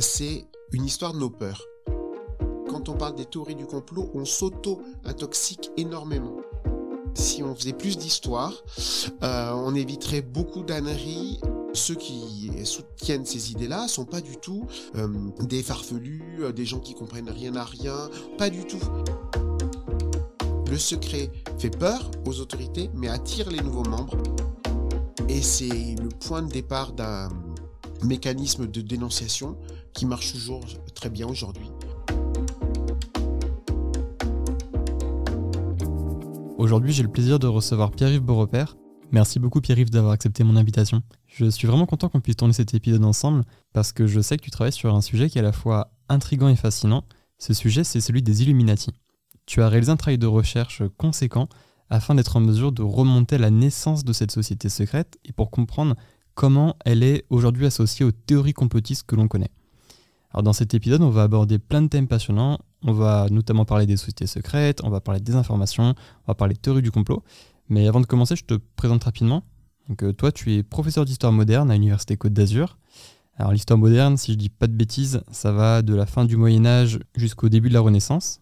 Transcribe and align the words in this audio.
c'est 0.00 0.46
une 0.72 0.84
histoire 0.84 1.12
de 1.12 1.18
nos 1.18 1.30
peurs. 1.30 1.66
Quand 2.68 2.88
on 2.88 2.94
parle 2.94 3.16
des 3.16 3.26
théories 3.26 3.54
du 3.54 3.66
complot, 3.66 4.10
on 4.14 4.24
s'auto-intoxique 4.24 5.70
énormément. 5.76 6.38
Si 7.14 7.42
on 7.42 7.54
faisait 7.54 7.72
plus 7.72 7.98
d'histoire, 7.98 8.54
euh, 9.22 9.52
on 9.52 9.74
éviterait 9.74 10.22
beaucoup 10.22 10.62
d'âneries. 10.62 11.40
Ceux 11.74 11.96
qui 11.96 12.50
soutiennent 12.64 13.26
ces 13.26 13.52
idées-là 13.52 13.88
sont 13.88 14.04
pas 14.04 14.20
du 14.20 14.36
tout 14.36 14.64
euh, 14.96 15.08
des 15.40 15.62
farfelus, 15.62 16.38
euh, 16.40 16.52
des 16.52 16.64
gens 16.64 16.80
qui 16.80 16.94
comprennent 16.94 17.30
rien 17.30 17.54
à 17.56 17.64
rien, 17.64 18.08
pas 18.38 18.50
du 18.50 18.64
tout. 18.64 18.80
Le 20.70 20.78
secret 20.78 21.30
fait 21.58 21.76
peur 21.76 22.10
aux 22.26 22.40
autorités, 22.40 22.90
mais 22.94 23.08
attire 23.08 23.50
les 23.50 23.60
nouveaux 23.60 23.88
membres. 23.88 24.16
Et 25.28 25.42
c'est 25.42 25.96
le 26.00 26.08
point 26.08 26.42
de 26.42 26.50
départ 26.50 26.92
d'un 26.92 27.28
mécanisme 28.04 28.66
de 28.66 28.80
dénonciation 28.80 29.56
qui 29.92 30.06
marche 30.06 30.32
toujours 30.32 30.64
très 30.94 31.10
bien 31.10 31.26
aujourd'hui. 31.26 31.70
Aujourd'hui, 36.58 36.92
j'ai 36.92 37.02
le 37.02 37.10
plaisir 37.10 37.38
de 37.38 37.46
recevoir 37.46 37.90
Pierre-Yves 37.90 38.20
Beaurepaire. 38.20 38.76
Merci 39.12 39.38
beaucoup 39.40 39.60
Pierre-Yves 39.60 39.90
d'avoir 39.90 40.12
accepté 40.12 40.44
mon 40.44 40.56
invitation. 40.56 41.02
Je 41.26 41.46
suis 41.46 41.66
vraiment 41.66 41.86
content 41.86 42.08
qu'on 42.08 42.20
puisse 42.20 42.36
tourner 42.36 42.52
cet 42.52 42.74
épisode 42.74 43.04
ensemble 43.04 43.44
parce 43.72 43.92
que 43.92 44.06
je 44.06 44.20
sais 44.20 44.36
que 44.36 44.42
tu 44.42 44.50
travailles 44.50 44.72
sur 44.72 44.94
un 44.94 45.00
sujet 45.00 45.28
qui 45.28 45.38
est 45.38 45.40
à 45.40 45.44
la 45.44 45.52
fois 45.52 45.90
intrigant 46.08 46.48
et 46.48 46.56
fascinant. 46.56 47.04
Ce 47.38 47.54
sujet, 47.54 47.82
c'est 47.82 48.00
celui 48.00 48.22
des 48.22 48.42
Illuminati. 48.42 48.90
Tu 49.46 49.62
as 49.62 49.68
réalisé 49.68 49.90
un 49.90 49.96
travail 49.96 50.18
de 50.18 50.26
recherche 50.26 50.82
conséquent 50.96 51.48
afin 51.88 52.14
d'être 52.14 52.36
en 52.36 52.40
mesure 52.40 52.72
de 52.72 52.82
remonter 52.82 53.36
la 53.36 53.50
naissance 53.50 54.04
de 54.04 54.12
cette 54.12 54.30
société 54.30 54.68
secrète 54.68 55.18
et 55.24 55.32
pour 55.32 55.50
comprendre 55.50 55.96
comment 56.40 56.74
elle 56.86 57.02
est 57.02 57.26
aujourd'hui 57.28 57.66
associée 57.66 58.02
aux 58.02 58.12
théories 58.12 58.54
complotistes 58.54 59.06
que 59.06 59.14
l'on 59.14 59.28
connaît. 59.28 59.50
Alors 60.30 60.42
dans 60.42 60.54
cet 60.54 60.72
épisode, 60.72 61.02
on 61.02 61.10
va 61.10 61.24
aborder 61.24 61.58
plein 61.58 61.82
de 61.82 61.88
thèmes 61.88 62.08
passionnants. 62.08 62.60
On 62.80 62.94
va 62.94 63.26
notamment 63.30 63.66
parler 63.66 63.84
des 63.84 63.98
sociétés 63.98 64.26
secrètes, 64.26 64.80
on 64.82 64.88
va 64.88 65.02
parler 65.02 65.20
des 65.20 65.34
informations, 65.34 65.94
on 65.94 66.26
va 66.28 66.34
parler 66.34 66.54
de 66.54 66.58
théorie 66.58 66.80
du 66.80 66.90
complot. 66.90 67.22
Mais 67.68 67.86
avant 67.86 68.00
de 68.00 68.06
commencer, 68.06 68.36
je 68.36 68.44
te 68.44 68.54
présente 68.54 69.04
rapidement. 69.04 69.44
Donc, 69.90 70.02
euh, 70.02 70.14
toi, 70.14 70.32
tu 70.32 70.54
es 70.54 70.62
professeur 70.62 71.04
d'histoire 71.04 71.30
moderne 71.30 71.70
à 71.70 71.74
l'Université 71.74 72.16
Côte 72.16 72.32
d'Azur. 72.32 72.78
Alors 73.36 73.52
l'histoire 73.52 73.78
moderne, 73.78 74.16
si 74.16 74.32
je 74.32 74.38
dis 74.38 74.48
pas 74.48 74.66
de 74.66 74.72
bêtises, 74.72 75.20
ça 75.30 75.52
va 75.52 75.82
de 75.82 75.94
la 75.94 76.06
fin 76.06 76.24
du 76.24 76.38
Moyen 76.38 76.64
Âge 76.64 77.00
jusqu'au 77.16 77.50
début 77.50 77.68
de 77.68 77.74
la 77.74 77.80
Renaissance. 77.80 78.40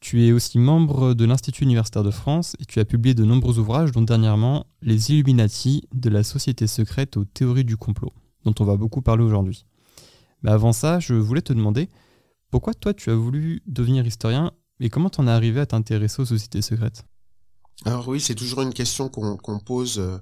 Tu 0.00 0.26
es 0.26 0.32
aussi 0.32 0.58
membre 0.58 1.12
de 1.12 1.26
l'Institut 1.26 1.64
universitaire 1.64 2.02
de 2.02 2.10
France 2.10 2.56
et 2.58 2.64
tu 2.64 2.80
as 2.80 2.86
publié 2.86 3.14
de 3.14 3.24
nombreux 3.24 3.58
ouvrages, 3.58 3.92
dont 3.92 4.00
dernièrement 4.00 4.66
Les 4.80 5.10
Illuminati 5.10 5.82
de 5.92 6.08
la 6.08 6.22
société 6.22 6.66
secrète 6.66 7.18
aux 7.18 7.26
théories 7.26 7.66
du 7.66 7.76
complot, 7.76 8.12
dont 8.44 8.54
on 8.60 8.64
va 8.64 8.76
beaucoup 8.76 9.02
parler 9.02 9.22
aujourd'hui. 9.22 9.66
Mais 10.42 10.50
avant 10.50 10.72
ça, 10.72 11.00
je 11.00 11.12
voulais 11.12 11.42
te 11.42 11.52
demander 11.52 11.90
pourquoi 12.50 12.72
toi 12.72 12.94
tu 12.94 13.10
as 13.10 13.14
voulu 13.14 13.62
devenir 13.66 14.06
historien 14.06 14.52
et 14.80 14.88
comment 14.88 15.10
t'en 15.10 15.26
es 15.26 15.30
arrivé 15.30 15.60
à 15.60 15.66
t'intéresser 15.66 16.22
aux 16.22 16.26
sociétés 16.26 16.62
secrètes? 16.62 17.04
Alors 17.86 18.06
oui, 18.08 18.20
c'est 18.20 18.34
toujours 18.34 18.60
une 18.60 18.74
question 18.74 19.08
qu'on 19.08 19.58
pose 19.58 19.98
euh, 20.00 20.18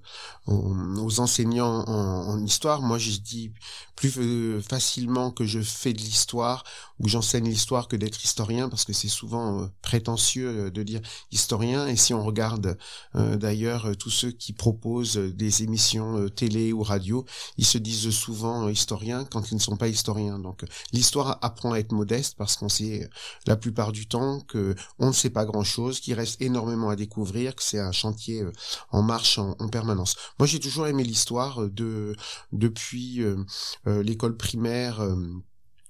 aux, 0.47 1.19
enseignants 1.19 1.85
en, 1.89 2.45
histoire. 2.45 2.83
Moi, 2.83 2.99
je 2.99 3.19
dis 3.19 3.51
plus 3.97 4.13
euh, 4.19 4.61
facilement 4.61 5.33
que 5.33 5.45
je 5.45 5.61
fais 5.61 5.93
de 5.93 5.99
l'histoire 5.99 6.63
ou 7.01 7.09
j'enseigne 7.09 7.49
l'histoire 7.49 7.89
que 7.89 7.97
d'être 7.97 8.23
historien, 8.23 8.69
parce 8.69 8.85
que 8.85 8.93
c'est 8.93 9.09
souvent 9.09 9.63
euh, 9.63 9.67
prétentieux 9.83 10.71
de 10.71 10.83
dire 10.85 11.01
historien. 11.33 11.89
Et 11.89 11.97
si 11.97 12.15
on 12.15 12.25
regarde 12.25 12.79
d'ailleurs 13.15 13.97
tous 13.97 14.11
ceux 14.11 14.31
qui 14.31 14.53
proposent 14.53 15.17
des 15.17 15.63
émissions 15.65 16.29
télé 16.29 16.73
ou 16.73 16.83
radio, 16.85 17.25
ils 17.57 17.67
se 17.67 17.79
disent 17.79 18.11
souvent 18.11 18.69
historiens 18.69 19.25
quand 19.25 19.51
ils 19.51 19.57
ne 19.57 19.61
sont 19.61 19.77
pas 19.77 19.89
historiens. 19.89 20.39
Donc 20.39 20.65
l'histoire 20.93 21.39
apprend 21.43 21.73
à 21.73 21.79
être 21.79 21.93
modeste 21.93 22.37
parce 22.39 22.57
qu'on 22.57 22.69
sait 22.69 23.11
la 23.47 23.57
plupart 23.57 23.91
du 23.91 24.07
temps 24.07 24.41
que 24.41 24.77
on 25.01 25.09
ne 25.09 25.13
sait 25.13 25.31
pas 25.31 25.45
grand-chose, 25.45 25.99
qu'il 25.99 26.15
reste 26.15 26.41
énormément 26.41 26.91
à 26.91 26.97
découvrir 26.97 27.48
que 27.55 27.63
c'est 27.63 27.79
un 27.79 27.93
chantier 27.93 28.43
euh, 28.43 28.53
en 28.91 29.03
marche 29.03 29.39
en, 29.39 29.69
permanence. 29.69 30.17
Moi, 30.39 30.47
j'ai 30.47 30.61
toujours 30.61 30.87
aimé 30.87 31.05
l'histoire 31.05 31.63
euh, 31.63 31.71
de 31.71 32.17
depuis 32.53 33.23
euh, 33.23 33.45
l'école 33.87 34.37
primaire 34.37 35.01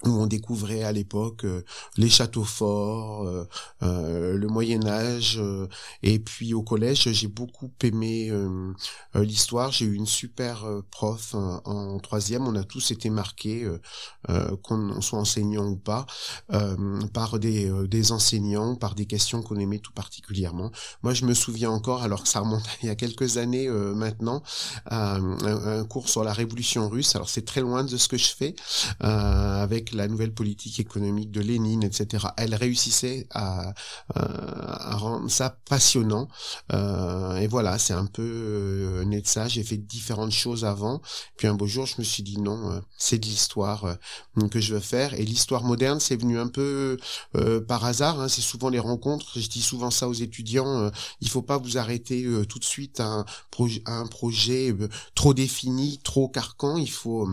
où 0.05 0.11
on 0.11 0.27
découvrait 0.27 0.85
à 0.85 0.93
l'époque 0.93 1.45
euh, 1.45 1.65
les 1.97 2.09
châteaux 2.09 2.45
forts, 2.45 3.27
euh, 3.27 3.49
euh, 3.83 4.37
le 4.37 4.47
Moyen 4.47 4.87
Âge, 4.87 5.41
et 6.03 6.19
puis 6.19 6.55
au 6.55 6.63
collège 6.63 7.11
j'ai 7.11 7.27
beaucoup 7.27 7.71
aimé 7.83 8.33
l'histoire. 9.15 9.73
J'ai 9.73 9.87
eu 9.87 9.95
une 9.95 10.07
super 10.07 10.67
prof 10.91 11.35
en, 11.35 11.99
troisième. 11.99 12.47
On 12.47 12.55
a 12.55 12.65
tous 12.65 12.91
été 12.91 13.11
marqués, 13.11 13.69
qu'on 14.63 15.01
soit 15.01 15.19
enseignant 15.19 15.67
ou 15.67 15.77
pas, 15.77 16.07
par 17.13 17.39
des, 17.39 18.13
enseignants, 18.13 18.77
par 18.77 18.95
des 18.95 19.07
questions 19.07 19.43
qu'on 19.43 19.57
aimait 19.57 19.79
tout 19.79 19.93
particulièrement. 19.93 20.71
Moi 21.03 21.15
je 21.15 21.25
me 21.25 21.35
souviens 21.35 21.71
encore, 21.71 22.03
alors 22.03 22.23
que 22.23 22.29
ça 22.29 22.41
remonte 22.41 22.65
il 22.83 22.87
y 22.87 22.91
a 22.91 22.95
quelques 22.95 23.37
années 23.37 23.69
maintenant, 23.69 24.43
un, 24.87 25.39
un, 25.45 25.85
cours 25.85 26.09
sur 26.09 26.25
la 26.25 26.33
Révolution 26.33 26.89
russe. 26.89 27.15
Alors 27.17 27.29
c'est 27.29 27.45
très 27.45 27.61
loin 27.61 27.85
de 27.85 27.97
ce 27.97 28.09
que 28.09 28.17
je 28.17 28.29
fais 28.29 28.55
avec 29.01 29.88
la 29.95 30.09
nouvelle 30.09 30.33
politique 30.33 30.81
économique 30.81 31.31
de 31.31 31.41
Lénine, 31.41 31.83
etc. 31.83 32.27
Elle 32.37 32.55
réussissait 32.55 33.27
à, 33.31 33.73
à 34.15 34.97
rendre 34.97 35.31
ça 35.31 35.59
passionnant. 35.69 36.29
Euh, 36.73 37.37
et 37.37 37.47
voilà, 37.47 37.79
c'est 37.79 37.95
un 37.95 38.07
peu 38.07 38.23
euh, 38.23 39.05
né 39.05 39.21
de 39.21 39.27
ça. 39.27 39.49
J'ai 39.49 39.63
fait 39.63 39.77
différentes 39.77 40.33
choses 40.33 40.65
avant. 40.65 41.01
Puis 41.37 41.47
un 41.47 41.55
beau 41.55 41.67
jour, 41.67 41.87
je 41.87 41.97
me 41.99 42.05
suis 42.05 42.23
dit 42.23 42.39
non, 42.39 42.73
euh, 42.73 42.81
c'est 42.97 43.19
de 43.19 43.27
l'histoire 43.27 43.85
euh, 43.85 44.49
que 44.49 44.61
je 44.61 44.75
veux 44.75 44.81
faire. 44.81 45.15
Et 45.15 45.25
l'histoire 45.25 45.65
moderne, 45.65 46.01
c'est 46.01 46.17
venu 46.17 46.39
un 46.39 46.49
peu 46.49 46.99
par 47.67 47.85
hasard. 47.85 48.21
Hein. 48.21 48.29
C'est 48.29 48.41
souvent 48.41 48.69
les 48.69 48.79
rencontres. 48.79 49.39
Je 49.39 49.49
dis 49.49 49.63
souvent 49.63 49.91
ça 49.91 50.09
aux 50.09 50.15
étudiants. 50.15 50.91
il 51.21 51.29
faut 51.29 51.43
pas 51.43 51.59
vous 51.59 51.79
arrêter 51.79 52.27
tout 52.49 52.59
de 52.59 52.65
suite 52.65 53.01
à 53.01 53.25
un 53.87 54.07
projet 54.07 54.75
trop 55.15 55.35
défini, 55.35 56.01
trop 56.03 56.29
carcan. 56.29 56.77
Il 56.77 56.91
faut 56.91 57.29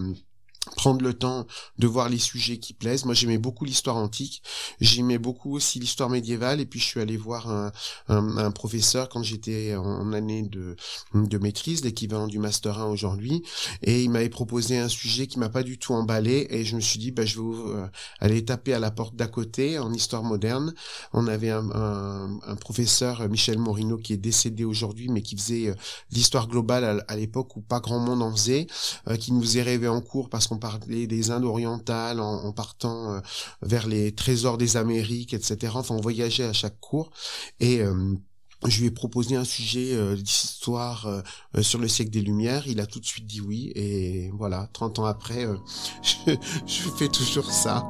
prendre 0.75 1.03
le 1.03 1.13
temps 1.13 1.45
de 1.77 1.87
voir 1.87 2.09
les 2.09 2.19
sujets 2.19 2.57
qui 2.57 2.73
plaisent. 2.73 3.05
Moi, 3.05 3.13
j'aimais 3.13 3.37
beaucoup 3.37 3.65
l'histoire 3.65 3.97
antique. 3.97 4.41
J'aimais 4.79 5.17
beaucoup 5.17 5.55
aussi 5.55 5.79
l'histoire 5.79 6.09
médiévale. 6.09 6.59
Et 6.59 6.65
puis, 6.65 6.79
je 6.79 6.85
suis 6.85 6.99
allé 6.99 7.17
voir 7.17 7.49
un, 7.49 7.71
un, 8.07 8.51
professeur 8.51 9.09
quand 9.09 9.23
j'étais 9.23 9.75
en 9.75 10.13
année 10.13 10.43
de, 10.43 10.75
de 11.13 11.37
maîtrise, 11.37 11.83
l'équivalent 11.83 12.27
du 12.27 12.39
master 12.39 12.79
1 12.79 12.85
aujourd'hui. 12.85 13.43
Et 13.83 14.03
il 14.03 14.09
m'avait 14.09 14.29
proposé 14.29 14.77
un 14.77 14.89
sujet 14.89 15.27
qui 15.27 15.39
m'a 15.39 15.49
pas 15.49 15.63
du 15.63 15.77
tout 15.77 15.93
emballé. 15.93 16.47
Et 16.49 16.65
je 16.65 16.75
me 16.75 16.81
suis 16.81 16.99
dit, 16.99 17.11
bah, 17.11 17.25
je 17.25 17.39
vais 17.39 17.45
euh, 17.45 17.87
aller 18.19 18.43
taper 18.43 18.73
à 18.73 18.79
la 18.79 18.91
porte 18.91 19.15
d'à 19.15 19.27
côté 19.27 19.79
en 19.79 19.93
histoire 19.93 20.23
moderne. 20.23 20.73
On 21.13 21.27
avait 21.27 21.51
un, 21.51 21.69
un, 21.71 22.55
professeur, 22.55 23.27
Michel 23.29 23.57
Morino, 23.57 23.97
qui 23.97 24.13
est 24.13 24.17
décédé 24.17 24.63
aujourd'hui, 24.63 25.09
mais 25.09 25.21
qui 25.21 25.35
faisait 25.37 25.67
euh, 25.67 25.75
l'histoire 26.11 26.47
globale 26.47 27.03
à, 27.07 27.15
l'époque 27.15 27.55
où 27.55 27.61
pas 27.61 27.79
grand 27.79 27.99
monde 27.99 28.21
en 28.21 28.31
faisait, 28.31 28.67
euh, 29.07 29.15
qui 29.15 29.31
nous 29.31 29.41
faisait 29.41 29.61
rêver 29.61 29.87
en 29.87 30.01
cours 30.01 30.29
parce 30.29 30.47
qu'on 30.47 30.54
on 30.55 30.57
parlait 30.57 31.05
des 31.05 31.31
Indes 31.31 31.43
orientales 31.43 32.19
en, 32.21 32.51
partant 32.53 33.13
euh, 33.13 33.19
vers 33.61 33.87
les 33.87 34.13
trésors 34.13 34.57
des 34.57 34.77
Amériques, 34.77 35.33
etc. 35.33 35.73
Enfin, 35.75 35.95
on 35.95 36.01
voyageait 36.01 36.45
à 36.45 36.53
chaque 36.53 36.79
cours 36.79 37.11
et 37.59 37.81
euh, 37.81 38.15
je 38.65 38.79
lui 38.79 38.87
ai 38.87 38.91
proposé 38.91 39.35
un 39.35 39.43
sujet 39.43 39.93
euh, 39.93 40.15
d'histoire 40.15 41.23
sur 41.61 41.79
le 41.79 41.87
siècle 41.89 42.11
des 42.11 42.21
Lumières. 42.21 42.67
Il 42.67 42.79
a 42.79 42.85
tout 42.85 42.99
de 42.99 43.05
suite 43.05 43.27
dit 43.27 43.41
oui. 43.41 43.71
Et 43.75 44.31
voilà, 44.33 44.69
30 44.71 44.99
ans 44.99 45.05
après, 45.05 45.45
je, 46.65 46.89
fais 46.97 47.09
toujours 47.09 47.51
ça. 47.51 47.83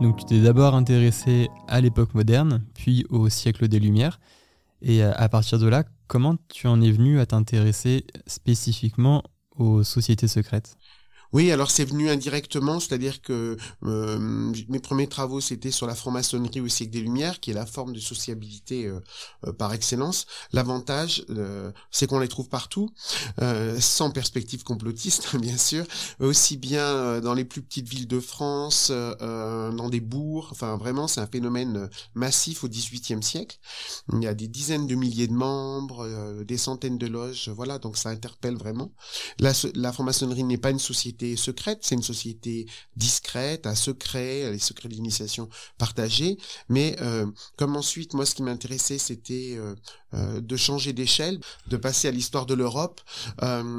Donc 0.00 0.16
tu 0.18 0.24
t'es 0.24 0.40
d'abord 0.40 0.74
intéressé 0.74 1.48
à 1.68 1.80
l'époque 1.80 2.14
moderne, 2.14 2.64
puis 2.74 3.04
au 3.10 3.28
siècle 3.28 3.68
des 3.68 3.80
Lumières. 3.80 4.20
Et 4.82 5.02
à 5.02 5.28
partir 5.28 5.58
de 5.58 5.68
là, 5.68 5.84
comment 6.08 6.36
tu 6.48 6.66
en 6.66 6.80
es 6.80 6.90
venu 6.90 7.20
à 7.20 7.26
t'intéresser 7.26 8.04
spécifiquement 8.26 9.22
aux 9.56 9.84
sociétés 9.84 10.28
secrètes? 10.28 10.76
Oui, 11.32 11.50
alors 11.50 11.70
c'est 11.70 11.86
venu 11.86 12.10
indirectement, 12.10 12.78
c'est-à-dire 12.78 13.22
que 13.22 13.56
euh, 13.84 14.18
mes 14.68 14.80
premiers 14.80 15.06
travaux 15.06 15.40
c'était 15.40 15.70
sur 15.70 15.86
la 15.86 15.94
franc-maçonnerie 15.94 16.60
au 16.60 16.68
siècle 16.68 16.92
des 16.92 17.00
Lumières, 17.00 17.40
qui 17.40 17.50
est 17.50 17.54
la 17.54 17.64
forme 17.64 17.94
de 17.94 18.00
sociabilité 18.00 18.86
euh, 18.86 19.00
euh, 19.46 19.52
par 19.52 19.72
excellence. 19.72 20.26
L'avantage, 20.52 21.24
c'est 21.90 22.06
qu'on 22.06 22.18
les 22.18 22.28
trouve 22.28 22.48
partout, 22.48 22.90
sans 23.78 24.10
perspective 24.10 24.62
complotiste 24.62 25.34
bien 25.40 25.56
sûr, 25.56 25.84
aussi 26.20 26.56
bien 26.56 27.20
dans 27.20 27.34
les 27.34 27.44
plus 27.44 27.62
petites 27.62 27.88
villes 27.88 28.08
de 28.08 28.20
France, 28.20 28.90
dans 28.90 29.88
des 29.88 30.00
bourgs. 30.00 30.48
Enfin, 30.50 30.76
vraiment, 30.76 31.08
c'est 31.08 31.20
un 31.20 31.26
phénomène 31.26 31.88
massif 32.14 32.64
au 32.64 32.68
XVIIIe 32.68 33.22
siècle. 33.22 33.58
Il 34.12 34.22
y 34.22 34.26
a 34.26 34.34
des 34.34 34.48
dizaines 34.48 34.86
de 34.86 34.94
milliers 34.94 35.28
de 35.28 35.32
membres, 35.32 36.42
des 36.44 36.58
centaines 36.58 36.98
de 36.98 37.06
loges, 37.06 37.48
voilà, 37.48 37.78
donc 37.78 37.96
ça 37.96 38.10
interpelle 38.10 38.56
vraiment. 38.56 38.92
La, 39.38 39.52
la 39.74 39.92
franc-maçonnerie 39.92 40.44
n'est 40.44 40.58
pas 40.58 40.70
une 40.70 40.78
société 40.78 41.21
secrète, 41.36 41.80
c'est 41.82 41.94
une 41.94 42.02
société 42.02 42.66
discrète, 42.96 43.66
à 43.66 43.74
secret, 43.74 44.50
les 44.50 44.58
secrets 44.58 44.88
de 44.88 44.94
l'initiation 44.94 45.48
partagés. 45.78 46.38
Mais 46.68 46.96
comme 47.56 47.76
ensuite, 47.76 48.14
moi, 48.14 48.26
ce 48.26 48.34
qui 48.34 48.42
m'intéressait, 48.42 48.98
c'était 48.98 49.58
de 50.12 50.56
changer 50.56 50.92
d'échelle, 50.92 51.40
de 51.68 51.76
passer 51.76 52.08
à 52.08 52.10
l'histoire 52.10 52.46
de 52.46 52.54
l'Europe 52.54 53.00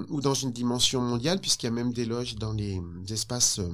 ou 0.09 0.21
dans 0.21 0.33
une 0.33 0.51
dimension 0.51 1.01
mondiale, 1.01 1.39
puisqu'il 1.39 1.67
y 1.67 1.69
a 1.69 1.71
même 1.71 1.93
des 1.93 2.05
loges 2.05 2.35
dans 2.35 2.53
les 2.53 2.81
espaces 3.09 3.59
euh, 3.59 3.69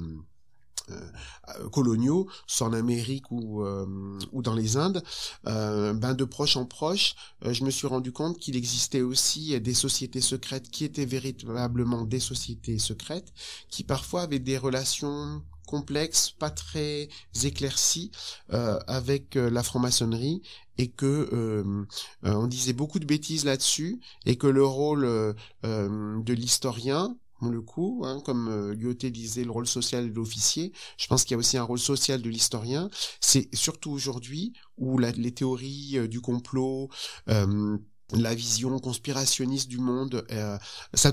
coloniaux, 1.72 2.28
soit 2.46 2.68
en 2.68 2.72
Amérique 2.72 3.30
ou, 3.30 3.62
euh, 3.64 4.18
ou 4.32 4.42
dans 4.42 4.54
les 4.54 4.76
Indes, 4.76 5.02
euh, 5.46 5.92
ben 5.94 6.14
de 6.14 6.24
proche 6.24 6.56
en 6.56 6.66
proche, 6.66 7.14
je 7.42 7.64
me 7.64 7.70
suis 7.70 7.86
rendu 7.86 8.12
compte 8.12 8.38
qu'il 8.38 8.56
existait 8.56 9.02
aussi 9.02 9.58
des 9.60 9.74
sociétés 9.74 10.20
secrètes 10.20 10.70
qui 10.70 10.84
étaient 10.84 11.04
véritablement 11.04 12.04
des 12.04 12.20
sociétés 12.20 12.78
secrètes, 12.78 13.32
qui 13.68 13.84
parfois 13.84 14.22
avaient 14.22 14.38
des 14.38 14.58
relations 14.58 15.42
complexes, 15.66 16.30
pas 16.30 16.50
très 16.50 17.08
éclaircies 17.44 18.10
avec 18.48 19.36
la 19.36 19.62
franc-maçonnerie 19.62 20.42
et 20.78 20.88
que 20.88 21.86
on 22.22 22.46
disait 22.46 22.72
beaucoup 22.72 22.98
de 22.98 23.06
bêtises 23.06 23.44
là-dessus 23.44 24.00
et 24.26 24.36
que 24.36 24.48
le 24.48 24.64
rôle 24.64 25.34
de 25.62 26.32
l'historien 26.32 27.16
le 27.48 27.62
coup, 27.62 28.02
hein, 28.04 28.20
comme 28.24 28.48
euh, 28.48 29.10
disait 29.10 29.44
le 29.44 29.50
rôle 29.50 29.66
social 29.66 30.10
de 30.10 30.14
l'officier, 30.14 30.72
je 30.98 31.06
pense 31.06 31.24
qu'il 31.24 31.32
y 31.32 31.36
a 31.36 31.38
aussi 31.38 31.56
un 31.56 31.62
rôle 31.62 31.78
social 31.78 32.20
de 32.20 32.28
l'historien. 32.28 32.90
C'est 33.20 33.54
surtout 33.54 33.90
aujourd'hui 33.90 34.52
où 34.76 34.98
les 34.98 35.32
théories 35.32 35.98
euh, 35.98 36.08
du 36.08 36.20
complot, 36.20 36.88
euh, 37.28 37.78
la 38.12 38.34
vision 38.34 38.78
conspirationniste 38.78 39.68
du 39.68 39.78
monde, 39.78 40.24
euh, 40.32 40.58
ça, 40.94 41.12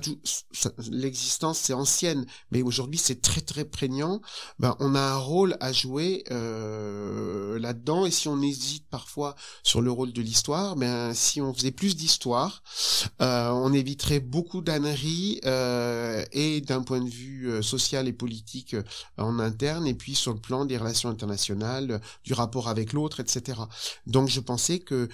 l'existence 0.89 1.59
c'est 1.59 1.73
ancienne, 1.73 2.25
mais 2.51 2.61
aujourd'hui 2.61 2.99
c'est 2.99 3.21
très 3.21 3.41
très 3.41 3.65
prégnant. 3.65 4.21
Ben 4.59 4.75
on 4.79 4.95
a 4.95 5.01
un 5.01 5.17
rôle 5.17 5.57
à 5.59 5.71
jouer 5.71 6.23
euh, 6.31 7.59
là-dedans, 7.59 8.05
et 8.05 8.11
si 8.11 8.27
on 8.27 8.41
hésite 8.41 8.85
parfois 8.89 9.35
sur 9.63 9.81
le 9.81 9.91
rôle 9.91 10.13
de 10.13 10.21
l'histoire, 10.21 10.75
ben 10.75 11.13
si 11.13 11.41
on 11.41 11.53
faisait 11.53 11.71
plus 11.71 11.95
d'histoire, 11.95 12.63
euh, 13.21 13.49
on 13.49 13.73
éviterait 13.73 14.19
beaucoup 14.19 14.61
d'âneries 14.61 15.39
et 16.31 16.61
d'un 16.61 16.81
point 16.81 17.01
de 17.01 17.09
vue 17.09 17.63
social 17.63 18.07
et 18.07 18.13
politique 18.13 18.75
en 19.17 19.39
interne, 19.39 19.87
et 19.87 19.93
puis 19.93 20.15
sur 20.15 20.33
le 20.33 20.39
plan 20.39 20.65
des 20.65 20.77
relations 20.77 21.09
internationales, 21.09 22.01
du 22.23 22.33
rapport 22.33 22.69
avec 22.69 22.93
l'autre, 22.93 23.19
etc. 23.19 23.61
Donc 24.05 24.29
je 24.29 24.39
pensais 24.39 24.79
que 24.79 25.09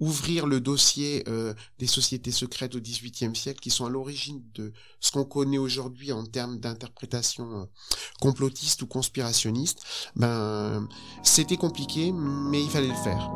ouvrir 0.00 0.46
le 0.46 0.60
dossier 0.70 1.24
euh, 1.26 1.52
des 1.80 1.88
sociétés 1.88 2.30
secrètes 2.30 2.76
au 2.76 2.80
XVIIIe 2.80 3.34
siècle 3.34 3.58
qui 3.58 3.70
sont 3.70 3.86
à 3.86 3.88
l'origine 3.88 4.40
de 4.54 4.72
ce 5.00 5.10
qu'on 5.10 5.24
connaît 5.24 5.58
aujourd'hui 5.58 6.12
en 6.12 6.24
termes 6.24 6.58
d'interprétation 6.60 7.62
euh, 7.62 7.64
complotiste 8.20 8.82
ou 8.82 8.86
conspirationniste, 8.86 9.82
ben 10.14 10.86
c'était 11.24 11.56
compliqué, 11.56 12.12
mais 12.12 12.62
il 12.62 12.70
fallait 12.70 12.94
le 12.98 13.02
faire. 13.08 13.30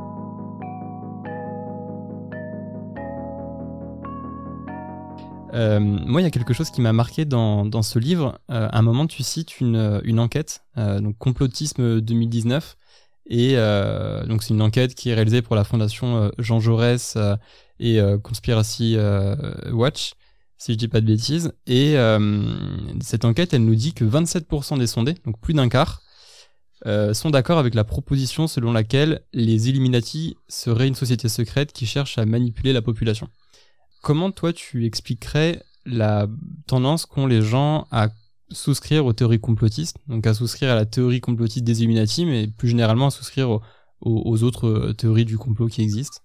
Euh, 5.55 5.81
moi, 5.81 6.21
il 6.21 6.25
y 6.25 6.27
a 6.27 6.31
quelque 6.31 6.55
chose 6.55 6.71
qui 6.71 6.81
m'a 6.81 6.93
marqué 6.93 7.25
dans, 7.25 7.65
dans, 7.65 7.83
ce 7.83 7.99
livre. 7.99 8.41
à 8.49 8.79
un 8.79 8.83
moment, 8.83 9.07
tu 9.07 9.23
cites 9.23 9.61
une, 9.61 10.01
une 10.05 10.19
enquête, 10.19 10.65
donc 10.77 11.17
complotisme 11.19 12.01
2019, 12.01 12.77
et 13.27 13.55
euh, 13.57 14.27
donc 14.27 14.43
c'est 14.43 14.53
une 14.53 14.63
enquête 14.63 14.95
qui 14.95 15.11
est 15.11 15.15
réalisée 15.15 15.43
pour 15.43 15.57
la 15.57 15.65
fondation 15.65 16.17
euh, 16.17 16.29
Jean 16.39 16.61
Jaurès 16.61 17.15
euh, 17.17 17.37
et 17.81 17.99
Conspiracy 18.23 18.97
Watch, 19.73 20.13
si 20.59 20.73
je 20.73 20.79
dis 20.79 20.87
pas 20.87 21.01
de 21.01 21.07
bêtises. 21.07 21.53
Et 21.67 21.97
cette 23.01 23.25
enquête, 23.25 23.53
elle 23.53 23.65
nous 23.65 23.75
dit 23.75 23.95
que 23.95 24.05
27% 24.05 24.79
des 24.79 24.87
sondés, 24.87 25.15
donc 25.27 25.41
plus 25.41 25.55
d'un 25.55 25.69
quart, 25.69 26.01
sont 26.85 27.31
d'accord 27.31 27.59
avec 27.59 27.75
la 27.75 27.83
proposition 27.83 28.47
selon 28.47 28.73
laquelle 28.73 29.23
les 29.33 29.69
Illuminati 29.69 30.37
seraient 30.47 30.87
une 30.87 30.95
société 30.95 31.29
secrète 31.29 31.73
qui 31.73 31.85
cherche 31.85 32.17
à 32.17 32.25
manipuler 32.27 32.73
la 32.73 32.81
population. 32.81 33.29
Comment 34.03 34.31
toi 34.31 34.53
tu 34.53 34.87
expliquerais 34.87 35.61
la 35.85 36.29
tendance 36.69 37.07
qu'ont 37.07 37.27
les 37.27 37.43
gens 37.43 37.89
à 37.91 38.09
souscrire 38.51 39.07
aux 39.07 39.13
théories 39.13 39.41
complotistes, 39.41 39.97
donc 40.09 40.27
à 40.27 40.35
souscrire 40.35 40.71
à 40.71 40.75
la 40.75 40.87
théorie 40.87 41.21
complotiste 41.21 41.65
des 41.65 41.81
Illuminati, 41.81 42.27
mais 42.27 42.47
plus 42.49 42.69
généralement 42.69 43.07
à 43.07 43.11
souscrire 43.11 43.61
aux 44.01 44.43
autres 44.43 44.93
théories 44.93 45.25
du 45.25 45.39
complot 45.39 45.69
qui 45.69 45.83
existent 45.83 46.24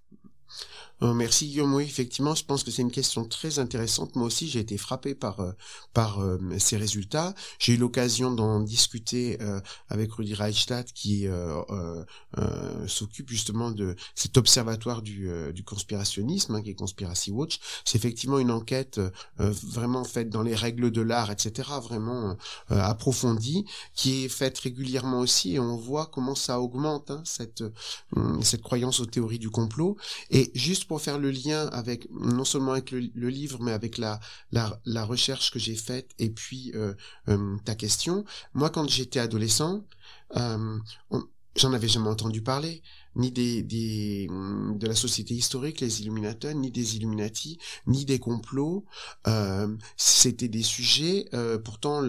euh, 1.02 1.14
merci 1.14 1.48
Guillaume. 1.48 1.74
Oui, 1.74 1.84
effectivement, 1.84 2.36
je 2.36 2.44
pense 2.44 2.64
que 2.64 2.72
c'est 2.72 2.82
une 2.82 2.92
question 2.92 3.24
très 3.26 3.60
intéressante. 3.60 4.16
Moi 4.16 4.26
aussi, 4.28 4.50
j'ai 4.50 4.60
été 4.60 4.78
frappé 4.78 5.16
par 5.16 5.40
euh, 5.40 5.52
par 5.94 6.22
euh, 6.22 6.38
ces 6.58 6.78
résultats. 6.78 7.34
J'ai 7.58 7.74
eu 7.74 7.78
l'occasion 7.78 8.32
d'en 8.32 8.60
discuter 8.60 9.38
avec 9.90 10.12
Rudy 10.12 10.34
Reichstadt, 10.34 10.92
qui 10.94 11.28
s'occupe 12.88 13.30
justement 13.30 13.72
de 13.72 13.96
cet 14.16 14.38
observatoire 14.38 15.02
du, 15.02 15.30
du 15.54 15.64
conspirationnisme, 15.64 16.56
hein, 16.56 16.62
qui 16.62 16.72
est 16.72 16.76
Conspiracy 16.76 17.32
Watch. 17.32 17.60
C'est 17.86 17.98
effectivement 17.98 18.40
une 18.40 18.52
enquête 18.52 19.00
vraiment 19.38 20.04
faite 20.04 20.30
dans 20.30 20.44
les 20.44 20.56
règles 20.56 20.92
de 20.92 21.02
l'art, 21.02 21.32
etc., 21.32 21.70
vraiment 21.82 22.38
approfondie, 22.70 23.66
qui 23.94 24.26
est 24.26 24.30
faite 24.30 24.58
régulièrement 24.60 25.20
aussi, 25.20 25.56
et 25.56 25.60
on 25.60 25.78
voit 25.78 26.08
comment 26.08 26.36
ça 26.36 26.60
augmente 26.60 27.12
hein, 27.12 27.22
cette 27.26 27.64
cette 28.42 28.62
croyance 28.62 29.00
aux 29.00 29.06
théories 29.06 29.40
du 29.40 29.50
complot. 29.50 29.98
Et 30.30 30.52
juste 30.54 30.89
pour 30.90 31.02
faire 31.02 31.20
le 31.20 31.30
lien 31.30 31.68
avec 31.68 32.10
non 32.10 32.44
seulement 32.44 32.72
avec 32.72 32.90
le, 32.90 33.30
livre, 33.30 33.60
mais 33.62 33.72
avec 33.72 34.00
la, 34.00 34.20
la, 34.52 35.06
recherche 35.06 35.52
que 35.52 35.60
j'ai 35.60 35.76
faite 35.76 36.10
et 36.18 36.32
puis 36.32 36.72
euh, 36.74 36.96
euh, 37.30 37.58
ta 37.64 37.76
question. 37.76 38.26
Moi, 38.56 38.72
quand 38.72 38.90
j'étais 38.90 39.20
adolescent, 39.20 39.86
euh, 40.36 40.80
j'en 41.56 41.74
avais 41.74 41.88
jamais 41.88 42.10
entendu 42.10 42.42
parler, 42.42 42.82
ni 43.16 43.32
des, 43.32 43.62
des 43.62 44.28
de 44.30 44.88
la 44.88 44.96
société 44.96 45.36
historique, 45.36 45.80
les 45.80 46.02
Illuminateurs, 46.02 46.56
ni 46.56 46.72
des 46.72 46.96
Illuminati, 46.96 47.60
ni 47.86 48.04
des 48.04 48.18
complots. 48.18 48.84
c'était 49.96 50.48
des 50.48 50.64
sujets. 50.64 51.30
pourtant, 51.64 52.02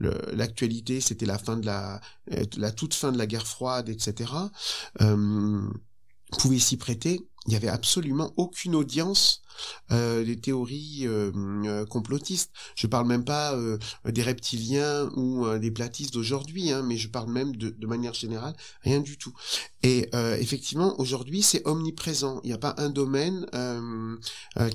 l'actualité, 0.00 1.00
c'était 1.00 1.26
la 1.26 1.38
fin 1.38 1.56
de 1.56 1.64
la, 1.64 2.02
la 2.58 2.72
toute 2.72 2.92
fin 2.92 3.10
de 3.10 3.16
la 3.16 3.26
guerre 3.26 3.46
froide, 3.46 3.88
etc. 3.88 4.32
Pouvait 6.38 6.58
s'y 6.58 6.76
prêter 6.76 7.26
il 7.46 7.50
n'y 7.50 7.56
avait 7.56 7.68
absolument 7.68 8.32
aucune 8.36 8.74
audience 8.74 9.42
euh, 9.90 10.24
des 10.24 10.38
théories 10.38 11.06
euh, 11.06 11.32
euh, 11.34 11.86
complotistes. 11.86 12.52
Je 12.76 12.86
parle 12.86 13.06
même 13.06 13.24
pas 13.24 13.56
des 14.04 14.22
reptiliens 14.22 15.10
ou 15.16 15.46
des 15.58 15.70
platistes 15.70 16.14
d'aujourd'hui, 16.14 16.70
hein, 16.70 16.82
mais 16.82 16.96
je 16.96 17.08
parle 17.08 17.30
même 17.30 17.56
de, 17.56 17.86
manière 17.86 18.14
générale, 18.14 18.54
rien 18.82 19.00
du 19.00 19.16
tout. 19.16 19.32
Et 19.82 20.10
effectivement, 20.38 20.98
aujourd'hui, 21.00 21.42
c'est 21.42 21.66
omniprésent. 21.66 22.40
Il 22.44 22.48
n'y 22.48 22.52
a 22.52 22.58
pas 22.58 22.74
un 22.78 22.90
domaine 22.90 23.46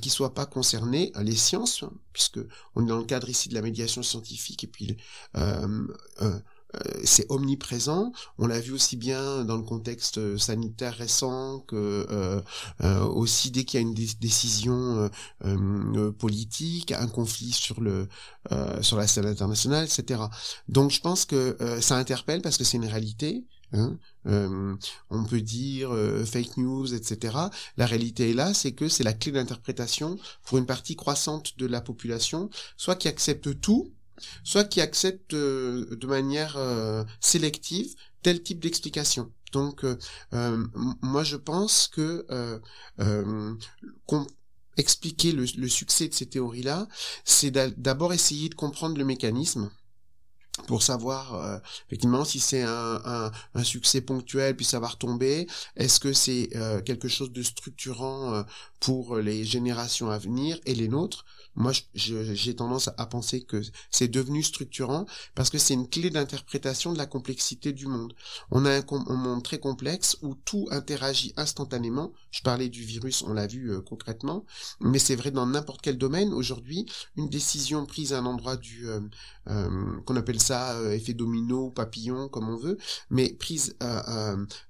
qui 0.01 0.09
soit 0.09 0.33
pas 0.33 0.45
concerné. 0.45 1.11
Les 1.21 1.35
sciences, 1.35 1.83
hein, 1.83 1.91
puisque 2.11 2.39
on 2.75 2.83
est 2.83 2.89
dans 2.89 2.97
le 2.97 3.05
cadre 3.05 3.29
ici 3.29 3.49
de 3.49 3.53
la 3.53 3.61
médiation 3.61 4.03
scientifique, 4.03 4.63
et 4.63 4.67
puis 4.67 4.97
c'est 7.03 7.25
omniprésent. 7.29 8.11
On 8.37 8.47
l'a 8.47 8.59
vu 8.59 8.71
aussi 8.71 8.97
bien 8.97 9.43
dans 9.45 9.57
le 9.57 9.63
contexte 9.63 10.17
euh, 10.17 10.37
sanitaire 10.37 10.95
récent 10.95 11.59
que 11.61 12.07
euh, 12.09 13.05
aussi 13.05 13.51
dès 13.51 13.63
qu'il 13.63 13.79
y 13.79 13.83
a 13.83 13.87
une 13.87 13.93
décision 13.93 15.09
politique, 16.19 16.91
un 16.91 17.07
conflit 17.07 17.51
sur 17.51 17.81
le 17.81 18.07
sur 18.81 18.97
la 18.97 19.07
scène 19.07 19.25
internationale, 19.25 19.85
etc. 19.85 20.21
Donc 20.67 20.91
je 20.91 20.99
pense 20.99 21.25
que 21.25 21.57
ça 21.81 21.97
interpelle 21.97 22.41
parce 22.41 22.57
que 22.57 22.63
c'est 22.63 22.77
une 22.77 22.85
réalité. 22.87 23.45
Hein. 23.75 23.97
on 25.09 25.23
peut 25.27 25.41
dire 25.41 25.89
fake 26.25 26.57
news, 26.57 26.93
etc. 26.93 27.35
La 27.75 27.87
réalité 27.87 28.29
est 28.29 28.33
là, 28.33 28.53
c'est 28.53 28.73
que 28.73 28.87
c'est 28.87 29.03
la 29.03 29.13
clé 29.13 29.31
d'interprétation 29.31 30.17
pour 30.43 30.59
une 30.59 30.67
partie 30.67 30.95
croissante 30.95 31.57
de 31.57 31.65
la 31.65 31.81
population, 31.81 32.49
soit 32.77 32.95
qui 32.95 33.07
accepte 33.07 33.59
tout, 33.61 33.91
soit 34.43 34.65
qui 34.65 34.81
acceptent 34.81 35.33
euh, 35.33 35.95
de 35.95 36.07
manière 36.07 36.57
euh, 36.57 37.03
sélective 37.19 37.93
tel 38.21 38.41
type 38.41 38.59
d'explication. 38.59 39.31
Donc, 39.51 39.83
euh, 39.83 40.67
moi, 41.01 41.23
je 41.23 41.35
pense 41.35 41.87
que 41.87 42.25
expliquer 44.77 45.33
le, 45.33 45.67
succès 45.67 46.07
de 46.07 46.13
ces 46.13 46.25
théories-là, 46.25 46.87
c'est 47.25 47.51
d'abord 47.51 48.13
essayer 48.13 48.49
de 48.49 48.55
comprendre 48.55 48.97
le 48.97 49.05
mécanisme 49.05 49.69
pour 50.67 50.81
savoir 50.81 51.61
effectivement 51.87 52.25
si 52.25 52.39
c'est 52.39 52.63
un, 52.63 53.31
succès 53.63 54.01
ponctuel 54.01 54.55
puis 54.55 54.65
ça 54.65 54.79
va 54.79 54.87
retomber 54.87 55.45
est-ce 55.75 55.99
que 55.99 56.13
c'est 56.13 56.49
quelque 56.85 57.07
chose 57.07 57.31
de 57.31 57.43
structurant 57.43 58.43
pour 58.83 59.15
les 59.15 59.45
générations 59.45 60.09
à 60.09 60.17
venir 60.17 60.59
et 60.65 60.75
les 60.75 60.89
nôtres. 60.89 61.23
Moi, 61.55 61.71
j'ai 61.93 62.55
tendance 62.55 62.89
à 62.97 63.05
penser 63.05 63.43
que 63.43 63.61
c'est 63.89 64.09
devenu 64.09 64.43
structurant 64.43 65.05
parce 65.35 65.49
que 65.49 65.57
c'est 65.57 65.73
une 65.73 65.87
clé 65.87 66.09
d'interprétation 66.09 66.91
de 66.91 66.97
la 66.97 67.05
complexité 67.05 67.71
du 67.71 67.87
monde. 67.87 68.13
On 68.51 68.65
a 68.65 68.79
un, 68.79 69.15
monde 69.15 69.41
très 69.41 69.59
complexe 69.59 70.17
où 70.21 70.35
tout 70.35 70.67
interagit 70.69 71.33
instantanément. 71.37 72.11
Je 72.31 72.41
parlais 72.41 72.67
du 72.67 72.83
virus, 72.83 73.21
on 73.21 73.31
l'a 73.31 73.47
vu 73.47 73.71
euh, 73.71 73.79
concrètement, 73.79 74.45
mais 74.81 74.99
c'est 74.99 75.15
vrai 75.15 75.31
dans 75.31 75.45
n'importe 75.45 75.81
quel 75.81 75.97
domaine. 75.97 76.33
Aujourd'hui, 76.33 76.85
une 77.15 77.29
décision 77.29 77.85
prise 77.85 78.11
à 78.11 78.19
un 78.19 78.25
endroit 78.25 78.57
du 78.57 78.89
euh, 78.89 78.99
euh, 79.47 80.01
qu'on 80.05 80.17
appelle 80.17 80.41
ça 80.41 80.77
effet 80.93 81.13
domino, 81.13 81.69
papillon, 81.69 82.27
comme 82.27 82.49
on 82.49 82.57
veut, 82.57 82.77
mais 83.09 83.29
prise 83.33 83.77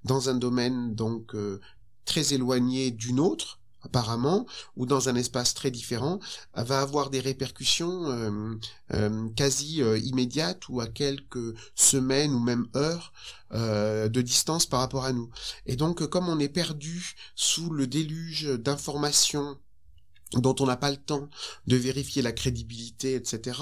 dans 0.04 0.28
un 0.28 0.34
domaine 0.34 0.94
donc 0.94 1.34
très 2.04 2.34
éloigné 2.34 2.90
d'une 2.90 3.18
autre, 3.20 3.58
apparemment, 3.84 4.46
ou 4.76 4.86
dans 4.86 5.08
un 5.08 5.14
espace 5.14 5.54
très 5.54 5.70
différent, 5.70 6.18
va 6.54 6.80
avoir 6.80 7.10
des 7.10 7.20
répercussions 7.20 8.10
euh, 8.10 8.54
euh, 8.92 9.28
quasi 9.36 9.82
euh, 9.82 9.98
immédiates 9.98 10.68
ou 10.68 10.80
à 10.80 10.86
quelques 10.86 11.54
semaines 11.74 12.32
ou 12.32 12.40
même 12.40 12.66
heures 12.76 13.12
de 13.52 14.20
distance 14.20 14.66
par 14.66 14.80
rapport 14.80 15.04
à 15.04 15.12
nous. 15.12 15.30
Et 15.64 15.76
donc, 15.76 16.04
comme 16.08 16.28
on 16.28 16.40
est 16.40 16.48
perdu 16.48 17.14
sous 17.36 17.70
le 17.70 17.86
déluge 17.86 18.46
d'informations 18.58 19.56
dont 20.40 20.54
on 20.60 20.66
n'a 20.66 20.76
pas 20.76 20.90
le 20.90 20.96
temps 20.96 21.28
de 21.66 21.76
vérifier 21.76 22.22
la 22.22 22.32
crédibilité, 22.32 23.14
etc. 23.14 23.60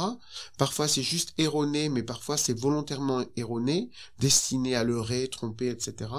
Parfois 0.59 0.89
c'est 0.89 1.03
juste 1.03 1.35
erroné, 1.39 1.89
mais 1.89 2.03
parfois 2.03 2.37
c'est 2.37 2.59
volontairement 2.59 3.25
erroné, 3.37 3.91
destiné 4.19 4.75
à 4.75 4.85
leurrer, 4.85 5.29
tromper, 5.29 5.69
etc. 5.69 6.11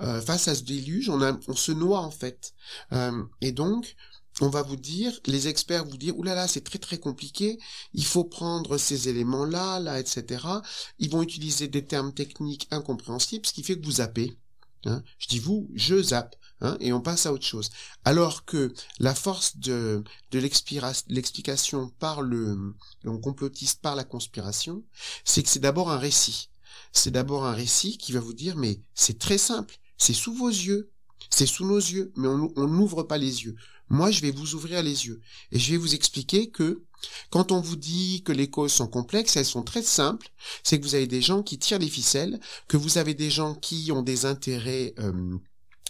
Euh, 0.00 0.20
face 0.20 0.48
à 0.48 0.54
ce 0.54 0.62
déluge, 0.62 1.08
on, 1.08 1.54
se 1.54 1.72
noie 1.72 2.00
en 2.00 2.10
fait. 2.10 2.54
Euh, 2.92 3.22
et 3.40 3.52
donc, 3.52 3.96
on 4.40 4.48
va 4.48 4.62
vous 4.62 4.76
dire, 4.76 5.18
les 5.26 5.48
experts 5.48 5.86
vous 5.86 5.96
dire, 5.96 6.18
oulala, 6.18 6.46
c'est 6.46 6.64
très 6.64 6.78
très 6.78 6.98
compliqué, 6.98 7.58
il 7.94 8.04
faut 8.04 8.24
prendre 8.24 8.76
ces 8.76 9.08
éléments-là, 9.08 9.80
là, 9.80 9.98
etc. 9.98 10.44
Ils 10.98 11.10
vont 11.10 11.22
utiliser 11.22 11.68
des 11.68 11.84
termes 11.84 12.12
techniques 12.12 12.68
incompréhensibles, 12.70 13.46
ce 13.46 13.52
qui 13.52 13.62
fait 13.62 13.78
que 13.78 13.84
vous 13.84 13.92
zappez. 13.92 14.36
Hein. 14.84 15.02
Je 15.18 15.28
dis 15.28 15.38
vous, 15.38 15.70
je 15.74 16.02
zappe. 16.02 16.36
Hein, 16.62 16.76
et 16.80 16.92
on 16.92 17.02
passe 17.02 17.26
à 17.26 17.32
autre 17.32 17.44
chose. 17.44 17.70
Alors 18.04 18.44
que 18.44 18.72
la 18.98 19.14
force 19.14 19.58
de, 19.58 20.02
l'explication 20.32 21.90
par 21.98 22.22
le, 22.22 22.74
le 23.02 23.18
complotiste, 23.18 23.82
par 23.82 23.94
la 23.94 24.04
conspiration, 24.04 24.82
c'est 25.24 25.42
que 25.42 25.48
c'est 25.48 25.60
d'abord 25.60 25.90
un 25.90 25.98
récit. 25.98 26.50
C'est 26.92 27.10
d'abord 27.10 27.44
un 27.44 27.52
récit 27.52 27.98
qui 27.98 28.12
va 28.12 28.20
vous 28.20 28.32
dire, 28.32 28.56
mais 28.56 28.80
c'est 28.94 29.18
très 29.18 29.38
simple, 29.38 29.76
c'est 29.98 30.14
sous 30.14 30.32
vos 30.32 30.48
yeux, 30.48 30.90
c'est 31.30 31.46
sous 31.46 31.66
nos 31.66 31.78
yeux, 31.78 32.12
mais 32.16 32.28
on 32.28 32.66
n'ouvre 32.66 33.02
pas 33.02 33.18
les 33.18 33.44
yeux. 33.44 33.56
Moi, 33.88 34.10
je 34.10 34.20
vais 34.20 34.30
vous 34.30 34.54
ouvrir 34.54 34.82
les 34.82 35.06
yeux. 35.06 35.20
Et 35.52 35.58
je 35.58 35.70
vais 35.70 35.76
vous 35.76 35.94
expliquer 35.94 36.50
que 36.50 36.82
quand 37.30 37.52
on 37.52 37.60
vous 37.60 37.76
dit 37.76 38.22
que 38.24 38.32
les 38.32 38.50
causes 38.50 38.72
sont 38.72 38.88
complexes, 38.88 39.36
elles 39.36 39.44
sont 39.44 39.62
très 39.62 39.82
simples. 39.82 40.28
C'est 40.64 40.80
que 40.80 40.84
vous 40.84 40.94
avez 40.94 41.06
des 41.06 41.22
gens 41.22 41.42
qui 41.42 41.58
tirent 41.58 41.78
les 41.78 41.88
ficelles, 41.88 42.40
que 42.68 42.76
vous 42.76 42.98
avez 42.98 43.14
des 43.14 43.30
gens 43.30 43.54
qui 43.54 43.92
ont 43.92 44.02
des 44.02 44.26
intérêts 44.26 44.94
euh, 44.98 45.38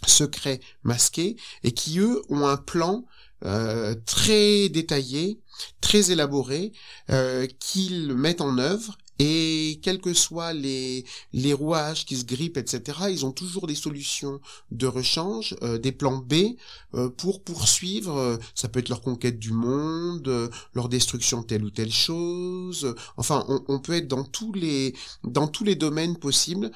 secrets 0.06 0.60
masqués 0.82 1.36
et 1.62 1.72
qui 1.72 1.98
eux 1.98 2.22
ont 2.28 2.46
un 2.46 2.56
plan 2.56 3.04
euh, 3.44 3.94
très 4.06 4.68
détaillé, 4.68 5.40
très 5.80 6.10
élaboré, 6.10 6.72
euh, 7.10 7.46
qu'ils 7.60 8.14
mettent 8.14 8.40
en 8.40 8.58
œuvre 8.58 8.96
et 9.18 9.80
quels 9.82 10.00
que 10.00 10.12
soient 10.12 10.52
les, 10.52 11.04
rouages 11.52 12.04
qui 12.04 12.16
se 12.16 12.24
grippent, 12.24 12.58
etc., 12.58 12.98
ils 13.10 13.24
ont 13.24 13.32
toujours 13.32 13.66
des 13.66 13.74
solutions 13.74 14.40
de 14.70 14.86
rechange, 14.86 15.56
euh, 15.62 15.78
des 15.78 15.92
plans 15.92 16.18
B 16.18 16.56
euh, 16.94 17.08
pour 17.08 17.42
poursuivre. 17.42 18.16
Euh, 18.16 18.36
ça 18.54 18.68
peut 18.68 18.80
être 18.80 18.88
leur 18.88 19.00
conquête 19.00 19.38
du 19.38 19.52
monde, 19.52 20.50
leur 20.74 20.88
destruction 20.88 21.40
de 21.40 21.46
telle 21.46 21.64
ou 21.64 21.70
telle 21.70 21.92
chose. 21.92 22.94
Enfin, 23.16 23.44
on, 23.48 23.64
on, 23.68 23.78
peut 23.78 23.94
être 23.94 24.08
dans 24.08 24.24
tous 24.24 24.52
les 24.52 24.94
dans 25.24 25.48
tous 25.48 25.64
les 25.64 25.76
domaines 25.76 26.16
possibles. 26.16 26.70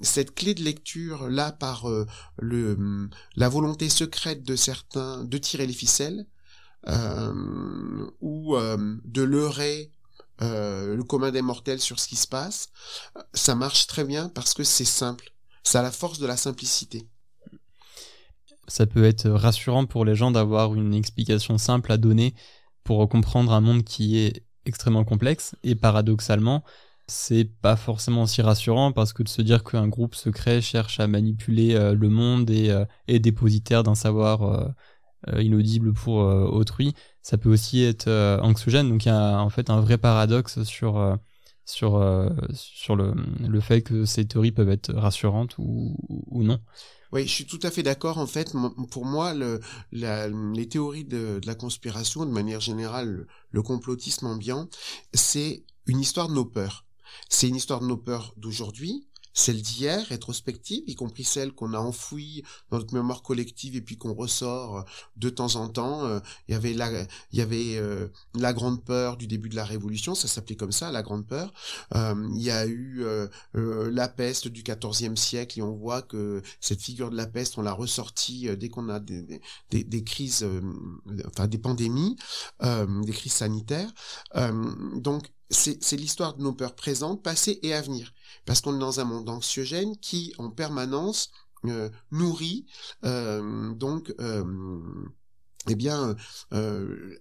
cette 0.00 0.34
clé 0.34 0.54
de 0.54 0.62
lecture 0.62 1.28
là 1.28 1.52
par 1.52 1.86
le 2.38 3.08
la 3.36 3.48
volonté 3.48 3.88
secrète 3.88 4.42
de 4.42 4.56
certains 4.56 5.24
de 5.24 5.38
tirer 5.38 5.66
les 5.66 5.72
ficelles. 5.72 6.26
ou 8.20 8.56
de 8.56 9.22
leurrer 9.22 9.90
euh, 10.40 10.96
le 10.96 11.04
commun 11.04 11.30
des 11.30 11.42
mortels 11.42 11.80
sur 11.80 12.00
ce 12.00 12.08
qui 12.08 12.16
se 12.16 12.26
passe, 12.26 12.70
ça 13.34 13.54
marche 13.54 13.86
très 13.86 14.04
bien 14.04 14.28
parce 14.28 14.54
que 14.54 14.64
c'est 14.64 14.84
simple. 14.84 15.32
Ça 15.62 15.80
a 15.80 15.82
la 15.82 15.92
force 15.92 16.18
de 16.18 16.26
la 16.26 16.36
simplicité. 16.36 17.06
Ça 18.66 18.86
peut 18.86 19.04
être 19.04 19.28
rassurant 19.28 19.86
pour 19.86 20.04
les 20.04 20.14
gens 20.14 20.30
d'avoir 20.30 20.74
une 20.74 20.94
explication 20.94 21.58
simple 21.58 21.92
à 21.92 21.96
donner 21.96 22.34
pour 22.84 23.08
comprendre 23.08 23.52
un 23.52 23.60
monde 23.60 23.84
qui 23.84 24.18
est 24.18 24.44
extrêmement 24.64 25.04
complexe 25.04 25.54
et 25.62 25.74
paradoxalement, 25.74 26.64
c'est 27.06 27.44
pas 27.44 27.76
forcément 27.76 28.22
aussi 28.22 28.42
rassurant 28.42 28.92
parce 28.92 29.12
que 29.12 29.22
de 29.22 29.28
se 29.28 29.42
dire 29.42 29.62
qu'un 29.62 29.88
groupe 29.88 30.14
secret 30.14 30.60
cherche 30.60 30.98
à 30.98 31.06
manipuler 31.06 31.74
euh, 31.74 31.94
le 31.94 32.08
monde 32.08 32.50
et 32.50 32.70
euh, 32.70 32.84
est 33.08 33.18
dépositaire 33.18 33.82
d'un 33.82 33.94
savoir 33.94 34.72
inaudible 35.38 35.92
pour 35.92 36.16
autrui, 36.16 36.94
ça 37.22 37.38
peut 37.38 37.48
aussi 37.50 37.82
être 37.82 38.08
euh, 38.08 38.38
anxiogène. 38.40 38.88
Donc 38.88 39.04
il 39.04 39.08
y 39.08 39.12
a 39.12 39.38
en 39.38 39.50
fait 39.50 39.70
un 39.70 39.80
vrai 39.80 39.96
paradoxe 39.96 40.62
sur, 40.64 40.98
euh, 40.98 41.16
sur, 41.64 41.96
euh, 41.96 42.28
sur 42.52 42.96
le, 42.96 43.14
le, 43.40 43.60
fait 43.60 43.82
que 43.82 44.04
ces 44.04 44.26
théories 44.26 44.52
peuvent 44.52 44.70
être 44.70 44.92
rassurantes 44.92 45.56
ou, 45.58 45.96
ou 46.08 46.42
non. 46.42 46.60
Oui, 47.12 47.24
je 47.24 47.32
suis 47.32 47.46
tout 47.46 47.60
à 47.62 47.70
fait 47.70 47.82
d'accord. 47.82 48.18
En 48.18 48.26
fait, 48.26 48.52
pour 48.90 49.04
moi, 49.04 49.34
les 49.92 50.68
théories 50.68 51.04
de, 51.04 51.38
de, 51.40 51.46
la 51.46 51.54
conspiration, 51.54 52.24
de 52.24 52.30
manière 52.30 52.60
générale, 52.60 53.26
le 53.50 53.62
complotisme 53.62 54.26
ambiant, 54.26 54.68
c'est 55.12 55.62
une 55.86 56.00
histoire 56.00 56.28
de 56.28 56.34
nos 56.34 56.46
peurs. 56.46 56.86
C'est 57.28 57.48
une 57.48 57.56
histoire 57.56 57.80
de 57.80 57.86
nos 57.86 57.98
peurs 57.98 58.32
d'aujourd'hui, 58.38 59.06
celles 59.34 59.62
d'hier, 59.62 60.04
rétrospectives, 60.08 60.82
y 60.86 60.94
compris 60.94 61.24
celles 61.24 61.52
qu'on 61.52 61.74
a 61.74 61.78
enfouies 61.78 62.42
dans 62.70 62.78
notre 62.78 62.94
mémoire 62.94 63.22
collective 63.22 63.76
et 63.76 63.80
puis 63.80 63.96
qu'on 63.96 64.14
ressort 64.14 64.78
euh, 64.78 64.82
de 65.16 65.30
temps 65.30 65.56
en 65.56 65.68
temps. 65.68 66.04
Euh, 66.04 66.20
il 66.48 66.52
y 66.52 66.54
avait 66.54 66.74
la, 66.74 66.90
il 67.32 67.38
y 67.38 67.40
avait 67.40 67.76
euh, 67.76 68.08
la 68.34 68.52
grande 68.52 68.84
peur 68.84 69.16
du 69.16 69.26
début 69.26 69.48
de 69.48 69.56
la 69.56 69.64
Révolution, 69.64 70.14
ça 70.14 70.28
s'appelait 70.28 70.56
comme 70.56 70.72
ça, 70.72 70.90
la 70.90 71.02
grande 71.02 71.26
peur. 71.26 71.52
il 71.94 72.42
y 72.42 72.50
a 72.50 72.66
eu 72.66 73.04
la 73.54 74.08
peste 74.08 74.48
du 74.48 74.62
XIVe 74.62 75.16
siècle 75.16 75.58
et 75.58 75.62
on 75.62 75.74
voit 75.74 76.02
que 76.02 76.42
cette 76.60 76.80
figure 76.80 77.10
de 77.10 77.16
la 77.16 77.26
peste, 77.26 77.58
on 77.58 77.62
l'a 77.62 77.72
ressortie 77.72 78.48
dès 78.56 78.68
qu'on 78.68 78.88
a 78.88 79.00
des, 79.00 80.04
crises, 80.04 80.46
enfin 81.26 81.46
des 81.46 81.58
pandémies, 81.58 82.16
des 82.60 83.12
crises 83.12 83.32
sanitaires. 83.32 83.92
C'est 85.52 85.96
l'histoire 85.96 86.34
de 86.34 86.42
nos 86.42 86.52
peurs 86.52 86.74
présentes, 86.74 87.22
passées 87.22 87.60
et 87.62 87.74
à 87.74 87.82
venir. 87.82 88.12
Parce 88.46 88.60
qu'on 88.60 88.74
est 88.74 88.80
dans 88.80 89.00
un 89.00 89.04
monde 89.04 89.28
anxiogène 89.28 89.96
qui, 89.98 90.34
en 90.38 90.50
permanence, 90.50 91.30
euh, 91.66 91.90
nourrit 92.10 92.66
euh, 93.04 93.72
donc 93.74 94.12
euh, 94.20 94.44
eh 95.68 95.76
bien, 95.76 96.16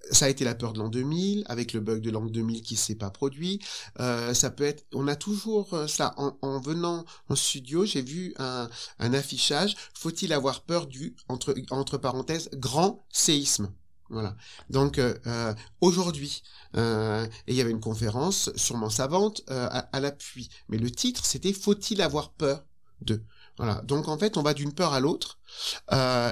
ça 0.10 0.26
a 0.26 0.30
été 0.30 0.44
la 0.44 0.56
peur 0.56 0.74
de 0.74 0.80
l'an 0.80 0.90
2000, 0.90 1.44
avec 1.46 1.74
le 1.74 1.80
bug 1.80 2.02
de 2.02 2.10
l'an 2.10 2.26
2000 2.26 2.64
qui 2.64 2.76
s'est 2.76 2.96
pas 2.96 3.12
produit. 3.12 3.60
ça 4.00 4.50
peut 4.50 4.64
être, 4.64 4.84
on 4.96 5.08
a 5.08 5.16
toujours 5.16 5.78
ça. 5.88 6.16
En, 6.18 6.60
venant 6.60 7.06
en 7.30 7.36
studio, 7.36 7.86
j'ai 7.86 8.02
vu 8.02 8.34
un, 8.40 8.68
affichage. 8.98 9.76
Faut-il 9.94 10.34
avoir 10.34 10.64
peur 10.64 10.88
du 10.88 11.16
entre 11.30 11.98
parenthèses 12.00 12.50
grand 12.56 13.06
séisme? 13.12 13.72
Voilà. 14.12 14.36
Donc 14.70 15.00
euh, 15.00 15.16
euh, 15.26 15.54
aujourd'hui, 15.80 16.44
euh, 16.76 17.26
il 17.48 17.56
y 17.56 17.62
avait 17.62 17.72
une 17.72 17.80
conférence 17.80 18.52
sûrement 18.56 18.90
savante 18.90 19.42
à, 19.48 20.00
l'appui, 20.00 20.50
mais 20.70 20.78
le 20.78 20.92
titre 20.92 21.26
c'était 21.26 21.54
Faut-il 21.54 22.02
avoir 22.02 22.32
peur 22.32 22.64
de? 23.02 23.24
Voilà. 23.58 23.82
Donc 23.84 24.08
en 24.08 24.18
fait, 24.18 24.38
on 24.38 24.42
va 24.42 24.54
d'une 24.54 24.74
peur 24.74 24.94
à 24.94 25.00
l'autre, 25.00 25.38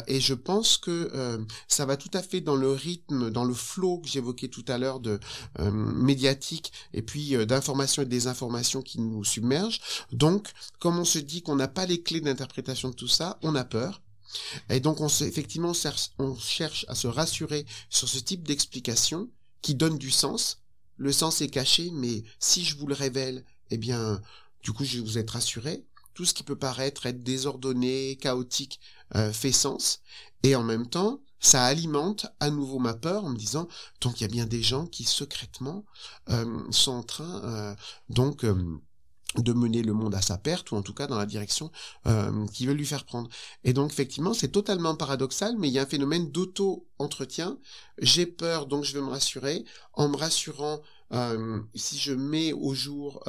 et 0.07 0.19
je 0.19 0.33
pense 0.33 0.77
que 0.77 1.45
ça 1.67 1.85
va 1.85 1.95
tout 1.95 2.09
à 2.13 2.21
fait 2.21 2.41
dans 2.41 2.55
le 2.55 2.71
rythme, 2.71 3.29
dans 3.29 3.43
le 3.43 3.53
flot 3.53 3.99
que 3.99 4.07
j'évoquais 4.07 4.47
tout 4.47 4.65
à 4.67 4.77
l'heure 4.77 4.99
de 4.99 5.19
médiatique 5.59 6.73
et 6.93 7.01
puis 7.01 7.35
d'informations 7.45 8.01
et 8.01 8.05
de 8.05 8.09
désinformations 8.09 8.81
qui 8.81 8.99
nous 8.99 9.23
submergent. 9.23 9.81
Donc, 10.11 10.49
comme 10.79 10.97
on 10.97 11.05
se 11.05 11.19
dit 11.19 11.43
qu'on 11.43 11.55
n'a 11.55 11.67
pas 11.67 11.85
les 11.85 12.01
clés 12.01 12.21
d'interprétation 12.21 12.89
de 12.89 12.95
tout 12.95 13.07
ça, 13.07 13.37
on 13.43 13.53
a 13.53 13.63
peur. 13.63 14.01
Et 14.69 14.79
donc, 14.79 15.01
on 15.01 15.07
effectivement, 15.07 15.73
on 16.17 16.35
cherche 16.35 16.85
à 16.87 16.95
se 16.95 17.07
rassurer 17.07 17.65
sur 17.89 18.07
ce 18.07 18.19
type 18.19 18.47
d'explication 18.47 19.29
qui 19.61 19.75
donne 19.75 19.97
du 19.97 20.11
sens. 20.11 20.61
Le 20.97 21.11
sens 21.11 21.41
est 21.41 21.49
caché, 21.49 21.91
mais 21.93 22.23
si 22.39 22.63
je 22.65 22.77
vous 22.77 22.87
le 22.87 22.93
révèle, 22.93 23.45
eh 23.71 23.77
bien, 23.77 24.21
du 24.63 24.71
coup, 24.71 24.83
je 24.83 24.97
vais 24.97 25.03
vous 25.03 25.17
être 25.17 25.31
rassuré. 25.31 25.85
Tout 26.13 26.25
ce 26.25 26.33
qui 26.33 26.43
peut 26.43 26.57
paraître 26.57 27.05
être 27.05 27.23
désordonné, 27.23 28.17
chaotique, 28.17 28.79
euh, 29.15 29.31
fait 29.31 29.53
sens. 29.53 30.01
Et 30.43 30.55
en 30.55 30.63
même 30.63 30.87
temps, 30.87 31.21
ça 31.39 31.63
alimente 31.63 32.27
à 32.39 32.49
nouveau 32.49 32.79
ma 32.79 32.93
peur 32.93 33.23
en 33.23 33.29
me 33.29 33.37
disant, 33.37 33.67
donc 34.01 34.19
il 34.19 34.23
y 34.23 34.25
a 34.25 34.29
bien 34.29 34.45
des 34.45 34.61
gens 34.61 34.85
qui 34.85 35.05
secrètement 35.05 35.85
euh, 36.29 36.61
sont 36.71 36.91
en 36.91 37.03
train, 37.03 37.41
euh, 37.45 37.75
donc, 38.09 38.45
de 39.35 39.53
mener 39.53 39.83
le 39.83 39.93
monde 39.93 40.15
à 40.15 40.21
sa 40.21 40.37
perte 40.37 40.71
ou 40.71 40.75
en 40.75 40.81
tout 40.81 40.93
cas 40.93 41.05
dans 41.05 41.17
la 41.17 41.25
direction 41.25 41.71
euh, 42.07 42.47
qu'il 42.47 42.67
veut 42.67 42.73
lui 42.73 42.85
faire 42.85 43.05
prendre. 43.05 43.29
Et 43.63 43.73
donc 43.73 43.91
effectivement 43.91 44.33
c'est 44.33 44.47
totalement 44.47 44.95
paradoxal 44.95 45.55
mais 45.57 45.67
il 45.67 45.73
y 45.73 45.79
a 45.79 45.83
un 45.83 45.87
phénomène 45.87 46.31
d'auto-entretien. 46.31 47.59
J'ai 47.99 48.25
peur 48.25 48.65
donc 48.65 48.85
je 48.85 48.93
veux 48.93 49.03
me 49.03 49.09
rassurer. 49.09 49.65
En 49.93 50.09
me 50.09 50.17
rassurant 50.17 50.81
si 51.73 51.97
je 51.97 52.13
mets 52.13 52.53
au 52.53 52.73
jour 52.73 53.23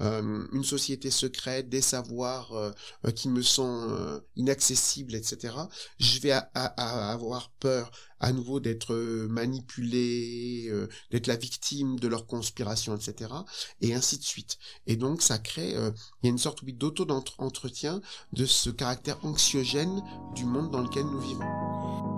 une 0.00 0.64
société 0.64 1.10
secrète, 1.10 1.68
des 1.68 1.80
savoirs 1.80 2.72
qui 3.16 3.28
me 3.28 3.42
sont 3.42 4.20
inaccessibles, 4.36 5.14
etc., 5.14 5.54
je 5.98 6.20
vais 6.20 6.32
avoir 6.54 7.50
peur 7.58 7.90
à 8.20 8.32
nouveau 8.32 8.58
d'être 8.58 8.94
manipulé, 9.28 10.72
d'être 11.10 11.26
la 11.26 11.36
victime 11.36 11.98
de 11.98 12.08
leur 12.08 12.26
conspiration, 12.26 12.96
etc., 12.96 13.32
et 13.80 13.94
ainsi 13.94 14.18
de 14.18 14.24
suite. 14.24 14.58
Et 14.86 14.96
donc 14.96 15.22
ça 15.22 15.38
crée, 15.38 15.70
il 15.70 15.92
y 16.24 16.26
a 16.26 16.30
une 16.30 16.38
sorte 16.38 16.64
d'auto-entretien 16.64 18.00
de 18.32 18.44
ce 18.46 18.70
caractère 18.70 19.24
anxiogène 19.24 20.02
du 20.34 20.44
monde 20.44 20.70
dans 20.70 20.82
lequel 20.82 21.04
nous 21.04 21.20
vivons. 21.20 22.17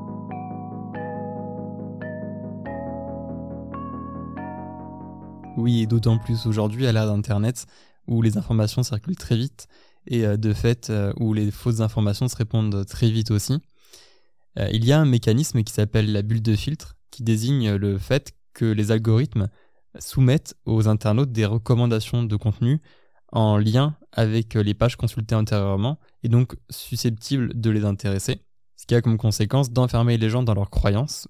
Oui, 5.60 5.82
et 5.82 5.86
d'autant 5.86 6.16
plus 6.16 6.46
aujourd'hui 6.46 6.86
à 6.86 6.92
l'ère 6.92 7.04
d'Internet, 7.04 7.66
où 8.06 8.22
les 8.22 8.38
informations 8.38 8.82
circulent 8.82 9.16
très 9.16 9.36
vite, 9.36 9.68
et 10.06 10.24
euh, 10.24 10.38
de 10.38 10.54
fait, 10.54 10.88
euh, 10.88 11.12
où 11.20 11.34
les 11.34 11.50
fausses 11.50 11.80
informations 11.80 12.28
se 12.28 12.36
répondent 12.36 12.86
très 12.86 13.10
vite 13.10 13.30
aussi. 13.30 13.60
Euh, 14.58 14.70
il 14.72 14.86
y 14.86 14.92
a 14.92 14.98
un 14.98 15.04
mécanisme 15.04 15.62
qui 15.62 15.74
s'appelle 15.74 16.10
la 16.12 16.22
bulle 16.22 16.40
de 16.40 16.56
filtre, 16.56 16.96
qui 17.10 17.22
désigne 17.22 17.74
le 17.74 17.98
fait 17.98 18.32
que 18.54 18.64
les 18.64 18.90
algorithmes 18.90 19.48
soumettent 19.98 20.54
aux 20.64 20.88
internautes 20.88 21.32
des 21.32 21.44
recommandations 21.44 22.22
de 22.22 22.36
contenu 22.36 22.80
en 23.30 23.58
lien 23.58 23.96
avec 24.12 24.54
les 24.54 24.72
pages 24.72 24.96
consultées 24.96 25.34
antérieurement, 25.34 25.98
et 26.22 26.30
donc 26.30 26.56
susceptibles 26.70 27.52
de 27.54 27.68
les 27.68 27.84
intéresser, 27.84 28.40
ce 28.76 28.86
qui 28.86 28.94
a 28.94 29.02
comme 29.02 29.18
conséquence 29.18 29.70
d'enfermer 29.70 30.16
les 30.16 30.30
gens 30.30 30.42
dans 30.42 30.54
leurs 30.54 30.70
croyances, 30.70 31.28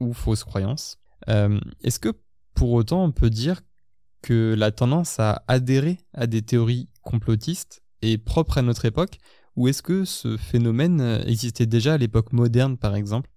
ou 0.00 0.14
fausses 0.14 0.44
croyances. 0.44 0.96
Est-ce 1.26 1.98
que 1.98 2.12
pour 2.56 2.72
autant, 2.72 3.04
on 3.04 3.12
peut 3.12 3.30
dire 3.30 3.62
que 4.22 4.54
la 4.58 4.72
tendance 4.72 5.20
à 5.20 5.44
adhérer 5.46 5.98
à 6.12 6.26
des 6.26 6.42
théories 6.42 6.88
complotistes 7.02 7.82
est 8.02 8.18
propre 8.18 8.58
à 8.58 8.62
notre 8.62 8.86
époque, 8.86 9.18
ou 9.54 9.68
est-ce 9.68 9.82
que 9.82 10.04
ce 10.04 10.36
phénomène 10.36 11.22
existait 11.26 11.66
déjà 11.66 11.94
à 11.94 11.98
l'époque 11.98 12.32
moderne, 12.32 12.76
par 12.76 12.96
exemple? 12.96 13.30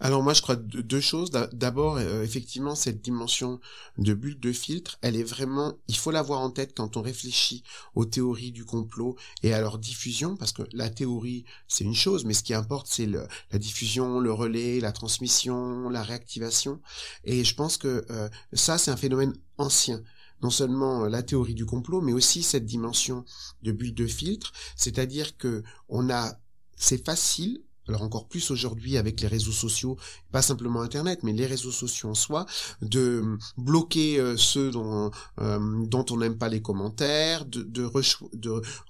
Alors 0.00 0.22
moi 0.22 0.34
je 0.34 0.42
crois 0.42 0.56
deux 0.56 1.00
choses. 1.00 1.30
D'abord, 1.30 1.96
euh, 1.96 2.22
effectivement, 2.22 2.74
cette 2.74 3.00
dimension 3.02 3.60
de 3.96 4.14
bulle 4.14 4.38
de 4.38 4.52
filtre, 4.52 4.98
elle 5.02 5.16
est 5.16 5.24
vraiment, 5.24 5.74
il 5.88 5.96
faut 5.96 6.10
l'avoir 6.10 6.40
en 6.40 6.50
tête 6.50 6.72
quand 6.76 6.96
on 6.96 7.02
réfléchit 7.02 7.62
aux 7.94 8.04
théories 8.04 8.52
du 8.52 8.64
complot 8.64 9.16
et 9.42 9.52
à 9.52 9.60
leur 9.60 9.78
diffusion, 9.78 10.36
parce 10.36 10.52
que 10.52 10.62
la 10.72 10.90
théorie 10.90 11.44
c'est 11.66 11.84
une 11.84 11.94
chose, 11.94 12.24
mais 12.24 12.34
ce 12.34 12.42
qui 12.42 12.54
importe 12.54 12.86
c'est 12.88 13.06
la 13.06 13.58
diffusion, 13.58 14.20
le 14.20 14.32
relais, 14.32 14.80
la 14.80 14.92
transmission, 14.92 15.88
la 15.88 16.02
réactivation. 16.02 16.80
Et 17.24 17.44
je 17.44 17.54
pense 17.54 17.76
que 17.76 18.04
euh, 18.10 18.28
ça 18.52 18.78
c'est 18.78 18.90
un 18.90 18.96
phénomène 18.96 19.34
ancien 19.58 20.02
non 20.42 20.50
seulement 20.50 21.04
euh, 21.04 21.08
la 21.08 21.22
théorie 21.22 21.54
du 21.54 21.66
complot, 21.66 22.00
mais 22.00 22.12
aussi 22.12 22.42
cette 22.42 22.64
dimension 22.64 23.24
de 23.62 23.72
bulle 23.72 23.94
de 23.94 24.06
filtre, 24.06 24.52
c'est-à-dire 24.76 25.36
que 25.36 25.62
on 25.88 26.10
a, 26.10 26.38
c'est 26.76 27.04
facile 27.04 27.62
alors 27.88 28.02
encore 28.02 28.26
plus 28.26 28.50
aujourd'hui 28.50 28.96
avec 28.96 29.20
les 29.20 29.28
réseaux 29.28 29.52
sociaux, 29.52 29.96
pas 30.32 30.42
simplement 30.42 30.82
Internet, 30.82 31.20
mais 31.22 31.32
les 31.32 31.46
réseaux 31.46 31.70
sociaux 31.70 32.10
en 32.10 32.14
soi, 32.14 32.46
de 32.82 33.38
bloquer 33.56 34.18
euh, 34.18 34.36
ceux 34.36 34.70
dont, 34.70 35.10
euh, 35.40 35.86
dont 35.86 36.04
on 36.10 36.18
n'aime 36.18 36.38
pas 36.38 36.48
les 36.48 36.62
commentaires, 36.62 37.44
de, 37.46 37.90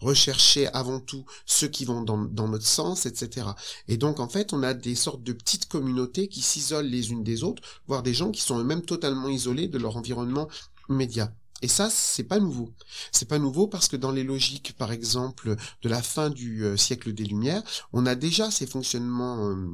rechercher 0.00 0.68
avant 0.68 1.00
tout 1.00 1.24
ceux 1.46 1.68
qui 1.68 1.84
vont 1.84 2.02
dans 2.02 2.48
notre 2.48 2.66
sens, 2.66 3.06
etc. 3.06 3.48
Et 3.86 3.96
donc 3.96 4.20
en 4.20 4.28
fait, 4.28 4.52
on 4.52 4.62
a 4.62 4.74
des 4.74 4.94
sortes 4.94 5.22
de 5.22 5.32
petites 5.32 5.68
communautés 5.68 6.28
qui 6.28 6.40
s'isolent 6.40 6.86
les 6.86 7.10
unes 7.10 7.24
des 7.24 7.44
autres, 7.44 7.62
voire 7.86 8.02
des 8.02 8.14
gens 8.14 8.30
qui 8.30 8.40
sont 8.40 8.58
eux-mêmes 8.58 8.82
totalement 8.82 9.28
isolés 9.28 9.68
de 9.68 9.78
leur 9.78 9.96
environnement 9.96 10.48
média. 10.88 11.32
Et 11.62 11.68
ça, 11.68 11.90
c'est 11.90 12.24
pas 12.24 12.38
nouveau. 12.38 12.72
C'est 13.12 13.28
pas 13.28 13.38
nouveau 13.38 13.66
parce 13.66 13.88
que 13.88 13.96
dans 13.96 14.12
les 14.12 14.24
logiques, 14.24 14.74
par 14.76 14.92
exemple, 14.92 15.56
de 15.82 15.88
la 15.88 16.02
fin 16.02 16.30
du 16.30 16.64
euh, 16.64 16.76
siècle 16.76 17.12
des 17.12 17.24
Lumières, 17.24 17.62
on 17.92 18.06
a 18.06 18.14
déjà 18.14 18.50
ces 18.50 18.66
fonctionnements 18.66 19.50
euh, 19.50 19.66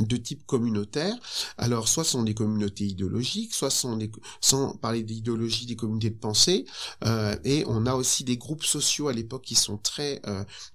de 0.00 0.16
type 0.16 0.46
communautaire. 0.46 1.14
Alors, 1.58 1.88
soit 1.88 2.04
sont 2.04 2.22
des 2.22 2.34
communautés 2.34 2.84
idéologiques, 2.84 3.54
soit 3.54 3.70
sont 3.70 3.96
des, 3.96 4.10
sans 4.40 4.76
parler 4.76 5.02
d'idéologie, 5.02 5.66
des 5.66 5.76
communautés 5.76 6.10
de 6.10 6.18
pensée. 6.18 6.66
Euh, 7.04 7.36
et 7.44 7.64
on 7.66 7.86
a 7.86 7.94
aussi 7.94 8.24
des 8.24 8.36
groupes 8.36 8.64
sociaux 8.64 9.08
à 9.08 9.12
l'époque 9.12 9.42
qui 9.42 9.54
sont 9.54 9.78
très 9.78 10.20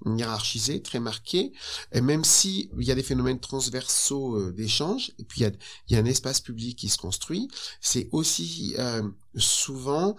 hiérarchisés, 0.05 0.81
très 0.81 0.99
marqués. 0.99 1.53
Et 1.91 2.01
même 2.01 2.23
si 2.23 2.69
il 2.77 2.85
y 2.85 2.91
a 2.91 2.95
des 2.95 3.03
phénomènes 3.03 3.39
transversaux 3.39 4.51
d'échange, 4.51 5.11
et 5.19 5.23
puis 5.23 5.41
il 5.41 5.43
y, 5.43 5.45
a, 5.47 5.51
il 5.87 5.95
y, 5.95 5.95
a, 5.97 6.01
un 6.01 6.05
espace 6.05 6.41
public 6.41 6.77
qui 6.77 6.89
se 6.89 6.97
construit, 6.97 7.47
c'est 7.81 8.09
aussi 8.11 8.75
souvent 9.35 10.15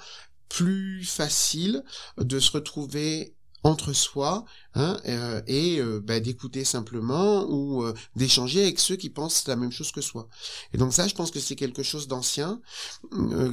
plus 0.49 1.05
facile 1.05 1.83
de 2.19 2.39
se 2.39 2.51
retrouver 2.51 3.35
entre 3.65 3.93
soi 3.93 4.45
hein, 4.75 4.99
euh, 5.07 5.41
et 5.47 5.79
euh, 5.79 6.01
bah, 6.01 6.21
d'écouter 6.21 6.65
simplement 6.65 7.45
ou 7.49 7.85
euh, 7.85 7.95
d'échanger 8.17 8.63
avec 8.63 8.79
ceux 8.79 8.97
qui 8.97 9.11
pensent 9.11 9.47
la 9.47 9.57
même 9.57 9.73
chose 9.73 9.93
que 9.93 10.01
soi. 10.01 10.29
Et 10.73 10.79
donc 10.79 10.93
ça, 10.93 11.07
je 11.07 11.15
pense 11.15 11.31
que 11.31 11.41
c'est 11.41 11.57
quelque 11.57 11.83
chose 11.83 12.09
d'ancien 12.09 12.61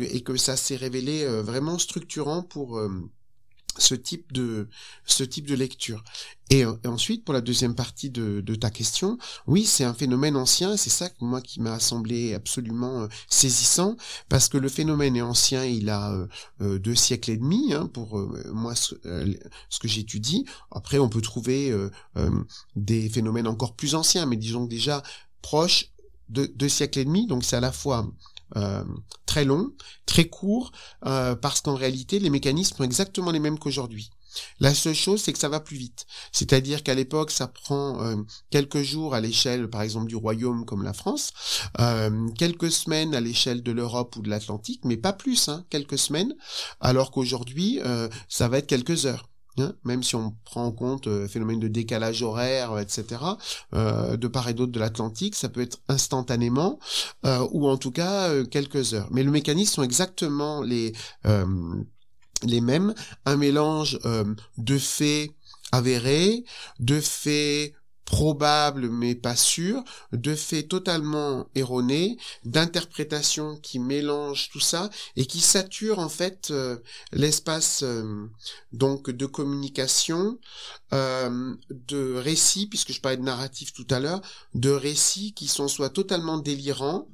et 0.02 0.22
que 0.22 0.36
ça 0.38 0.56
s'est 0.56 0.76
révélé 0.76 1.26
vraiment 1.41 1.78
structurant 1.78 2.43
pour 2.43 2.80
ce 3.78 3.96
type 3.96 4.32
de 4.34 4.68
ce 5.06 5.24
type 5.24 5.48
de 5.48 5.56
lecture. 5.56 6.04
Et, 6.52 6.66
ensuite, 6.86 7.24
pour 7.24 7.34
la 7.34 7.42
deuxième 7.42 7.76
partie 7.76 8.10
de, 8.10 8.42
de 8.42 8.56
ta 8.56 8.72
question, 8.72 9.20
oui, 9.46 9.66
c'est 9.66 9.84
un 9.84 9.94
phénomène 9.94 10.36
ancien, 10.36 10.78
c'est 10.78 10.90
ça 10.90 11.10
que 11.10 11.24
moi 11.24 11.42
qui 11.42 11.62
m'a 11.62 11.80
semblé 11.80 12.34
absolument 12.34 13.04
euh, 13.04 13.08
saisissant, 13.28 13.98
parce 14.30 14.50
que 14.50 14.58
le 14.58 14.68
phénomène 14.68 15.16
est 15.16 15.22
ancien, 15.22 15.64
il 15.64 15.90
a 15.90 16.12
euh, 16.12 16.28
euh, 16.62 16.80
deux 16.80 16.96
siècles 16.96 17.32
et 17.32 17.38
demi, 17.38 17.74
hein, 17.74 17.88
pour 17.94 18.20
moi 18.52 18.74
ce, 18.74 18.96
ce 19.70 19.80
que 19.80 19.88
j'étudie. 19.88 20.46
Après, 20.72 20.98
on 20.98 21.10
peut 21.10 21.22
trouver 21.22 21.72
des 22.76 23.10
phénomènes 23.10 23.48
encore 23.48 23.76
plus 23.76 23.94
anciens, 23.94 24.26
mais 24.26 24.38
disons 24.38 24.66
déjà 24.66 25.04
proches 25.42 25.92
de 26.30 26.46
deux 26.56 26.70
siècles 26.70 27.00
et 27.00 27.06
demi, 27.06 27.28
donc 27.28 27.44
c'est 27.44 27.56
à 27.56 27.60
la 27.60 27.72
fois 27.72 28.10
euh, 28.56 28.84
très 29.26 29.46
long, 29.46 29.72
très 30.06 30.26
court, 30.26 30.72
euh, 31.06 31.36
parce 31.36 31.62
qu'en 31.62 31.76
réalité, 31.76 32.20
les 32.20 32.30
mécanismes 32.30 32.78
sont 32.78 32.84
exactement 32.84 33.32
les 33.32 33.40
mêmes 33.40 33.60
qu'aujourd'hui. 33.60 34.10
La 34.60 34.74
seule 34.76 34.96
chose, 34.96 35.22
c'est 35.22 35.34
que 35.34 35.40
ça 35.40 35.50
va 35.50 35.60
plus 35.60 35.78
vite. 35.78 36.06
C'est-à-dire 36.32 36.84
qu'à 36.84 36.94
l'époque, 36.94 37.32
ça 37.32 37.48
prend 37.48 38.02
euh, 38.04 38.16
quelques 38.52 38.82
jours 38.82 39.16
à 39.16 39.22
l'échelle, 39.22 39.70
par 39.70 39.82
exemple, 39.82 40.08
du 40.08 40.16
royaume 40.16 40.66
comme 40.66 40.84
la 40.84 40.94
France, 40.94 41.32
quelques 42.38 42.72
semaines 42.72 43.16
à 43.16 43.22
l'échelle 43.22 43.64
de 43.64 43.72
l'Europe 43.72 44.16
ou 44.16 44.22
de 44.22 44.30
l'Atlantique, 44.30 44.82
mais 44.86 44.98
pas 44.98 45.14
plus, 45.14 45.50
hein, 45.50 45.66
quelques 45.70 45.98
semaines, 45.98 46.36
alors 46.80 47.12
qu'aujourd'hui, 47.12 47.80
ça 48.28 48.48
va 48.48 48.60
être 48.60 48.68
quelques 48.68 49.06
heures. 49.06 49.29
Hein, 49.62 49.74
même 49.84 50.04
si 50.04 50.15
on 50.15 50.36
prend 50.45 50.65
en 50.65 50.72
compte 50.72 51.08
euh, 51.08 51.28
phénomène 51.28 51.60
de 51.60 51.67
décalage 51.67 52.22
horaire, 52.24 52.78
etc., 52.80 53.24
euh, 53.74 54.17
de 54.17 54.28
part 54.28 54.50
et 54.50 54.54
d'autre 54.54 54.72
de 54.72 54.80
l'Atlantique, 54.80 55.36
ça 55.36 55.50
peut 55.50 55.62
être 55.62 55.80
instantanément 55.88 56.80
euh, 57.26 57.48
ou 57.52 57.67
en 57.67 57.78
tout 57.78 57.91
cas 57.91 58.30
euh, 58.30 58.45
quelques 58.45 58.93
heures. 58.93 59.08
Mais 59.12 59.24
le 59.24 59.32
mécanisme 59.32 59.76
sont 59.76 59.84
exactement 59.84 60.62
les 60.62 60.93
mêmes, 62.43 62.93
un 63.26 63.38
mélange 63.38 64.00
de 64.58 64.78
faits 64.78 65.32
avérés, 65.72 66.43
de 66.80 67.00
faits 67.00 67.74
probable 68.10 68.89
mais 68.89 69.13
pas 69.13 69.36
sûr, 69.36 69.84
de 70.12 70.34
faits 70.34 70.67
totalement 70.67 71.48
erronés, 71.54 72.17
d'interprétations 72.43 73.56
qui 73.58 73.78
mélangent 73.78 74.50
tout 74.50 74.60
ça 74.60 74.89
et 75.15 75.28
qui 75.28 75.39
saturent 75.39 76.00
en 76.00 76.10
fait 76.10 76.50
euh, 76.50 76.78
l'espace 77.12 77.84
euh, 77.84 78.26
donc 78.74 79.12
de 79.12 79.28
communication, 79.28 80.39
euh, 80.91 81.54
de 81.69 82.15
récits, 82.15 82.65
puisque 82.65 82.93
je 82.93 83.00
parlais 83.00 83.17
de 83.17 83.22
narratif 83.22 83.74
tout 83.74 83.88
à 83.91 84.00
l'heure, 84.00 84.22
de 84.56 84.72
récits 84.72 85.34
qui 85.34 85.48
sont 85.48 85.67
soit 85.67 85.91
totalement 85.91 86.39
délirants, 86.39 87.08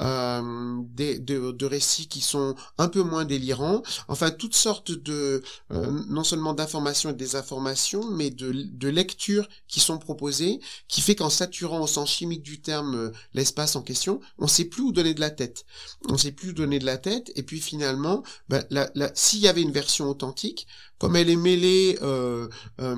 euh, 0.00 0.76
des, 0.94 1.18
de, 1.18 1.52
de, 1.52 1.66
récits 1.66 2.08
qui 2.08 2.20
sont 2.20 2.54
un 2.78 2.88
peu 2.88 3.02
moins 3.02 3.24
délirants, 3.24 3.82
enfin 4.08 4.30
toutes 4.30 4.56
sortes 4.56 4.90
de 4.90 5.42
euh, 5.72 6.02
non 6.08 6.24
seulement 6.24 6.54
d'informations 6.54 7.10
et 7.10 7.14
des 7.14 7.36
informations, 7.36 8.10
mais 8.10 8.30
de, 8.30 8.52
de 8.52 8.88
lectures 8.88 9.48
qui 9.68 9.80
sont 9.80 9.98
proposées, 9.98 10.60
qui 10.88 11.00
fait 11.00 11.14
qu'en 11.14 11.30
saturant 11.30 11.80
au 11.80 11.86
sens 11.86 12.10
chimique 12.10 12.42
du 12.42 12.60
terme 12.60 12.94
euh, 12.94 13.10
l'espace 13.34 13.76
en 13.76 13.82
question, 13.82 14.20
on 14.38 14.46
sait 14.46 14.64
plus 14.64 14.82
où 14.82 14.92
donner 14.92 15.14
de 15.14 15.20
la 15.20 15.30
tête. 15.30 15.64
On 16.08 16.16
sait 16.16 16.32
plus 16.32 16.50
où 16.50 16.52
donner 16.52 16.78
de 16.78 16.86
la 16.86 16.98
tête, 16.98 17.30
et 17.36 17.42
puis 17.42 17.60
finalement, 17.60 18.22
ben, 18.48 18.64
la, 18.70 18.90
la, 18.94 19.10
s'il 19.14 19.40
y 19.40 19.48
avait 19.48 19.62
une 19.62 19.72
version 19.72 20.08
authentique, 20.08 20.66
comme 20.98 21.16
elle 21.16 21.30
est 21.30 21.36
mêlée, 21.36 21.98
euh, 22.02 22.46
euh, 22.80 22.94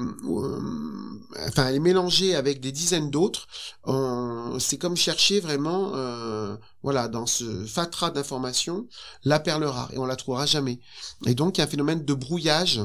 enfin 1.46 1.68
elle 1.68 1.76
est 1.76 1.80
mélangée 1.80 2.34
avec 2.34 2.60
des 2.60 2.72
dizaines 2.72 3.10
d'autres, 3.10 3.46
c'est 4.58 4.76
comme 4.76 4.96
chercher 4.96 5.38
vraiment 5.38 5.92
euh, 5.94 6.56
voilà, 6.82 7.08
dans 7.08 7.26
ce 7.26 7.64
fatras 7.64 8.10
d'informations, 8.10 8.86
la 9.24 9.40
perle 9.40 9.70
et 9.92 9.98
on 9.98 10.06
la 10.06 10.16
trouvera 10.16 10.46
jamais. 10.46 10.80
Et 11.26 11.34
donc 11.34 11.56
il 11.56 11.60
y 11.60 11.62
a 11.62 11.64
un 11.64 11.70
phénomène 11.70 12.04
de 12.04 12.14
brouillage, 12.14 12.80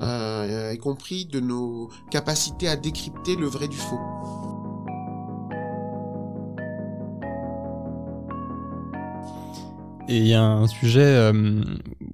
euh, 0.00 0.72
y 0.74 0.78
compris 0.78 1.26
de 1.26 1.40
nos 1.40 1.90
capacités 2.10 2.68
à 2.68 2.76
décrypter 2.76 3.36
le 3.36 3.46
vrai 3.46 3.68
du 3.68 3.76
faux. 3.76 4.00
Et 10.08 10.16
il 10.16 10.26
y 10.26 10.34
a 10.34 10.42
un 10.42 10.66
sujet 10.66 11.04
euh, 11.04 11.62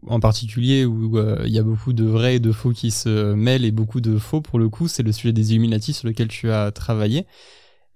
en 0.08 0.18
particulier 0.18 0.84
où 0.84 1.16
euh, 1.16 1.42
il 1.46 1.52
y 1.52 1.60
a 1.60 1.62
beaucoup 1.62 1.92
de 1.92 2.04
vrais 2.04 2.36
et 2.36 2.40
de 2.40 2.50
faux 2.50 2.72
qui 2.72 2.90
se 2.90 3.34
mêlent 3.34 3.64
et 3.64 3.70
beaucoup 3.70 4.00
de 4.00 4.18
faux 4.18 4.40
pour 4.40 4.58
le 4.58 4.68
coup, 4.68 4.88
c'est 4.88 5.04
le 5.04 5.12
sujet 5.12 5.32
des 5.32 5.52
Illuminati 5.52 5.92
sur 5.92 6.08
lequel 6.08 6.26
tu 6.26 6.50
as 6.50 6.72
travaillé. 6.72 7.24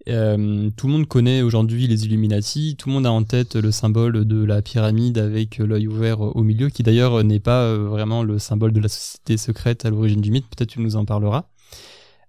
Euh, 0.09 0.71
tout 0.77 0.87
le 0.87 0.93
monde 0.93 1.07
connaît 1.07 1.43
aujourd'hui 1.43 1.87
les 1.87 2.07
Illuminati, 2.07 2.77
tout 2.77 2.89
le 2.89 2.95
monde 2.95 3.07
a 3.07 3.13
en 3.13 3.25
tête 3.25 3.57
le 3.57 3.71
symbole 3.71 4.25
de 4.25 4.45
la 4.45 4.63
pyramide 4.63 5.19
avec 5.19 5.59
l'œil 5.59 5.87
ouvert 5.87 6.21
au 6.21 6.43
milieu, 6.43 6.71
qui 6.71 6.83
d'ailleurs 6.83 7.23
n'est 7.25 7.41
pas 7.41 7.75
vraiment 7.77 8.23
le 8.23 8.39
symbole 8.39 8.73
de 8.73 8.81
la 8.81 8.89
société 8.89 9.37
secrète 9.37 9.85
à 9.85 9.91
l'origine 9.91 10.21
du 10.21 10.31
mythe, 10.31 10.47
peut-être 10.47 10.71
tu 10.71 10.81
nous 10.81 10.97
en 10.97 11.05
parleras. 11.05 11.45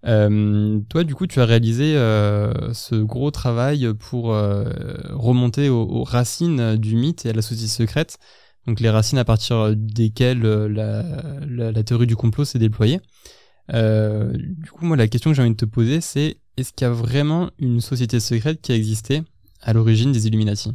Euh, 0.05 0.79
toi, 0.89 1.03
du 1.03 1.15
coup, 1.15 1.27
tu 1.27 1.41
as 1.41 1.45
réalisé 1.45 1.95
euh, 1.95 2.73
ce 2.73 2.95
gros 2.95 3.31
travail 3.31 3.89
pour 3.99 4.33
euh, 4.33 4.65
remonter 5.09 5.69
aux, 5.69 6.03
racines 6.03 6.77
du 6.77 6.95
mythe 6.95 7.25
et 7.25 7.29
à 7.29 7.33
la 7.33 7.41
société 7.41 7.67
secrète, 7.67 8.17
donc 8.65 8.79
les 8.79 8.89
racines 8.89 9.17
à 9.17 9.25
partir 9.25 9.73
desquelles 9.75 10.41
la, 10.41 11.03
la, 11.47 11.83
théorie 11.83 12.07
du 12.07 12.15
complot 12.15 12.45
s'est 12.45 12.59
déployée. 12.59 12.99
du 13.73 14.71
coup, 14.71 14.85
moi, 14.85 14.97
la 14.97 15.07
question 15.07 15.31
que 15.31 15.35
j'ai 15.35 15.41
envie 15.41 15.51
de 15.51 15.55
te 15.55 15.65
poser, 15.65 16.01
c'est 16.01 16.37
est-ce 16.59 16.73
qu'il 16.73 16.85
y 16.85 16.89
a 16.89 16.93
vraiment 16.93 17.49
une 17.57 17.81
société 17.81 18.19
secrète 18.19 18.61
qui 18.61 18.71
a 18.71 18.75
existé 18.75 19.23
à 19.61 19.73
l'origine 19.73 20.11
des 20.11 20.27
Illuminati? 20.27 20.71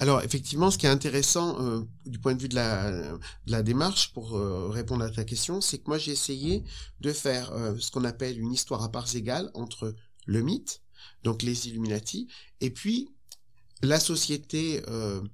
Alors 0.00 0.22
effectivement, 0.22 0.70
ce 0.70 0.78
qui 0.78 0.86
est 0.86 0.90
intéressant 0.90 1.60
euh, 1.60 1.82
du 2.04 2.18
point 2.18 2.34
de 2.34 2.42
vue 2.42 2.48
de 2.48 2.56
la, 2.56 3.62
démarche 3.62 4.12
pour 4.12 4.36
euh, 4.36 4.68
répondre 4.68 5.04
à 5.04 5.10
ta 5.10 5.24
question, 5.24 5.60
c'est 5.60 5.78
que 5.78 5.84
moi 5.86 5.98
j'ai 5.98 6.12
essayé 6.12 6.64
de 7.00 7.12
faire 7.12 7.52
euh, 7.52 7.74
ce 7.78 7.90
qu'on 7.90 8.04
appelle 8.04 8.38
une 8.38 8.52
histoire 8.52 8.82
à 8.82 8.90
parts 8.90 9.14
égales 9.14 9.50
entre 9.54 9.94
le 10.26 10.42
mythe, 10.42 10.82
donc 11.22 11.42
les 11.42 11.68
Illuminati, 11.68 12.28
et 12.60 12.70
puis 12.70 13.08
la 13.82 14.00
société 14.00 14.82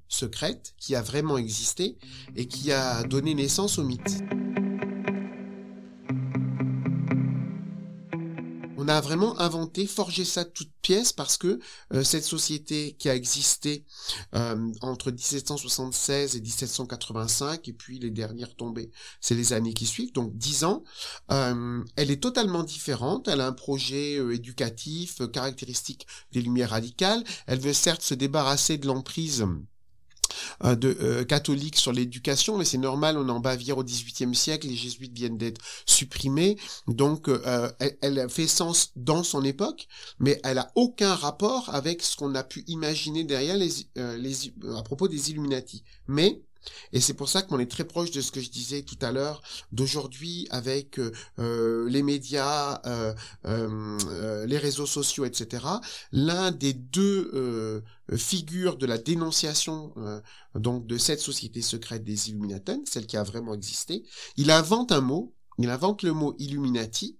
secrète 0.08 0.74
qui 0.76 0.96
a 0.96 1.02
vraiment 1.02 1.38
existé 1.38 1.98
et 2.34 2.48
qui 2.48 2.72
a 2.72 3.04
donné 3.04 3.34
naissance 3.34 3.78
au 3.78 3.84
mythe. 3.84 4.24
A 8.96 9.00
vraiment 9.00 9.38
inventé, 9.38 9.86
forgé 9.86 10.24
ça 10.24 10.44
de 10.44 10.50
toutes 10.50 10.72
pièces 10.82 11.12
parce 11.12 11.36
que 11.36 11.58
euh, 11.92 12.02
cette 12.02 12.24
société 12.24 12.96
qui 12.98 13.08
a 13.08 13.14
existé 13.14 13.84
euh, 14.34 14.72
entre 14.80 15.10
1776 15.10 16.36
et 16.36 16.40
1785 16.40 17.68
et 17.68 17.72
puis 17.72 17.98
les 17.98 18.10
dernières 18.10 18.54
tombées, 18.54 18.90
c'est 19.20 19.34
les 19.34 19.52
années 19.52 19.74
qui 19.74 19.86
suivent, 19.86 20.12
donc 20.12 20.36
10 20.36 20.64
ans, 20.64 20.84
euh, 21.30 21.82
elle 21.96 22.10
est 22.10 22.22
totalement 22.22 22.62
différente. 22.62 23.28
Elle 23.28 23.40
a 23.40 23.46
un 23.46 23.52
projet 23.52 24.14
éducatif, 24.34 25.20
caractéristique 25.32 26.06
des 26.32 26.42
Lumières 26.42 26.70
radicales. 26.70 27.24
Elle 27.46 27.60
veut 27.60 27.72
certes 27.72 28.02
se 28.02 28.14
débarrasser 28.14 28.78
de 28.78 28.86
l'emprise 28.86 29.46
euh, 30.64 30.74
de 30.74 30.96
euh, 31.00 31.24
catholiques 31.24 31.76
sur 31.76 31.92
l'éducation, 31.92 32.58
mais 32.58 32.64
c'est 32.64 32.78
normal, 32.78 33.16
on 33.18 33.28
est 33.28 33.32
en 33.32 33.40
Bavière 33.40 33.78
au 33.78 33.84
XVIIIe 33.84 34.34
siècle, 34.34 34.66
les 34.66 34.76
jésuites 34.76 35.12
viennent 35.12 35.38
d'être 35.38 35.60
supprimés, 35.86 36.56
donc 36.86 37.28
euh, 37.28 37.70
elle, 38.00 38.28
fait 38.28 38.46
sens 38.46 38.92
dans 38.96 39.22
son 39.22 39.44
époque, 39.44 39.86
mais 40.18 40.40
elle 40.44 40.58
a 40.58 40.70
aucun 40.74 41.14
rapport 41.14 41.70
avec 41.74 42.02
ce 42.02 42.16
qu'on 42.16 42.34
a 42.34 42.42
pu 42.42 42.64
imaginer 42.66 43.24
derrière 43.24 43.56
les 43.56 43.70
à 44.76 44.82
propos 44.82 45.08
des 45.08 45.30
Illuminati. 45.30 45.84
Mais 46.06 46.42
et 46.92 47.00
c'est 47.00 47.14
pour 47.14 47.28
ça 47.28 47.42
qu'on 47.42 47.58
est 47.58 47.70
très 47.70 47.84
proche 47.84 48.10
de 48.10 48.20
ce 48.20 48.32
que 48.32 48.40
je 48.40 48.50
disais 48.50 48.82
tout 48.82 48.98
à 49.00 49.12
l'heure 49.12 49.42
d'aujourd'hui 49.72 50.46
avec 50.50 50.98
euh, 50.98 51.12
euh 51.38 51.88
les 51.88 52.02
médias, 52.02 52.80
euh, 52.86 54.46
les 54.46 54.58
réseaux 54.58 54.86
sociaux, 54.86 55.24
etc. 55.24 55.64
L'un 56.12 56.50
des 56.50 56.72
deux 56.72 57.82
figures 58.16 58.76
de 58.76 58.86
la 58.86 58.98
dénonciation 58.98 59.94
donc 60.54 60.86
de 60.86 60.98
cette 60.98 61.20
société 61.20 61.62
secrète 61.62 62.04
des 62.04 62.30
Illuminati, 62.30 62.82
celle 62.84 63.06
qui 63.06 63.16
a 63.16 63.22
vraiment 63.22 63.54
existé, 63.54 64.04
il 64.36 64.50
invente 64.50 64.92
un 64.92 65.00
mot, 65.00 65.34
il 65.58 65.70
invente 65.70 66.02
le 66.02 66.12
mot 66.12 66.34
Illuminati 66.38 67.19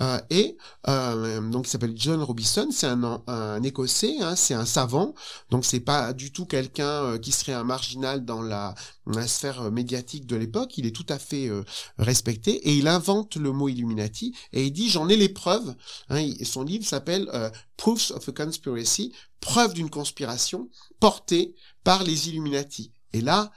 euh, 0.00 0.20
et 0.30 0.56
euh, 0.88 1.40
donc 1.50 1.66
il 1.66 1.70
s'appelle 1.70 1.94
John 1.96 2.22
Robinson, 2.22 2.68
c'est 2.70 2.86
un, 2.86 3.62
écossais, 3.62 4.16
hein, 4.20 4.36
c'est 4.36 4.54
un 4.54 4.64
savant, 4.64 5.14
donc 5.50 5.64
c'est 5.64 5.80
pas 5.80 6.12
du 6.12 6.32
tout 6.32 6.46
quelqu'un 6.46 7.04
euh, 7.04 7.18
qui 7.18 7.32
serait 7.32 7.52
un 7.52 7.64
marginal 7.64 8.24
dans 8.24 8.42
la, 8.42 8.74
la 9.06 9.26
sphère 9.26 9.70
médiatique 9.70 10.26
de 10.26 10.36
l'époque, 10.36 10.76
il 10.78 10.86
est 10.86 10.94
tout 10.94 11.06
à 11.08 11.18
fait 11.18 11.50
respecté 11.98 12.52
et 12.68 12.74
il 12.74 12.88
invente 12.88 13.36
le 13.36 13.52
mot 13.52 13.68
Illuminati 13.68 14.34
et 14.52 14.64
il 14.64 14.72
dit 14.72 14.88
j'en 14.88 15.08
ai 15.08 15.16
les 15.16 15.28
preuves. 15.28 15.74
Hein, 16.08 16.30
son 16.44 16.62
livre 16.62 16.86
s'appelle 16.86 17.28
Proofs 17.76 18.10
of 18.12 18.28
a 18.28 18.32
Conspiracy, 18.32 19.12
preuve 19.40 19.74
d'une 19.74 19.90
conspiration 19.90 20.68
portée 21.00 21.54
par 21.84 22.04
les 22.04 22.28
Illuminati. 22.28 22.92
Et 23.12 23.20
là, 23.20 23.50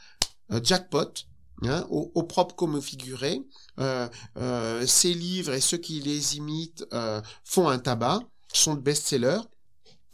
jackpot, 0.63 1.13
Hein, 1.67 1.85
au, 1.89 2.23
propre 2.23 2.55
comme 2.55 2.81
figuré. 2.81 3.41
Euh, 3.79 4.07
euh, 4.37 4.85
ces 4.85 5.13
livres 5.13 5.53
et 5.53 5.61
ceux 5.61 5.77
qui 5.77 5.99
les 5.99 6.37
imitent 6.37 6.85
euh, 6.93 7.21
font 7.43 7.67
un 7.67 7.79
tabac, 7.79 8.19
sont 8.53 8.75
de 8.75 8.81
best-sellers, 8.81 9.41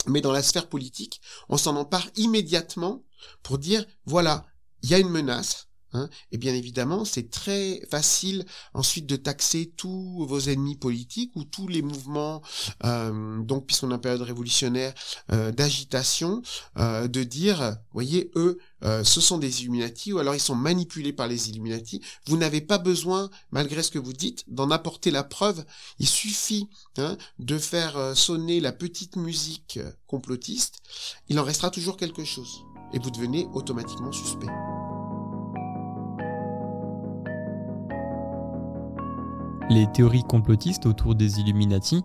mais 0.08 0.22
dans 0.22 0.32
la 0.32 0.42
sphère 0.42 0.68
politique, 0.68 1.22
on 1.50 1.58
s'en 1.58 1.76
empare 1.76 2.08
immédiatement 2.16 3.04
pour 3.44 3.58
dire, 3.58 3.86
voilà, 4.06 4.46
il 4.84 4.90
y 4.90 4.96
a 4.96 5.00
une 5.00 5.10
menace, 5.10 5.68
Hein. 5.94 6.10
et 6.32 6.38
bien 6.38 6.54
évidemment, 6.54 7.04
c'est 7.04 7.30
très 7.30 7.82
facile 7.90 8.46
ensuite 8.74 9.06
de 9.06 9.18
taxer 9.18 9.74
tous 9.76 10.26
vos 10.26 10.40
ennemis 10.40 10.78
politiques 10.78 11.32
ou 11.36 11.44
tous 11.44 11.68
les 11.68 11.82
mouvements, 11.82 12.42
euh, 12.86 13.42
donc 13.42 13.66
puisqu'on 13.66 13.92
est 13.92 13.96
en 13.96 14.00
période 14.00 14.22
révolutionnaire, 14.22 14.94
euh, 15.32 15.52
d'agitation, 15.52 16.42
euh, 16.78 17.08
de 17.08 17.24
dire, 17.24 17.78
voyez, 17.94 18.32
eux, 18.36 18.60
ce 19.04 19.22
sont 19.22 19.38
des 19.38 19.62
Illuminati 19.62 20.12
ou 20.12 20.18
alors 20.18 20.34
ils 20.34 20.40
sont 20.40 20.56
manipulés 20.56 21.14
par 21.14 21.28
les 21.28 21.50
Illuminati. 21.50 22.02
Vous 22.26 22.36
n'avez 22.36 22.62
pas 22.62 22.80
besoin, 22.80 23.30
malgré 23.52 23.84
ce 23.84 23.92
que 23.92 24.00
vous 24.00 24.14
dites, 24.14 24.44
d'en 24.48 24.72
apporter 24.72 25.12
la 25.12 25.24
preuve. 25.24 25.64
Il 26.00 26.08
suffit 26.08 26.68
hein, 26.98 27.16
de 27.38 27.60
faire 27.60 28.18
sonner 28.18 28.60
la 28.60 28.72
petite 28.72 29.18
musique 29.18 29.80
complotiste. 30.08 30.80
Il 31.30 31.40
en 31.40 31.44
restera 31.44 31.70
toujours 31.70 31.96
quelque 31.96 32.26
chose 32.26 32.64
et 32.92 32.98
vous 32.98 33.12
devenez 33.12 33.48
automatiquement 33.54 34.12
suspect. 34.12 34.48
Les 39.70 39.88
théories 39.92 40.24
complotistes 40.24 40.86
autour 40.86 41.16
des 41.16 41.40
Illuminati 41.40 42.02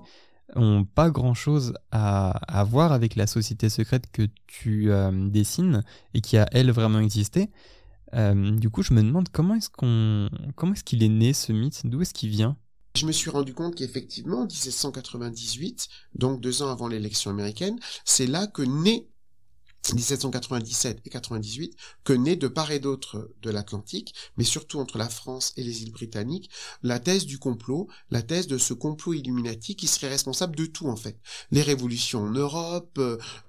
ont 0.55 0.85
pas 0.85 1.11
grand-chose 1.11 1.75
à, 1.91 2.65
voir 2.69 2.93
avec 2.93 3.17
la 3.17 3.27
société 3.27 3.69
secrète 3.69 4.11
que 4.13 4.23
tu 4.47 4.91
euh, 4.91 5.29
dessines 5.29 5.83
et 6.15 6.21
qui 6.21 6.37
a 6.37 6.47
elle 6.53 6.71
vraiment 6.71 7.01
existé. 7.01 7.51
Euh, 8.15 8.57
du 8.57 8.71
coup, 8.71 8.83
je 8.83 8.95
me 8.95 9.03
demande 9.03 9.29
comment 9.31 9.55
est-ce 9.55 9.71
qu'on, 9.71 10.29
comment 10.55 10.73
est-ce 10.75 10.85
qu'il 10.85 11.03
est 11.03 11.09
né 11.09 11.33
ce 11.33 11.53
mythe, 11.53 11.87
d'où 11.87 12.03
est-ce 12.03 12.15
qu'il 12.15 12.31
vient? 12.31 12.57
Je 12.97 13.05
me 13.05 13.13
suis 13.13 13.31
rendu 13.31 13.53
compte 13.53 13.75
qu'effectivement, 13.75 14.43
en 14.43 14.47
1798, 14.47 15.89
donc 16.15 16.41
deux 16.41 16.63
ans 16.63 16.71
avant 16.71 16.89
l'élection 16.89 17.31
américaine, 17.31 17.79
c'est 18.05 18.27
là 18.27 18.47
que 18.47 18.63
naît 18.63 19.09
1797 19.95 21.01
et 21.05 21.11
98 21.11 21.77
que 22.05 22.13
naît 22.13 22.37
de 22.37 22.49
part 22.49 22.71
et 22.71 22.81
d'autre 22.81 23.31
de 23.43 23.51
l'Atlantique, 23.51 24.15
mais 24.37 24.45
surtout 24.45 24.81
entre 24.81 24.99
la 24.99 25.09
France 25.09 25.53
et 25.57 25.63
les 25.63 25.83
îles 25.83 25.93
britanniques, 25.93 26.51
la 26.83 26.99
thèse 26.99 27.27
du 27.27 27.39
complot, 27.39 27.89
la 28.11 28.23
thèse 28.23 28.47
de 28.47 28.59
ce 28.59 28.75
complot 28.75 29.15
illuminati 29.15 29.77
qui 29.77 29.87
serait 29.87 30.09
responsable 30.09 30.57
de 30.57 30.67
tout 30.67 30.89
en 30.89 30.97
fait. 30.97 31.19
Les 31.51 31.63
révolutions 31.63 32.25
en 32.25 32.31
Europe, 32.31 32.99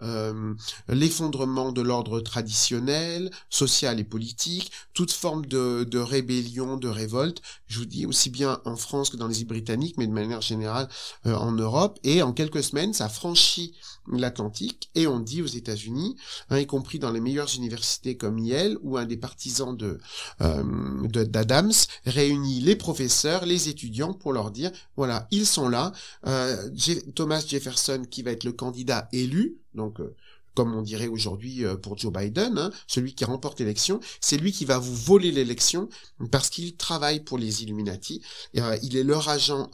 euh, 0.02 0.54
l'effondrement 0.88 1.72
de 1.72 1.82
l'ordre 1.82 2.20
traditionnel, 2.20 3.32
social 3.50 4.00
et 4.00 4.04
politique, 4.04 4.72
toute 4.94 5.12
forme 5.12 5.46
de, 5.46 5.98
rébellion, 5.98 6.78
de 6.78 6.88
révolte, 6.88 7.42
je 7.68 7.80
vous 7.80 7.86
dis 7.86 8.06
aussi 8.06 8.30
bien 8.30 8.62
en 8.66 8.76
France 8.76 9.10
que 9.10 9.18
dans 9.18 9.28
les 9.28 9.42
îles 9.42 9.48
britanniques, 9.48 9.98
mais 9.98 10.08
de 10.08 10.12
manière 10.12 10.42
générale 10.42 10.88
euh, 11.26 11.36
en 11.36 11.52
Europe, 11.52 12.00
et 12.04 12.22
en 12.22 12.34
quelques 12.34 12.64
semaines, 12.64 12.94
ça 12.94 13.10
franchit 13.10 13.76
l'Atlantique, 14.12 14.90
et 14.96 15.08
on 15.08 15.20
dit 15.20 15.42
aux 15.42 15.48
États-Unis, 15.48 16.16
hein, 16.50 16.60
y 16.60 16.66
compris 16.66 17.00
dans 17.00 17.12
les 17.12 17.22
meilleures 17.22 17.54
universités 17.56 18.18
comme 18.18 18.40
Yale, 18.40 18.78
où 18.82 18.98
un 18.98 19.06
des 19.06 19.18
partisans 19.18 19.76
de 19.76 20.00
euh, 20.42 21.08
d'Adams 21.08 21.72
réunit 22.06 22.62
les 22.62 22.76
professeurs, 22.76 23.46
les 23.46 23.70
étudiants 23.70 24.14
pour 24.14 24.34
leur 24.34 24.52
dire, 24.52 24.72
voilà, 24.96 25.28
ils 25.32 25.46
sont 25.46 25.70
là, 25.70 25.92
euh, 26.26 26.70
Thomas 27.16 27.44
Jefferson 27.46 28.04
qui 28.10 28.24
va 28.24 28.32
être 28.32 28.44
le 28.44 28.54
candidat 28.54 29.08
élu, 29.12 29.58
donc 29.74 30.00
euh, 30.00 30.16
comme 30.54 30.74
on 30.74 30.82
dirait 30.82 31.08
aujourd'hui 31.08 31.64
pour 31.84 32.00
Joe 32.00 32.12
Biden, 32.12 32.58
hein, 32.58 32.72
celui 32.88 33.14
qui 33.14 33.26
remporte 33.26 33.60
l'élection, 33.60 34.00
c'est 34.20 34.38
lui 34.38 34.52
qui 34.52 34.66
va 34.66 34.80
vous 34.80 34.96
voler 34.96 35.32
l'élection 35.32 35.88
parce 36.32 36.50
qu'il 36.50 36.76
travaille 36.76 37.20
pour 37.20 37.38
les 37.38 37.62
Illuminati. 37.62 38.24
Il 38.56 38.98
est 38.98 39.04
leur 39.04 39.30
agent 39.30 39.70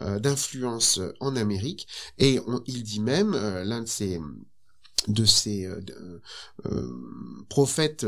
d'influence 0.00 0.98
en 1.20 1.36
Amérique 1.36 1.86
et 2.18 2.40
il 2.66 2.82
dit 2.82 2.98
même, 2.98 3.30
l'un 3.30 3.82
de 3.82 3.86
ses 3.86 4.18
de 5.06 5.24
ces 5.24 5.64
euh, 5.64 5.80
euh, 6.66 6.88
prophètes 7.48 8.04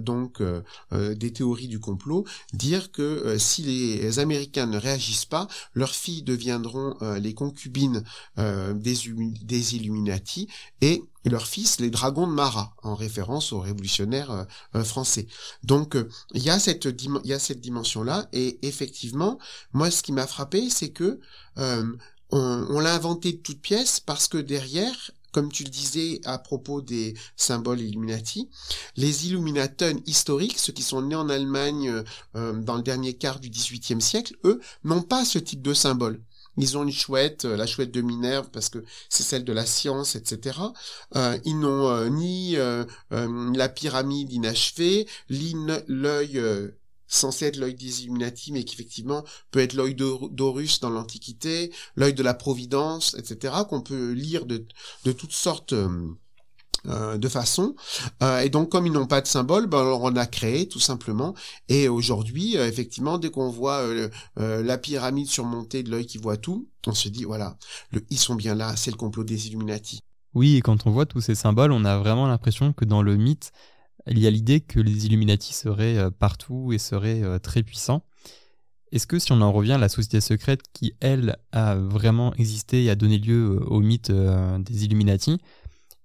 donc 0.00 0.42
des 0.92 1.32
théories 1.32 1.68
du 1.68 1.80
complot 1.80 2.24
dire 2.52 2.92
que 2.92 3.36
si 3.38 3.62
les 3.62 4.18
Américains 4.18 4.66
ne 4.66 4.78
réagissent 4.78 5.24
pas, 5.24 5.48
leurs 5.74 5.94
filles 5.94 6.22
deviendront 6.22 6.94
les 7.18 7.34
concubines 7.34 8.02
des, 8.36 9.06
Illuminati 9.76 10.48
et 10.80 11.02
leurs 11.24 11.46
fils 11.46 11.80
les 11.80 11.90
dragons 11.90 12.26
de 12.26 12.32
Marat 12.32 12.74
en 12.82 12.94
référence 12.94 13.52
aux 13.52 13.60
révolutionnaires 13.60 14.46
français. 14.84 15.26
Donc 15.64 15.96
il 16.34 16.42
y 16.42 16.50
a 16.50 16.58
cette 16.58 16.88
dimension 17.60 18.02
là 18.02 18.28
et 18.32 18.58
effectivement 18.62 19.38
moi 19.72 19.90
ce 19.90 20.02
qui 20.02 20.12
m'a 20.12 20.26
frappé 20.26 20.70
c'est 20.70 20.90
que 20.90 21.20
on, 21.56 22.66
on 22.70 22.80
l'a 22.80 22.94
inventé 22.94 23.32
de 23.32 23.38
toutes 23.38 23.60
pièces 23.60 24.00
parce 24.00 24.28
que 24.28 24.38
derrière 24.38 25.12
comme 25.36 25.52
tu 25.52 25.64
le 25.64 25.68
disais 25.68 26.22
à 26.24 26.38
propos 26.38 26.80
des 26.80 27.12
symboles 27.36 27.82
Illuminati, 27.82 28.48
les 28.96 29.26
Illuminatons 29.26 30.00
historiques, 30.06 30.58
ceux 30.58 30.72
qui 30.72 30.82
sont 30.82 31.02
nés 31.02 31.14
en 31.14 31.28
Allemagne 31.28 31.90
euh, 31.90 32.04
euh, 32.36 32.52
dans 32.54 32.76
le 32.76 32.82
dernier 32.82 33.12
quart 33.12 33.38
du 33.38 33.50
XVIIIe 33.50 34.00
siècle, 34.00 34.34
eux, 34.44 34.62
n'ont 34.82 35.02
pas 35.02 35.26
ce 35.26 35.38
type 35.38 35.60
de 35.60 35.74
symbole. 35.74 36.22
Ils 36.56 36.78
ont 36.78 36.84
une 36.84 36.90
chouette, 36.90 37.44
euh, 37.44 37.54
la 37.54 37.66
chouette 37.66 37.90
de 37.90 38.00
Minerve, 38.00 38.48
parce 38.50 38.70
que 38.70 38.82
c'est 39.10 39.24
celle 39.24 39.44
de 39.44 39.52
la 39.52 39.66
science, 39.66 40.16
etc. 40.16 40.58
ils 41.44 41.60
n'ont 41.60 42.08
ni 42.08 42.56
la 43.10 43.68
pyramide 43.68 44.32
inachevée, 44.32 45.06
ni 45.28 45.54
l'œil 45.86 46.40
censé 47.08 47.46
être 47.46 47.56
l'œil 47.56 47.74
des 47.74 48.02
Illuminati, 48.02 48.52
mais 48.52 48.64
qui 48.64 48.74
effectivement 48.74 49.24
peut 49.50 49.60
être 49.60 49.74
l'œil 49.74 49.94
d'Horus 49.94 50.80
dans 50.80 50.90
l'Antiquité, 50.90 51.72
l'œil 51.94 52.14
de 52.14 52.22
la 52.22 52.34
Providence, 52.34 53.14
etc., 53.18 53.54
qu'on 53.68 53.80
peut 53.80 54.12
lire 54.12 54.46
de, 54.46 54.66
de 55.04 55.12
toutes 55.12 55.32
sortes 55.32 55.72
euh, 55.72 55.88
euh, 56.86 57.18
de 57.18 57.28
façons. 57.28 57.74
Euh, 58.22 58.40
et 58.40 58.48
donc, 58.48 58.70
comme 58.70 58.86
ils 58.86 58.92
n'ont 58.92 59.06
pas 59.06 59.20
de 59.20 59.26
symbole, 59.26 59.66
ben, 59.66 59.82
on 59.82 60.14
a 60.16 60.26
créé 60.26 60.68
tout 60.68 60.80
simplement. 60.80 61.34
Et 61.68 61.88
aujourd'hui, 61.88 62.56
effectivement, 62.56 63.18
dès 63.18 63.30
qu'on 63.30 63.50
voit 63.50 63.84
la 64.36 64.78
pyramide 64.78 65.28
surmontée 65.28 65.82
de 65.82 65.90
l'œil 65.90 66.06
qui 66.06 66.18
voit 66.18 66.36
tout, 66.36 66.68
on 66.86 66.94
se 66.94 67.08
dit, 67.08 67.24
voilà, 67.24 67.56
le, 67.90 68.04
ils 68.10 68.18
sont 68.18 68.34
bien 68.36 68.54
là, 68.54 68.76
c'est 68.76 68.90
le 68.90 68.96
complot 68.96 69.24
des 69.24 69.48
Illuminati. 69.48 70.00
Oui, 70.34 70.56
et 70.56 70.60
quand 70.60 70.86
on 70.86 70.90
voit 70.90 71.06
tous 71.06 71.22
ces 71.22 71.34
symboles, 71.34 71.72
on 71.72 71.84
a 71.84 71.96
vraiment 71.98 72.26
l'impression 72.26 72.72
que 72.74 72.84
dans 72.84 73.02
le 73.02 73.16
mythe, 73.16 73.52
il 74.06 74.18
y 74.18 74.26
a 74.26 74.30
l'idée 74.30 74.60
que 74.60 74.80
les 74.80 75.06
Illuminati 75.06 75.52
seraient 75.52 75.98
euh, 75.98 76.10
partout 76.10 76.72
et 76.72 76.78
seraient 76.78 77.22
euh, 77.22 77.38
très 77.38 77.62
puissants. 77.62 78.02
Est-ce 78.92 79.06
que 79.06 79.18
si 79.18 79.32
on 79.32 79.40
en 79.40 79.52
revient 79.52 79.72
à 79.72 79.78
la 79.78 79.88
société 79.88 80.20
secrète 80.20 80.60
qui, 80.72 80.94
elle, 81.00 81.36
a 81.52 81.74
vraiment 81.74 82.32
existé 82.34 82.84
et 82.84 82.90
a 82.90 82.94
donné 82.94 83.18
lieu 83.18 83.56
euh, 83.56 83.64
au 83.64 83.80
mythe 83.80 84.12
des 84.12 84.84
Illuminati, 84.84 85.38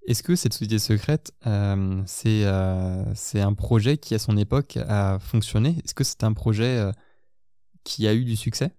est-ce 0.07 0.23
que 0.23 0.35
cette 0.35 0.53
société 0.53 0.79
secrète, 0.79 1.31
c'est 2.05 2.45
un 2.45 3.53
projet 3.55 3.97
qui, 3.97 4.15
à 4.15 4.19
son 4.19 4.35
époque, 4.35 4.79
a 4.87 5.19
fonctionné? 5.19 5.77
Est-ce 5.85 5.93
que 5.93 6.03
c'est 6.03 6.23
un 6.23 6.33
projet 6.33 6.91
qui 7.83 8.07
a 8.07 8.15
eu 8.15 8.25
du 8.25 8.35
succès? 8.35 8.71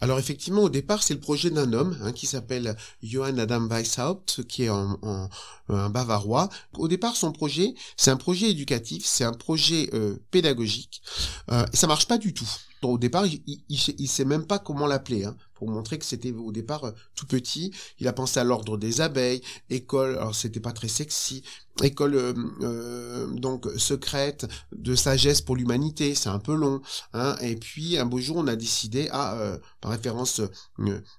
Alors 0.00 0.18
effectivement, 0.18 0.62
au 0.62 0.68
départ, 0.68 1.02
c'est 1.02 1.14
le 1.14 1.20
projet 1.20 1.50
d'un 1.50 1.72
homme 1.72 1.98
hein, 2.02 2.12
qui 2.12 2.26
s'appelle 2.26 2.76
Johann 3.02 3.38
Adam 3.38 3.66
Weishaupt, 3.68 4.44
qui 4.44 4.64
est 4.64 4.68
un, 4.68 5.28
bavarois. 5.68 6.48
Au 6.74 6.88
départ, 6.88 7.16
son 7.16 7.32
projet, 7.32 7.74
c'est 7.96 8.10
un 8.10 8.16
projet 8.16 8.50
éducatif, 8.50 9.04
c'est 9.04 9.24
un 9.24 9.32
projet 9.32 9.90
euh, 9.92 10.16
pédagogique. 10.30 11.02
Euh, 11.50 11.66
ça 11.72 11.86
marche 11.86 12.06
pas 12.06 12.18
du 12.18 12.32
tout. 12.32 12.48
Au 12.82 12.98
départ, 12.98 13.26
il, 13.26 13.42
il, 13.68 14.08
sait 14.08 14.24
même 14.24 14.46
pas 14.46 14.58
comment 14.58 14.86
l'appeler. 14.86 15.24
Hein 15.24 15.36
pour 15.58 15.68
montrer 15.68 15.98
que 15.98 16.04
c'était 16.04 16.32
au 16.32 16.52
départ 16.52 16.84
euh, 16.84 16.92
tout 17.14 17.26
petit. 17.26 17.72
Il 17.98 18.08
a 18.08 18.12
pensé 18.12 18.40
à 18.40 18.44
l'ordre 18.44 18.78
des 18.78 19.00
abeilles, 19.00 19.42
école, 19.70 20.16
alors 20.16 20.34
c'était 20.34 20.60
pas 20.60 20.72
très 20.72 20.88
sexy, 20.88 21.42
école 21.82 22.14
euh, 22.14 22.32
euh, 22.62 23.26
donc 23.32 23.66
secrète 23.76 24.46
de 24.72 24.94
sagesse 24.94 25.40
pour 25.40 25.56
l'humanité, 25.56 26.14
c'est 26.14 26.28
un 26.28 26.38
peu 26.38 26.54
long. 26.54 26.80
Hein, 27.12 27.36
et 27.40 27.56
puis 27.56 27.98
un 27.98 28.06
beau 28.06 28.20
jour, 28.20 28.36
on 28.36 28.46
a 28.46 28.56
décidé, 28.56 29.08
à, 29.10 29.58
par 29.80 29.90
référence 29.90 30.40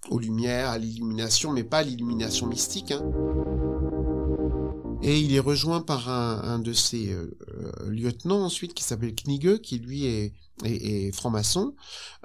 aux 0.10 0.20
lumières, 0.20 0.70
à 0.70 0.78
l'illumination, 0.78 1.52
mais 1.52 1.64
pas 1.64 1.80
à 1.80 1.84
l'illumination 1.84 2.48
mystique. 2.48 2.92
Hein. 2.92 3.04
Et 5.02 5.20
il 5.20 5.34
est 5.34 5.40
rejoint 5.40 5.82
par 5.82 6.10
un, 6.10 6.60
de 6.60 6.74
ses 6.74 7.16
lieutenants 7.88 8.44
ensuite 8.44 8.74
qui 8.74 8.84
s'appelle 8.84 9.16
Knigge, 9.16 9.60
qui 9.62 9.80
lui 9.80 10.06
est 10.06 10.34
franc-maçon. 11.14 11.76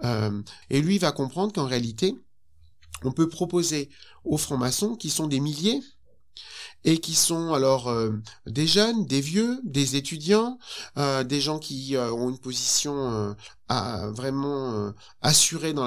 Euh, 0.04 0.42
et 0.70 0.80
lui 0.80 0.98
va 0.98 1.12
comprendre 1.12 1.52
qu'en 1.52 1.66
réalité, 1.66 2.16
on 3.02 3.12
peut 3.12 3.28
proposer 3.28 3.88
aux 4.24 4.38
francs-maçons, 4.38 4.96
qui 4.96 5.10
sont 5.10 5.26
des 5.26 5.40
milliers, 5.40 5.80
et 6.84 6.98
qui 6.98 7.14
sont 7.14 7.52
alors 7.54 7.88
euh, 7.88 8.10
des 8.46 8.66
jeunes, 8.66 9.06
des 9.06 9.20
vieux, 9.20 9.60
des 9.64 9.96
étudiants, 9.96 10.58
euh, 10.98 11.24
des 11.24 11.40
gens 11.40 11.58
qui 11.58 11.96
ont 11.96 12.30
une 12.30 12.38
position 12.38 13.34
à 13.68 14.08
vraiment 14.10 14.72
euh, 14.72 14.90
assuré 15.22 15.72
dans 15.72 15.84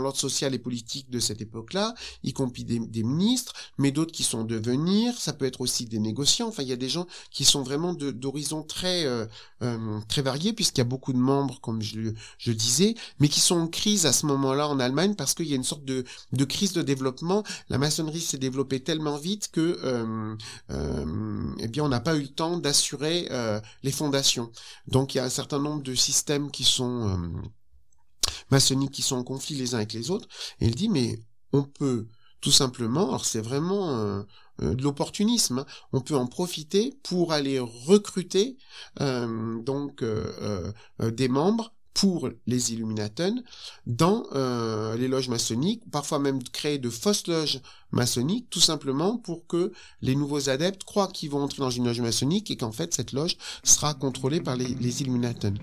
l'ordre 0.00 0.18
social 0.18 0.54
et 0.54 0.58
politique 0.58 1.10
de 1.10 1.20
cette 1.20 1.40
époque-là, 1.40 1.94
y 2.24 2.32
compris 2.32 2.64
des, 2.64 2.80
ministres, 3.02 3.52
mais 3.78 3.92
d'autres 3.92 4.12
qui 4.12 4.24
sont 4.24 4.44
de 4.44 4.56
venir. 4.56 5.14
Ça 5.16 5.32
peut 5.32 5.44
être 5.44 5.60
aussi 5.60 5.86
des 5.86 5.98
négociants. 5.98 6.48
Enfin, 6.48 6.62
il 6.62 6.68
y 6.68 6.72
a 6.72 6.76
des 6.76 6.88
gens 6.88 7.06
qui 7.30 7.44
sont 7.44 7.62
vraiment 7.62 7.94
d'horizons 7.94 8.62
très 8.62 9.04
euh, 9.04 9.26
euh, 9.62 10.00
très 10.08 10.22
variés, 10.22 10.52
puisqu'il 10.52 10.78
y 10.78 10.82
a 10.82 10.84
beaucoup 10.84 11.12
de 11.12 11.18
membres, 11.18 11.60
comme 11.60 11.82
je, 11.82 12.12
je 12.38 12.52
disais, 12.52 12.94
mais 13.20 13.28
qui 13.28 13.40
sont 13.40 13.56
en 13.56 13.68
crise 13.68 14.06
à 14.06 14.12
ce 14.12 14.26
moment-là 14.26 14.68
en 14.68 14.80
Allemagne 14.80 15.14
parce 15.14 15.34
qu'il 15.34 15.46
y 15.46 15.52
a 15.52 15.56
une 15.56 15.64
sorte 15.64 15.84
de, 15.84 16.04
crise 16.44 16.72
de 16.72 16.82
développement. 16.82 17.44
La 17.68 17.78
maçonnerie 17.78 18.20
s'est 18.20 18.38
développée 18.38 18.80
tellement 18.80 19.16
vite 19.16 19.50
que 19.52 19.78
eh 21.58 21.68
bien 21.68 21.84
on 21.84 21.88
n'a 21.88 22.00
pas 22.00 22.16
eu 22.16 22.22
le 22.22 22.28
temps 22.28 22.58
d'assurer 22.58 23.28
les 23.82 23.92
fondations. 23.92 24.50
Donc 24.88 25.14
il 25.14 25.18
y 25.18 25.20
a 25.20 25.24
un 25.24 25.30
certain 25.30 25.58
nombre 25.58 25.82
de 25.82 25.94
systèmes 25.94 26.50
qui 26.50 26.64
sont 26.64 27.19
maçonniques 28.50 28.92
qui 28.92 29.02
sont 29.02 29.16
en 29.16 29.24
conflit 29.24 29.56
les 29.56 29.74
uns 29.74 29.78
avec 29.78 29.92
les 29.92 30.10
autres. 30.10 30.28
Et 30.60 30.66
il 30.66 30.74
dit, 30.74 30.88
mais 30.88 31.18
on 31.52 31.62
peut 31.62 32.06
tout 32.40 32.52
simplement, 32.52 33.08
alors 33.08 33.24
c'est 33.24 33.40
vraiment 33.40 33.90
euh, 33.90 34.22
euh, 34.62 34.74
de 34.74 34.82
l'opportunisme, 34.82 35.60
hein, 35.60 35.66
on 35.92 36.00
peut 36.00 36.16
en 36.16 36.26
profiter 36.26 36.98
pour 37.02 37.32
aller 37.32 37.58
recruter 37.58 38.56
euh, 39.00 39.60
donc 39.62 40.04
des 41.00 41.28
membres 41.28 41.74
pour 41.92 42.30
les 42.46 42.72
Illuminatons 42.72 43.42
dans 43.86 44.24
les 44.96 45.08
loges 45.08 45.28
maçonniques, 45.28 45.82
parfois 45.90 46.18
même 46.18 46.42
créer 46.42 46.78
de 46.78 46.88
fausses 46.88 47.26
loges 47.26 47.60
maçonniques, 47.90 48.48
tout 48.48 48.60
simplement 48.60 49.18
pour 49.18 49.46
que 49.46 49.72
les 50.00 50.14
nouveaux 50.14 50.48
adeptes 50.48 50.84
croient 50.84 51.08
qu'ils 51.08 51.30
vont 51.30 51.42
entrer 51.42 51.60
dans 51.60 51.70
une 51.70 51.86
loge 51.86 52.00
maçonnique 52.00 52.50
et 52.50 52.56
qu'en 52.56 52.72
fait 52.72 52.94
cette 52.94 53.12
loge 53.12 53.36
sera 53.64 53.92
contrôlée 53.92 54.40
par 54.40 54.56
les, 54.56 54.68
les 54.68 55.02
Illuminatons. 55.02 55.54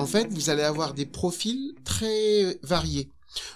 En 0.00 0.06
fait, 0.06 0.32
vous 0.32 0.50
allez 0.50 0.62
avoir 0.62 0.94
des 0.94 1.06
profils 1.06 1.74
très 1.84 2.58
variés 2.62 3.10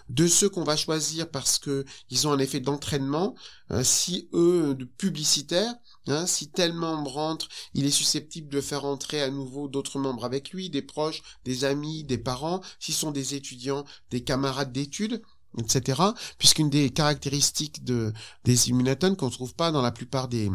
de 0.09 0.27
ceux 0.27 0.49
qu'on 0.49 0.65
va 0.65 0.77
choisir 0.77 1.29
parce 1.29 1.59
que 1.59 1.85
ils 2.11 2.29
ont 2.29 2.33
un 2.33 2.39
effet 2.39 2.61
d'entraînement, 2.61 3.35
hein, 3.71 3.83
si 3.83 4.29
eux 4.33 4.75
de 4.75 4.85
publicitaires, 4.85 5.75
hein, 6.07 6.27
si 6.27 6.49
tel 6.51 6.73
membre 6.73 7.13
rentre, 7.13 7.49
il 7.75 7.85
est 7.87 7.91
susceptible 7.91 8.49
de 8.49 8.61
faire 8.61 8.85
entrer 8.85 9.23
à 9.23 9.31
nouveau 9.31 9.69
d'autres 9.69 9.99
membres 9.99 10.25
avec 10.25 10.51
lui, 10.51 10.71
des 10.71 10.83
proches, 10.83 11.23
des 11.45 11.65
amis, 11.65 12.05
des 12.05 12.19
parents, 12.19 12.61
s'ils 12.79 12.95
sont 12.95 13.11
des 13.11 13.35
étudiants, 13.35 13.85
des 14.11 14.23
camarades 14.23 14.73
d'études, 14.73 15.23
etc. 15.59 16.01
Puisqu'une 16.39 16.71
des 16.71 16.91
caractéristiques 16.91 17.85
de, 17.85 18.13
des 18.45 18.69
Illuminatons 18.69 19.15
qu'on 19.15 19.27
ne 19.27 19.31
trouve 19.31 19.55
pas 19.55 19.73
dans 19.73 19.83
la 19.83 19.93
plupart 19.93 20.29
des, 20.29 20.51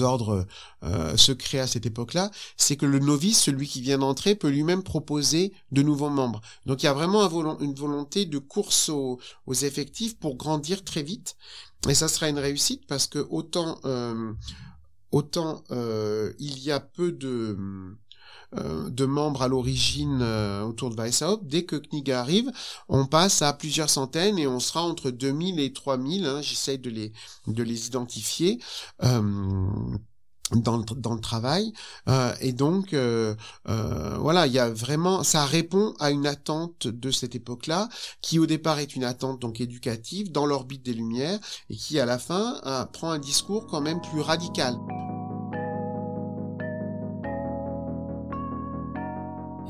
ordres 0.00 0.46
euh, 0.82 1.16
secrets 1.16 1.58
à 1.58 1.66
cette 1.66 1.86
époque-là, 1.86 2.30
c'est 2.56 2.76
que 2.76 2.86
le 2.86 2.98
novice, 2.98 3.40
celui 3.40 3.66
qui 3.68 3.80
vient 3.80 3.98
d'entrer, 3.98 4.34
peut 4.34 4.48
lui-même 4.48 4.82
proposer 4.82 5.52
de 5.72 5.82
nouveaux 5.82 6.10
membres. 6.10 6.40
Donc 6.66 6.82
il 6.82 6.86
y 6.86 6.88
a 6.88 6.92
vraiment 6.92 7.28
une 7.60 7.74
volonté 7.74 8.26
de 8.26 8.38
course 8.38 8.88
aux, 8.88 9.18
effectifs 9.62 10.18
pour 10.18 10.36
grandir 10.36 10.84
très 10.84 11.02
vite. 11.02 11.36
Et 11.88 11.94
ça 11.94 12.08
sera 12.08 12.28
une 12.28 12.38
réussite 12.38 12.86
parce 12.86 13.06
que 13.06 13.26
autant 13.30 13.78
euh, 13.84 14.32
autant 15.12 15.64
euh, 15.70 16.32
il 16.38 16.58
y 16.58 16.70
a 16.70 16.80
peu 16.80 17.10
de 17.10 17.56
de 18.90 19.06
membres 19.06 19.42
à 19.42 19.48
l'origine 19.48 20.20
euh, 20.22 20.62
autour 20.62 20.90
de 20.90 20.96
Weishaupt. 20.96 21.46
Dès 21.46 21.64
que 21.64 21.76
Kniga 21.76 22.20
arrive, 22.20 22.50
on 22.88 23.06
passe 23.06 23.42
à 23.42 23.52
plusieurs 23.52 23.90
centaines 23.90 24.38
et 24.38 24.46
on 24.46 24.60
sera 24.60 24.82
entre 24.82 25.10
2000 25.10 25.60
et 25.60 25.72
3000. 25.72 26.26
Hein, 26.26 26.40
J'essaye 26.42 26.78
de 26.78 26.90
les, 26.90 27.12
de 27.46 27.62
les 27.62 27.86
identifier. 27.86 28.60
Euh, 29.04 29.22
dans 30.52 30.78
le, 30.78 30.84
dans 30.96 31.14
le 31.14 31.20
travail 31.20 31.72
et 32.40 32.52
donc 32.52 32.92
voilà 32.92 34.48
il 34.48 34.52
y 34.52 34.58
a 34.58 34.68
vraiment 34.68 35.22
ça 35.22 35.44
répond 35.44 35.94
à 36.00 36.10
une 36.10 36.26
attente 36.26 36.88
de 36.88 37.12
cette 37.12 37.36
époque-là 37.36 37.88
qui 38.20 38.40
au 38.40 38.46
départ 38.46 38.80
est 38.80 38.96
une 38.96 39.04
attente 39.04 39.38
donc 39.38 39.60
éducative 39.60 40.32
dans 40.32 40.46
l'orbite 40.46 40.84
des 40.84 40.94
lumières 40.94 41.38
et 41.68 41.76
qui 41.76 42.00
à 42.00 42.04
la 42.04 42.18
fin 42.18 42.88
prend 42.92 43.12
un 43.12 43.20
discours 43.20 43.68
quand 43.68 43.80
même 43.80 44.00
plus 44.00 44.22
radical. 44.22 44.76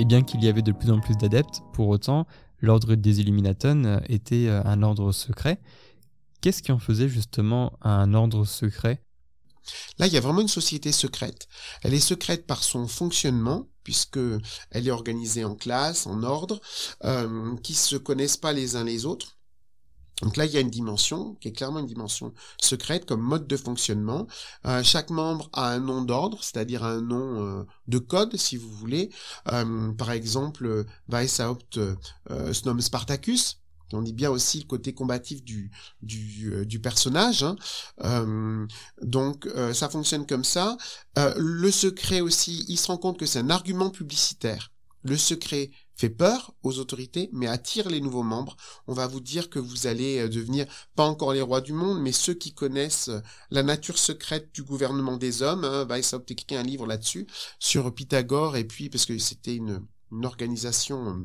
Et 0.01 0.07
bien 0.07 0.23
qu'il 0.23 0.43
y 0.43 0.49
avait 0.49 0.63
de 0.63 0.73
plus 0.73 0.91
en 0.91 0.99
plus 0.99 1.15
d'adeptes, 1.19 1.61
pour 1.75 1.89
autant, 1.89 2.27
l'ordre 2.61 2.95
des 2.95 3.21
Illuminatons 3.21 4.01
était 4.09 4.49
un 4.49 4.83
ordre 4.83 5.13
secret. 5.13 5.61
Qu'est-ce 6.41 6.63
qui 6.63 6.73
en 6.73 6.79
faisait 6.79 7.07
justement 7.07 7.75
un 7.83 8.15
ordre 8.15 8.47
secret? 8.47 9.03
Là, 9.99 10.07
il 10.07 10.13
y 10.15 10.17
a 10.17 10.23
vraiment 10.23 10.41
une 10.41 10.49
société 10.49 10.91
secrète. 10.91 11.49
Elle 11.83 11.93
est 11.93 12.01
secrète 12.01 12.47
par 12.47 12.65
son 12.65 12.89
fonctionnement, 12.89 13.69
puisque 13.85 14.19
elle 14.71 14.89
est 14.89 14.91
organisée 14.91 15.45
en 15.45 15.55
classes, 15.55 16.07
en 16.07 16.23
ordre, 16.23 16.63
euh, 17.05 17.55
qui 17.59 17.75
se 17.75 17.97
connaissent 17.97 18.39
pas 18.39 18.55
les 18.55 18.77
uns 18.77 18.85
les 18.85 19.05
autres. 19.05 19.37
Donc 20.23 20.37
là, 20.37 20.45
il 20.45 20.53
y 20.53 20.57
a 20.57 20.61
une 20.61 20.71
dimension 20.71 21.35
qui 21.41 21.49
est 21.49 21.53
clairement 21.53 21.81
une 21.81 21.87
dimension 21.87 22.33
secrète 22.61 23.07
comme 23.07 23.21
mode 23.21 23.47
de 23.47 23.57
fonctionnement. 23.57 24.27
Euh, 24.67 24.83
chaque 24.83 25.11
membre 25.11 25.49
a 25.53 25.73
un 25.73 25.81
nom 25.81 26.03
d'ordre, 26.03 26.43
c'est-à-dire 26.43 26.85
un 26.85 27.01
nom 27.01 27.43
euh, 27.43 27.65
de 27.89 27.99
code, 27.99 28.37
si 28.37 28.57
vous 28.57 28.71
voulez. 28.71 29.11
Euh, 29.53 29.93
par 29.93 30.11
exemple, 30.11 30.85
Weishaupt 31.09 31.81
se 32.29 32.81
Spartacus. 32.81 33.59
On 33.93 34.03
dit 34.03 34.13
bien 34.13 34.31
aussi 34.31 34.61
le 34.61 34.67
côté 34.67 34.95
combatif 34.95 35.43
du 35.43 35.73
du, 36.01 36.65
du 36.65 36.81
personnage. 36.81 37.45
Hein. 37.99 38.69
donc 39.03 39.49
ça 39.73 39.89
fonctionne 39.89 40.27
comme 40.27 40.45
ça. 40.45 40.77
le 41.17 41.71
secret 41.73 42.21
aussi, 42.21 42.65
il 42.69 42.77
se 42.77 42.87
rend 42.87 42.99
compte 42.99 43.19
que 43.19 43.27
c'est 43.27 43.41
un 43.41 43.51
argument 43.51 43.91
publicitaire. 43.91 44.71
Le 45.03 45.17
secret 45.17 45.71
fait 46.01 46.09
peur 46.09 46.55
aux 46.63 46.79
autorités, 46.79 47.29
mais 47.33 47.47
attire 47.47 47.91
les 47.91 48.01
nouveaux 48.01 48.23
membres. 48.23 48.57
On 48.87 48.95
va 48.95 49.07
vous 49.07 49.21
dire 49.21 49.51
que 49.51 49.59
vous 49.59 49.87
allez 49.87 50.19
euh, 50.19 50.29
devenir 50.29 50.67
pas 50.97 51.05
encore 51.05 51.35
les 51.35 51.43
rois 51.43 51.61
du 51.61 51.75
monde, 51.75 52.01
mais 52.01 52.13
ceux 52.13 52.33
qui 52.33 52.55
connaissent 52.55 53.09
euh, 53.09 53.21
la 53.51 53.63
nature 53.63 53.99
secrète 53.99 54.51
du 54.55 54.63
gouvernement 54.63 55.19
des 55.19 55.43
hommes. 55.43 55.65
Hein, 55.65 55.85
va 55.85 55.99
écrit 55.99 56.57
un 56.57 56.63
livre 56.63 56.87
là-dessus 56.87 57.27
sur 57.59 57.95
Pythagore 57.95 58.57
et 58.57 58.65
puis 58.65 58.89
parce 58.89 59.05
que 59.05 59.19
c'était 59.19 59.57
une, 59.57 59.85
une 60.11 60.25
organisation 60.25 61.11
euh, 61.11 61.17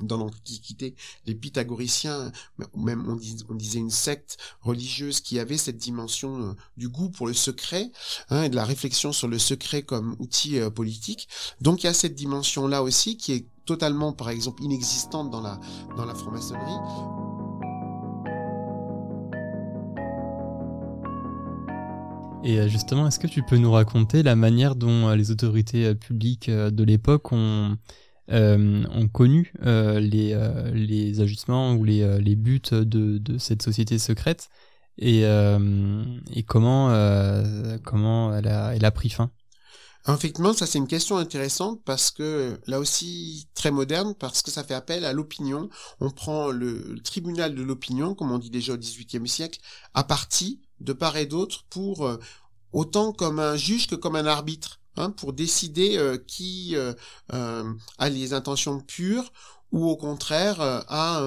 dans 0.00 0.16
l'Antiquité, 0.16 0.94
les 1.26 1.34
pythagoriciens, 1.34 2.32
même 2.76 3.08
on, 3.08 3.18
on, 3.48 3.54
disait 3.54 3.78
une 3.78 3.90
secte 3.90 4.38
religieuse 4.60 5.20
qui 5.20 5.38
avait 5.38 5.56
cette 5.56 5.76
dimension 5.76 6.42
euh, 6.42 6.52
du 6.76 6.88
goût 6.88 7.10
pour 7.10 7.26
le 7.26 7.34
secret 7.34 7.90
hein, 8.30 8.42
et 8.42 8.48
de 8.48 8.56
la 8.56 8.64
réflexion 8.64 9.12
sur 9.12 9.28
le 9.28 9.38
secret 9.38 9.82
comme 9.82 10.16
outil 10.18 10.58
euh, 10.58 10.70
politique. 10.70 11.28
Donc 11.60 11.82
il 11.82 11.86
y 11.86 11.88
a 11.88 11.94
cette 11.94 12.14
dimension-là 12.14 12.82
aussi 12.82 13.16
qui 13.16 13.32
est 13.32 13.46
totalement, 13.66 14.12
par 14.12 14.30
exemple, 14.30 14.62
inexistante 14.64 15.30
dans 15.30 15.40
la, 15.40 15.60
dans 15.96 16.04
la 16.04 16.14
franc-maçonnerie. 16.14 16.72
Et 22.42 22.58
euh, 22.58 22.68
justement, 22.68 23.06
est-ce 23.06 23.20
que 23.20 23.28
tu 23.28 23.42
peux 23.44 23.56
nous 23.56 23.70
raconter 23.70 24.24
la 24.24 24.34
manière 24.34 24.74
dont 24.74 25.10
les 25.12 25.30
autorités 25.30 25.94
publiques 25.94 26.50
de 26.50 26.84
l'époque 26.84 27.32
ont 27.32 27.78
euh, 28.30 28.84
ont 28.90 29.06
connu 29.06 29.52
euh, 29.66 30.00
les, 30.00 30.32
euh, 30.32 30.70
les 30.70 31.20
ajustements 31.20 31.74
ou 31.74 31.84
les, 31.84 32.20
les 32.20 32.36
buts 32.36 32.62
de, 32.70 33.20
cette 33.38 33.60
société 33.60 33.98
secrète 33.98 34.48
et, 34.96 35.22
et 35.22 36.42
comment, 36.44 36.88
comment 37.84 38.34
elle, 38.34 38.48
a, 38.48 38.74
elle 38.74 38.84
a 38.84 38.90
pris 38.90 39.10
fin 39.10 39.30
Effectivement, 40.06 40.52
ça 40.52 40.66
c'est 40.66 40.78
une 40.78 40.86
question 40.86 41.16
intéressante 41.16 41.82
parce 41.84 42.10
que 42.10 42.60
là 42.66 42.78
aussi 42.78 43.48
très 43.54 43.70
moderne 43.70 44.14
parce 44.14 44.42
que 44.42 44.50
ça 44.50 44.62
fait 44.62 44.74
appel 44.74 45.04
à 45.04 45.12
l'opinion. 45.12 45.68
On 46.00 46.10
prend 46.10 46.50
le, 46.50 46.96
tribunal 47.02 47.54
de 47.54 47.62
l'opinion, 47.62 48.14
comme 48.14 48.30
on 48.30 48.38
dit 48.38 48.50
déjà 48.50 48.74
au 48.74 48.76
XVIIIe 48.76 49.28
siècle, 49.28 49.60
à 49.94 50.04
partie 50.04 50.60
de 50.80 50.92
part 50.92 51.16
et 51.16 51.26
d'autre 51.26 51.64
pour 51.70 52.08
autant 52.72 53.12
comme 53.12 53.40
un 53.40 53.56
juge 53.56 53.86
que 53.86 53.96
comme 53.96 54.16
un 54.16 54.26
arbitre. 54.26 54.80
Hein, 54.96 55.10
pour 55.10 55.32
décider 55.32 55.96
euh, 55.96 56.18
qui 56.18 56.76
euh, 56.76 56.92
euh, 57.32 57.72
a 57.98 58.08
les 58.08 58.32
intentions 58.32 58.80
pures 58.80 59.32
ou 59.72 59.88
au 59.88 59.96
contraire 59.96 60.60
a 60.60 61.18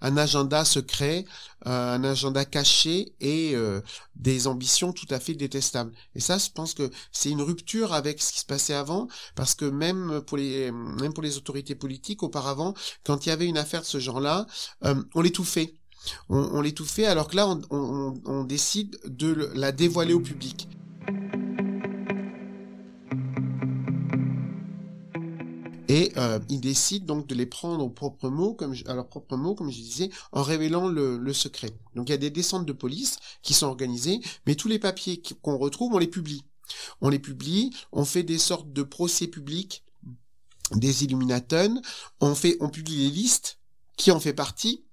un, 0.00 0.16
agenda 0.16 0.64
secret, 0.64 1.24
un 1.64 2.02
agenda 2.02 2.44
caché 2.44 3.14
et 3.20 3.54
des 4.16 4.48
ambitions 4.48 4.92
tout 4.92 5.06
à 5.10 5.20
fait 5.20 5.34
détestables. 5.34 5.92
Et 6.16 6.18
ça, 6.18 6.38
je 6.38 6.50
pense 6.52 6.74
que 6.74 6.90
c'est 7.12 7.30
une 7.30 7.40
rupture 7.40 7.92
avec 7.92 8.20
ce 8.20 8.32
qui 8.32 8.40
se 8.40 8.46
passait 8.46 8.74
avant, 8.74 9.06
parce 9.36 9.54
que 9.54 9.64
même 9.64 10.22
pour 10.22 10.38
les 10.38 10.72
même 10.72 11.12
pour 11.12 11.22
les 11.22 11.36
autorités 11.36 11.76
politiques, 11.76 12.24
auparavant, 12.24 12.74
quand 13.04 13.26
il 13.26 13.28
y 13.28 13.32
avait 13.32 13.46
une 13.46 13.58
affaire 13.58 13.82
de 13.82 13.86
ce 13.86 14.00
genre-là, 14.00 14.46
on 15.14 15.20
l'étouffait. 15.20 15.74
On, 16.28 16.60
l'étouffait, 16.62 17.06
alors 17.06 17.28
que 17.28 17.36
là, 17.36 17.46
on 17.70 18.42
décide 18.42 18.98
de 19.04 19.52
la 19.54 19.70
dévoiler 19.70 20.14
au 20.14 20.20
public. 20.20 20.66
Et 25.88 26.12
euh, 26.16 26.38
ils 26.48 26.60
décident 26.60 27.04
donc 27.14 27.26
de 27.26 27.34
les 27.34 27.46
prendre 27.46 27.80
à 27.80 28.94
leurs 28.94 29.08
propres 29.08 29.36
mots, 29.36 29.54
comme 29.54 29.70
je 29.70 29.76
disais, 29.76 30.10
en 30.32 30.42
révélant 30.42 30.88
le, 30.88 31.32
secret. 31.32 31.76
Donc 31.94 32.08
il 32.08 32.12
y 32.12 32.14
a 32.14 32.18
des 32.18 32.30
descentes 32.30 32.66
de 32.66 32.72
police 32.72 33.18
qui 33.42 33.54
sont 33.54 33.66
organisées, 33.66 34.20
mais 34.46 34.54
tous 34.54 34.68
les 34.68 34.78
papiers 34.78 35.22
qu'on 35.42 35.58
retrouve, 35.58 35.92
on 35.94 35.98
les 35.98 36.06
publie. 36.06 36.44
On 37.00 37.10
les 37.10 37.18
publie, 37.18 37.70
on 37.92 38.04
fait 38.04 38.22
des 38.22 38.38
sortes 38.38 38.72
de 38.72 38.82
procès 38.82 39.26
publics 39.26 39.84
des 40.72 41.04
Illuminatons, 41.04 41.82
on 42.20 42.34
on 42.60 42.68
publie 42.70 42.96
les 42.96 43.10
listes 43.10 43.58
qui 43.96 44.10
en 44.10 44.20
fait 44.20 44.32
partie, 44.32 44.84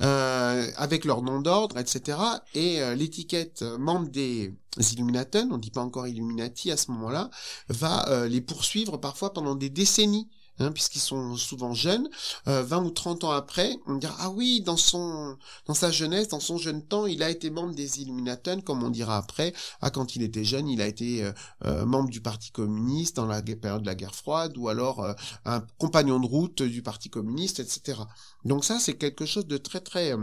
euh, 0.00 0.70
avec 0.76 1.04
leur 1.04 1.22
nom 1.22 1.40
d'ordre, 1.40 1.78
etc. 1.78 2.18
Et 2.54 2.80
euh, 2.82 2.94
l'étiquette 2.94 3.62
membre 3.62 4.08
des 4.08 4.54
Illuminatons, 4.78 5.48
on 5.50 5.58
dit 5.58 5.70
pas 5.70 5.82
encore 5.82 6.06
Illuminati 6.06 6.70
à 6.70 6.76
ce 6.76 6.90
moment-là, 6.92 7.30
va 7.68 8.08
euh, 8.08 8.28
les 8.28 8.40
poursuivre 8.40 8.96
parfois 8.96 9.32
pendant 9.32 9.54
des 9.54 9.68
décennies 9.70 10.28
Hein, 10.58 10.70
puisqu'ils 10.70 11.00
sont 11.00 11.34
souvent 11.36 11.72
jeunes, 11.72 12.08
20 12.44 12.72
euh, 12.72 12.84
ou 12.84 12.90
30 12.90 13.24
ans 13.24 13.30
après, 13.30 13.74
on 13.86 13.96
dira 13.96 14.14
ah 14.20 14.30
oui, 14.30 14.60
dans 14.60 14.76
son 14.76 15.38
dans 15.66 15.72
sa 15.72 15.90
jeunesse, 15.90 16.28
dans 16.28 16.40
son 16.40 16.58
jeune 16.58 16.86
temps, 16.86 17.06
il 17.06 17.22
a 17.22 17.30
été 17.30 17.50
membre 17.50 17.74
des 17.74 18.02
Illuminatons, 18.02 18.60
comme 18.60 18.82
on 18.82 18.90
dira 18.90 19.16
après, 19.16 19.54
ah 19.80 19.90
quand 19.90 20.14
il 20.14 20.22
était 20.22 20.44
jeune, 20.44 20.68
il 20.68 20.82
a 20.82 20.86
été 20.86 21.24
euh, 21.24 21.32
euh, 21.64 21.86
membre 21.86 22.10
du 22.10 22.20
Parti 22.20 22.50
communiste 22.50 23.16
dans 23.16 23.26
la 23.26 23.40
période 23.42 23.80
de 23.80 23.86
la 23.86 23.94
guerre 23.94 24.14
froide, 24.14 24.56
ou 24.58 24.68
alors 24.68 25.04
un 25.46 25.60
compagnon 25.78 26.20
de 26.20 26.26
route 26.26 26.62
du 26.62 26.82
Parti 26.82 27.08
communiste, 27.08 27.58
etc. 27.58 28.00
Donc 28.44 28.64
ça, 28.64 28.78
c'est 28.78 28.94
quelque 28.94 29.24
chose 29.24 29.46
de 29.46 29.56
très 29.56 29.80
très 29.80 30.14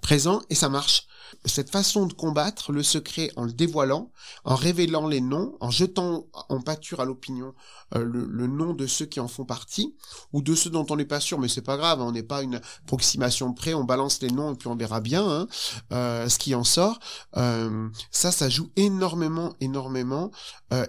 présent 0.00 0.42
et 0.50 0.54
ça 0.54 0.68
marche. 0.68 1.06
Cette 1.44 1.70
façon 1.70 2.06
de 2.06 2.12
combattre 2.12 2.72
le 2.72 2.82
secret 2.82 3.30
en 3.36 3.44
le 3.44 3.52
dévoilant, 3.52 4.10
en 4.44 4.54
révélant 4.54 5.06
les 5.06 5.20
noms, 5.20 5.56
en 5.60 5.70
jetant 5.70 6.26
en 6.48 6.60
pâture 6.60 7.00
à 7.00 7.04
l'opinion 7.04 7.54
euh, 7.94 8.04
le, 8.04 8.46
nom 8.46 8.74
de 8.74 8.86
ceux 8.86 9.06
qui 9.06 9.20
en 9.20 9.28
font 9.28 9.44
partie, 9.44 9.96
ou 10.32 10.42
de 10.42 10.54
ceux 10.54 10.70
dont 10.70 10.86
on 10.90 10.96
n'est 10.96 11.04
pas 11.04 11.20
sûr, 11.20 11.38
mais 11.38 11.48
c'est 11.48 11.62
pas 11.62 11.76
grave, 11.76 12.00
hein, 12.00 12.06
on 12.06 12.12
n'est 12.12 12.22
pas 12.22 12.42
une 12.42 12.56
approximation 12.56 13.52
près, 13.52 13.74
on 13.74 13.84
balance 13.84 14.20
les 14.22 14.30
noms 14.30 14.54
et 14.54 14.56
puis 14.56 14.68
on 14.68 14.76
verra 14.76 15.00
bien 15.00 15.28
hein, 15.28 15.46
euh, 15.92 16.28
ce 16.28 16.38
qui 16.38 16.54
en 16.54 16.64
sort. 16.64 16.98
Euh, 17.36 17.88
ça, 18.10 18.32
ça 18.32 18.48
joue 18.48 18.70
énormément, 18.76 19.54
énormément, 19.60 20.30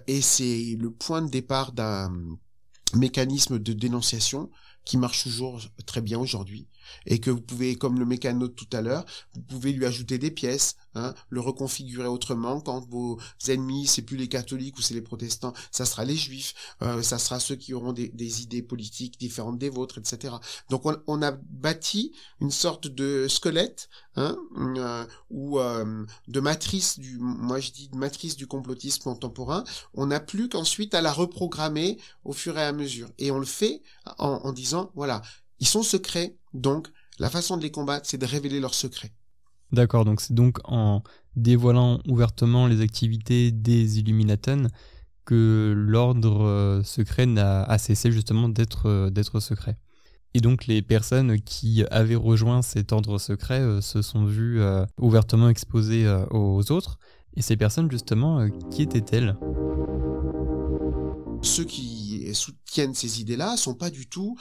et 0.07 0.21
c'est 0.21 0.75
le 0.79 0.91
point 0.91 1.21
de 1.21 1.29
départ 1.29 1.71
d'un 1.71 2.11
mécanisme 2.93 3.59
de 3.59 3.73
dénonciation 3.73 4.49
qui 4.85 4.97
marche 4.97 5.23
toujours 5.23 5.59
très 5.85 6.01
bien 6.01 6.17
aujourd'hui 6.17 6.67
et 7.05 7.19
que 7.19 7.31
vous 7.31 7.41
pouvez, 7.41 7.75
comme 7.75 7.99
le 7.99 8.05
mécano 8.05 8.47
tout 8.47 8.67
à 8.73 8.81
l'heure, 8.81 9.05
vous 9.33 9.41
pouvez 9.41 9.71
lui 9.71 9.85
ajouter 9.85 10.17
des 10.17 10.31
pièces, 10.31 10.75
hein, 10.95 11.13
le 11.29 11.41
reconfigurer 11.41 12.07
autrement. 12.07 12.61
Quand 12.61 12.87
vos 12.89 13.17
ennemis, 13.47 13.87
c'est 13.87 14.01
plus 14.01 14.17
les 14.17 14.27
catholiques 14.27 14.77
ou 14.77 14.81
c'est 14.81 14.93
les 14.93 15.01
protestants, 15.01 15.53
ça 15.71 15.85
sera 15.85 16.05
les 16.05 16.15
juifs, 16.15 16.53
euh, 16.81 17.01
ça 17.01 17.17
sera 17.17 17.39
ceux 17.39 17.55
qui 17.55 17.73
auront 17.73 17.93
des, 17.93 18.41
idées 18.41 18.61
politiques 18.61 19.19
différentes 19.19 19.57
des 19.57 19.69
vôtres, 19.69 19.97
etc. 19.97 20.35
Donc 20.69 20.83
on, 20.85 21.21
a 21.21 21.31
bâti 21.31 22.13
une 22.39 22.51
sorte 22.51 22.87
de 22.87 23.27
squelette 23.27 23.89
hein, 24.15 24.37
euh, 24.57 25.05
ou 25.29 25.59
euh, 25.59 26.05
de 26.27 26.39
matrice 26.39 26.99
du, 26.99 27.17
moi 27.19 27.59
je 27.59 27.71
dis 27.71 27.89
matrice 27.93 28.35
du 28.35 28.47
complotisme 28.47 29.03
contemporain. 29.03 29.63
On 29.93 30.07
n'a 30.07 30.19
plus 30.19 30.49
qu'ensuite 30.49 30.93
à 30.93 31.01
la 31.01 31.11
reprogrammer 31.11 31.97
au 32.23 32.33
fur 32.33 32.57
et 32.57 32.63
à 32.63 32.71
mesure. 32.71 33.09
Et 33.17 33.31
on 33.31 33.39
le 33.39 33.45
fait 33.45 33.81
en 34.17 34.51
disant 34.51 34.91
voilà 34.95 35.21
ils 35.59 35.67
sont 35.67 35.83
secrets, 35.83 36.37
donc 36.53 36.87
la 37.19 37.29
façon 37.29 37.57
de 37.57 37.63
les 37.63 37.71
combattre, 37.71 38.05
c'est 38.07 38.17
de 38.17 38.25
révéler 38.25 38.59
leurs 38.59 38.75
secrets. 38.75 39.13
D'accord, 39.71 40.05
donc 40.05 40.21
c'est 40.21 40.33
donc 40.33 40.59
en 40.63 41.03
dévoilant 41.35 41.99
ouvertement 42.07 42.67
les 42.67 42.81
activités 42.81 43.51
des 43.51 43.99
Illuminatons 43.99 44.67
que 45.25 45.73
l'ordre 45.75 46.45
euh, 46.45 46.83
secret 46.83 47.25
n'a 47.25 47.77
cessé 47.77 48.11
justement 48.11 48.47
d'être 48.47 48.87
euh, 48.87 49.09
d'être 49.09 49.39
secret. 49.41 49.77
Et 50.33 50.39
donc 50.39 50.67
les 50.67 50.81
personnes 50.81 51.41
qui 51.41 51.83
avaient 51.91 52.15
rejoint 52.15 52.61
cet 52.61 52.93
ordre 52.93 53.17
secret 53.17 53.59
euh, 53.59 53.81
se 53.81 54.01
sont 54.01 54.25
vues 54.25 54.61
ouvertement 54.97 55.49
exposées 55.49 56.07
aux 56.31 56.71
autres. 56.71 56.97
Et 57.35 57.41
ces 57.41 57.57
personnes 57.57 57.91
justement, 57.91 58.47
qui 58.71 58.81
étaient-elles 58.81 59.37
Ceux 61.41 61.65
qui 61.65 62.33
soutiennent 62.33 62.95
ces 62.95 63.21
idées-là 63.21 63.57
sont 63.57 63.75
pas 63.75 63.89
du 63.89 64.07
tout 64.07 64.37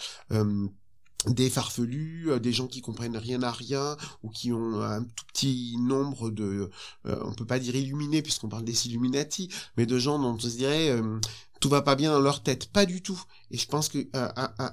des 1.26 1.50
farfelus, 1.50 2.30
euh, 2.30 2.38
des 2.38 2.52
gens 2.52 2.66
qui 2.66 2.80
comprennent 2.80 3.16
rien 3.16 3.42
à 3.42 3.50
rien 3.50 3.96
ou 4.22 4.30
qui 4.30 4.52
ont 4.52 4.82
un 4.82 5.02
tout 5.02 5.24
petit 5.32 5.76
nombre 5.78 6.30
de, 6.30 6.70
euh, 7.06 7.18
on 7.24 7.32
peut 7.32 7.46
pas 7.46 7.58
dire 7.58 7.76
illuminés 7.76 8.22
puisqu'on 8.22 8.48
parle 8.48 8.64
des 8.64 8.86
Illuminati, 8.86 9.48
mais 9.76 9.86
de 9.86 9.98
gens 9.98 10.18
dont 10.18 10.34
on 10.34 10.38
se 10.38 10.56
dirait 10.56 10.90
euh, 10.90 11.18
tout 11.60 11.68
va 11.68 11.82
pas 11.82 11.96
bien 11.96 12.12
dans 12.12 12.20
leur 12.20 12.42
tête, 12.42 12.66
pas 12.66 12.86
du 12.86 13.02
tout. 13.02 13.20
Et 13.50 13.56
je 13.56 13.66
pense 13.66 13.88
que 13.88 14.06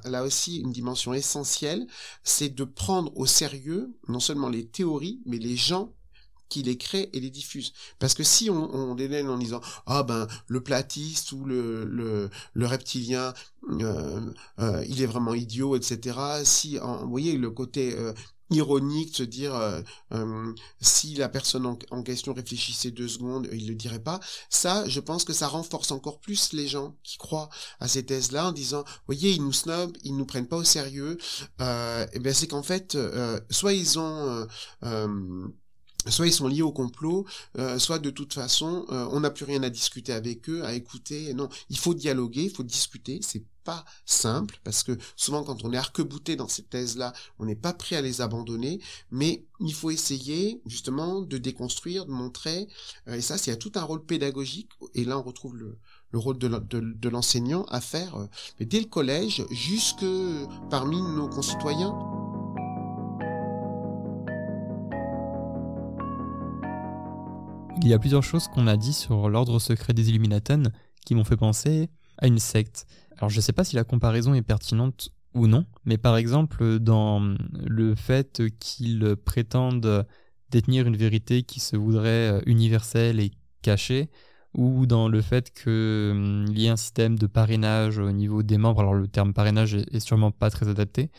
là 0.05 0.23
aussi 0.23 0.57
une 0.57 0.71
dimension 0.71 1.13
essentielle, 1.13 1.87
c'est 2.23 2.53
de 2.53 2.63
prendre 2.65 3.15
au 3.15 3.25
sérieux 3.25 3.95
non 4.07 4.19
seulement 4.19 4.49
les 4.49 4.65
théories, 4.65 5.21
mais 5.25 5.37
les 5.37 5.55
gens 5.55 5.93
les 6.61 6.77
créent 6.77 7.09
et 7.13 7.19
les 7.19 7.29
diffusent. 7.29 7.73
Parce 7.99 8.13
que 8.13 8.23
si 8.23 8.49
on, 8.49 8.73
on 8.73 8.91
en 8.91 9.37
disant 9.37 9.61
ah 9.85 10.03
ben 10.03 10.27
le 10.47 10.61
platiste 10.61 11.31
ou 11.31 11.45
le 11.45 11.63
le, 12.53 12.65
reptilien 12.65 13.33
euh, 13.81 14.19
euh, 14.59 14.83
il 14.87 15.01
est 15.01 15.05
vraiment 15.05 15.33
idiot 15.33 15.75
etc. 15.75 16.17
Si 16.43 16.77
vous 16.77 17.09
voyez 17.09 17.37
le 17.37 17.49
côté 17.49 17.95
euh, 17.97 18.13
ironique 18.49 19.11
de 19.11 19.15
se 19.15 19.23
dire 19.23 19.83
si 20.79 21.15
la 21.15 21.27
personne 21.27 21.65
en, 21.65 22.03
question 22.03 22.33
réfléchissait 22.33 22.91
deux 22.91 23.07
secondes, 23.07 23.47
il 23.51 23.67
le 23.67 23.73
dirait 23.73 24.03
pas. 24.03 24.19
Ça, 24.49 24.87
je 24.87 24.99
pense 24.99 25.23
que 25.23 25.33
ça 25.33 25.47
renforce 25.47 25.91
encore 25.91 26.19
plus 26.19 26.53
les 26.53 26.67
gens 26.67 26.95
qui 27.03 27.17
croient 27.17 27.49
à 27.79 27.87
ces 27.87 28.05
thèses-là 28.05 28.49
en 28.49 28.51
disant, 28.51 28.83
voyez, 29.07 29.31
ils 29.31 29.43
nous 29.43 29.53
snobent, 29.53 29.97
ils 30.03 30.15
nous 30.15 30.25
prennent 30.25 30.47
pas 30.47 30.57
au 30.57 30.63
sérieux. 30.63 31.17
Et 31.59 32.19
bien 32.19 32.33
c'est 32.33 32.47
qu'en 32.47 32.63
fait, 32.63 32.95
soit 33.49 33.73
ils 33.73 33.97
ont 33.97 34.47
soit 36.11 36.27
ils 36.27 36.33
sont 36.33 36.47
liés 36.47 36.61
au 36.61 36.71
complot, 36.71 37.25
euh, 37.57 37.79
soit 37.79 37.99
de 37.99 38.09
toute 38.09 38.33
façon, 38.33 38.85
euh, 38.91 39.07
on 39.11 39.21
n'a 39.21 39.29
plus 39.29 39.45
rien 39.45 39.63
à 39.63 39.69
discuter 39.69 40.13
avec 40.13 40.49
eux, 40.49 40.63
à 40.63 40.73
écouter. 40.73 41.33
Non, 41.33 41.49
il 41.69 41.77
faut 41.77 41.93
dialoguer, 41.93 42.43
il 42.43 42.51
faut 42.51 42.63
discuter. 42.63 43.19
C'est 43.21 43.43
pas 43.63 43.85
simple 44.05 44.59
parce 44.65 44.83
que 44.83 44.97
souvent 45.15 45.43
quand 45.43 45.63
on 45.63 45.71
est 45.71 45.77
arc-bouté 45.77 46.35
dans 46.35 46.49
ces 46.49 46.63
thèses-là, 46.63 47.13
on 47.39 47.45
n'est 47.45 47.55
pas 47.55 47.71
prêt 47.71 47.95
à 47.95 48.01
les 48.01 48.21
abandonner. 48.21 48.79
Mais 49.11 49.45
il 49.61 49.73
faut 49.73 49.91
essayer 49.91 50.61
justement 50.65 51.21
de 51.21 51.37
déconstruire, 51.37 52.05
de 52.05 52.11
montrer. 52.11 52.67
Euh, 53.07 53.15
et 53.15 53.21
ça, 53.21 53.37
c'est 53.37 53.57
tout 53.57 53.71
un 53.75 53.83
rôle 53.83 54.03
pédagogique. 54.05 54.69
Et 54.95 55.05
là, 55.05 55.17
on 55.17 55.23
retrouve 55.23 55.55
le, 55.55 55.77
le 56.11 56.19
rôle 56.19 56.37
de 56.37 57.09
l'enseignant 57.09 57.63
à 57.69 57.81
faire 57.81 58.27
dès 58.59 58.79
le 58.79 58.85
collège 58.85 59.45
jusque 59.51 60.05
parmi 60.69 61.01
nos 61.01 61.27
concitoyens. 61.27 61.93
Il 67.81 67.87
y 67.87 67.93
a 67.93 67.99
plusieurs 67.99 68.23
choses 68.23 68.47
qu'on 68.47 68.67
a 68.67 68.77
dit 68.77 68.93
sur 68.93 69.29
l'ordre 69.29 69.59
secret 69.59 69.93
des 69.93 70.09
Illuminaten 70.09 70.71
qui 71.05 71.15
m'ont 71.15 71.23
fait 71.23 71.37
penser 71.37 71.89
à 72.17 72.27
une 72.27 72.39
secte. 72.39 72.85
Alors 73.17 73.29
je 73.29 73.37
ne 73.37 73.41
sais 73.41 73.53
pas 73.53 73.63
si 73.63 73.75
la 73.75 73.83
comparaison 73.83 74.33
est 74.33 74.41
pertinente 74.41 75.09
ou 75.33 75.47
non, 75.47 75.65
mais 75.85 75.97
par 75.97 76.15
exemple 76.15 76.79
dans 76.79 77.35
le 77.53 77.95
fait 77.95 78.43
qu'ils 78.59 79.15
prétendent 79.25 80.05
détenir 80.49 80.87
une 80.87 80.95
vérité 80.95 81.43
qui 81.43 81.59
se 81.59 81.75
voudrait 81.75 82.41
universelle 82.45 83.19
et 83.19 83.31
cachée, 83.61 84.09
ou 84.55 84.85
dans 84.85 85.07
le 85.07 85.21
fait 85.21 85.51
qu'il 85.51 85.71
hum, 85.71 86.45
y 86.55 86.67
ait 86.67 86.69
un 86.69 86.77
système 86.77 87.17
de 87.17 87.25
parrainage 87.27 87.97
au 87.97 88.11
niveau 88.11 88.43
des 88.43 88.57
membres. 88.57 88.81
Alors 88.81 88.93
le 88.93 89.07
terme 89.07 89.33
parrainage 89.33 89.73
est, 89.73 89.99
sûrement 89.99 90.31
pas 90.31 90.49
très 90.49 90.67
adapté, 90.67 91.09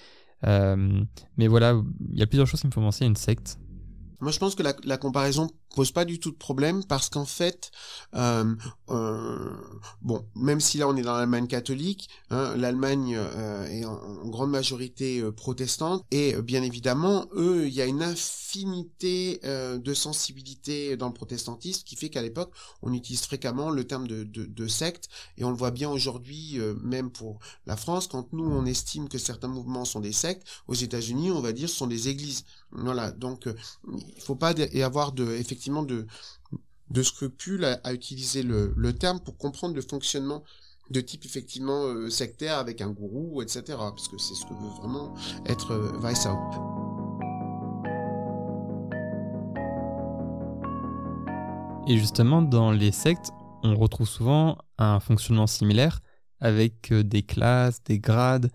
euh, 0.46 1.02
mais 1.36 1.48
voilà, 1.48 1.80
il 2.12 2.18
y 2.18 2.22
a 2.22 2.26
plusieurs 2.26 2.46
choses 2.46 2.61
qui 2.61 2.68
me 2.68 2.72
font 2.72 2.82
penser 2.82 3.05
à 3.05 3.09
une 3.09 3.16
secte. 3.16 3.59
Moi, 4.20 4.30
je 4.30 4.38
pense 4.38 4.55
que 4.55 4.62
la, 4.62 4.74
la 4.84 4.96
comparaison 4.96 5.50
pose 5.75 5.91
pas 5.91 6.05
du 6.05 6.20
tout 6.20 6.31
de 6.31 6.37
problème 6.37 6.85
parce 6.85 7.09
qu'en 7.09 7.25
fait, 7.25 7.70
euh, 8.14 8.55
euh, 8.91 9.51
bon, 10.03 10.25
même 10.37 10.61
si 10.61 10.79
là 10.79 10.89
on 10.89 10.97
est 10.97 11.03
dans 11.03 11.16
l'Allemagne 11.16 11.49
catholique, 11.49 12.09
hein, 12.31 12.55
l'Allemagne 12.57 13.16
euh, 13.16 13.66
est 13.66 13.85
en, 13.85 14.27
grande 14.29 14.51
majorité 14.51 15.22
protestante 15.33 16.05
et 16.11 16.35
bien 16.43 16.62
évidemment, 16.62 17.27
eux, 17.35 17.66
il 17.66 17.75
y 17.75 17.83
a 17.83 17.87
une 17.87 18.03
infinité 18.03 19.41
de 19.45 19.95
sensibilité 19.95 20.97
dans 20.97 21.09
le 21.09 21.12
protestantisme 21.12 21.83
qui 21.85 21.97
fait 21.97 22.09
qu'à 22.09 22.22
l'époque, 22.22 22.53
on 22.83 22.93
utilise 22.93 23.22
fréquemment 23.22 23.70
le 23.70 23.85
terme 23.85 24.07
de 24.07 24.66
secte 24.66 25.09
et 25.37 25.45
on 25.45 25.51
le 25.51 25.57
voit 25.57 25.70
bien 25.70 25.91
aujourd'hui, 25.91 26.59
même 26.83 27.11
pour 27.11 27.39
la 27.66 27.77
France, 27.77 28.07
quand 28.07 28.33
nous 28.33 28.45
on 28.45 28.64
estime 28.64 29.09
que 29.09 29.18
certains 29.18 29.49
mouvements 29.49 29.85
sont 29.85 30.01
des 30.01 30.12
sectes, 30.12 30.47
aux 30.68 30.75
États-Unis, 30.75 31.31
on 31.31 31.41
va 31.41 31.53
dire 31.53 31.68
ce 31.68 31.77
sont 31.77 31.87
des 31.87 32.09
églises. 32.09 32.45
Voilà, 32.70 33.11
donc 33.12 33.47
il 33.47 34.22
faut 34.22 34.37
pas 34.37 34.53
y 34.53 34.83
avoir 34.83 35.12
de 35.12 35.33
effectivement 35.35 35.64
de, 35.83 36.07
de 36.91 37.03
scrupules 37.03 37.65
à, 37.65 37.93
utiliser 37.93 38.43
le, 38.43 38.93
terme 38.93 39.21
pour 39.21 39.37
comprendre 39.37 39.75
le 39.75 39.83
fonctionnement 39.83 40.43
de 40.91 41.01
type 41.01 41.25
effectivement 41.25 41.87
euh, 41.87 42.11
sectaire 42.11 42.59
avec 42.59 42.83
un 42.83 42.91
gourou, 42.91 43.41
etc. 43.41 43.62
Parce 43.69 44.07
que 44.09 44.19
c'est 44.19 44.35
ce 44.35 44.45
que 44.45 44.53
veut 44.53 44.81
vraiment 44.81 45.15
être 45.47 45.73
euh. 45.73 45.99
Et 51.87 51.99
justement, 51.99 52.43
dans 52.43 52.71
les 52.71 52.93
sectes, 52.93 53.31
on 53.62 53.75
retrouve 53.77 54.09
souvent 54.09 54.59
un 54.79 55.01
fonctionnement 55.01 55.47
similaire 55.47 56.01
avec 56.41 56.93
euh, 56.93 57.03
des 57.03 57.23
classes, 57.23 57.83
des 57.85 57.99
grades. 57.99 58.51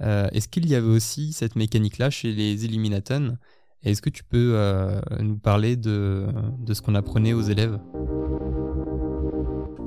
Est-ce 0.00 0.48
qu'il 0.48 0.68
y 0.68 0.74
avait 0.74 0.88
aussi 0.88 1.32
cette 1.32 1.54
mécanique-là 1.54 2.10
chez 2.10 2.32
les 2.32 2.64
Illuminatons? 2.64 3.38
Est-ce 3.84 4.02
que 4.02 4.10
tu 4.10 4.24
peux 4.24 4.52
euh, 4.54 5.00
nous 5.20 5.36
parler 5.36 5.76
de, 5.76 6.28
ce 6.72 6.80
qu'on 6.80 6.94
apprenait 6.94 7.32
aux 7.32 7.42
élèves? 7.42 7.78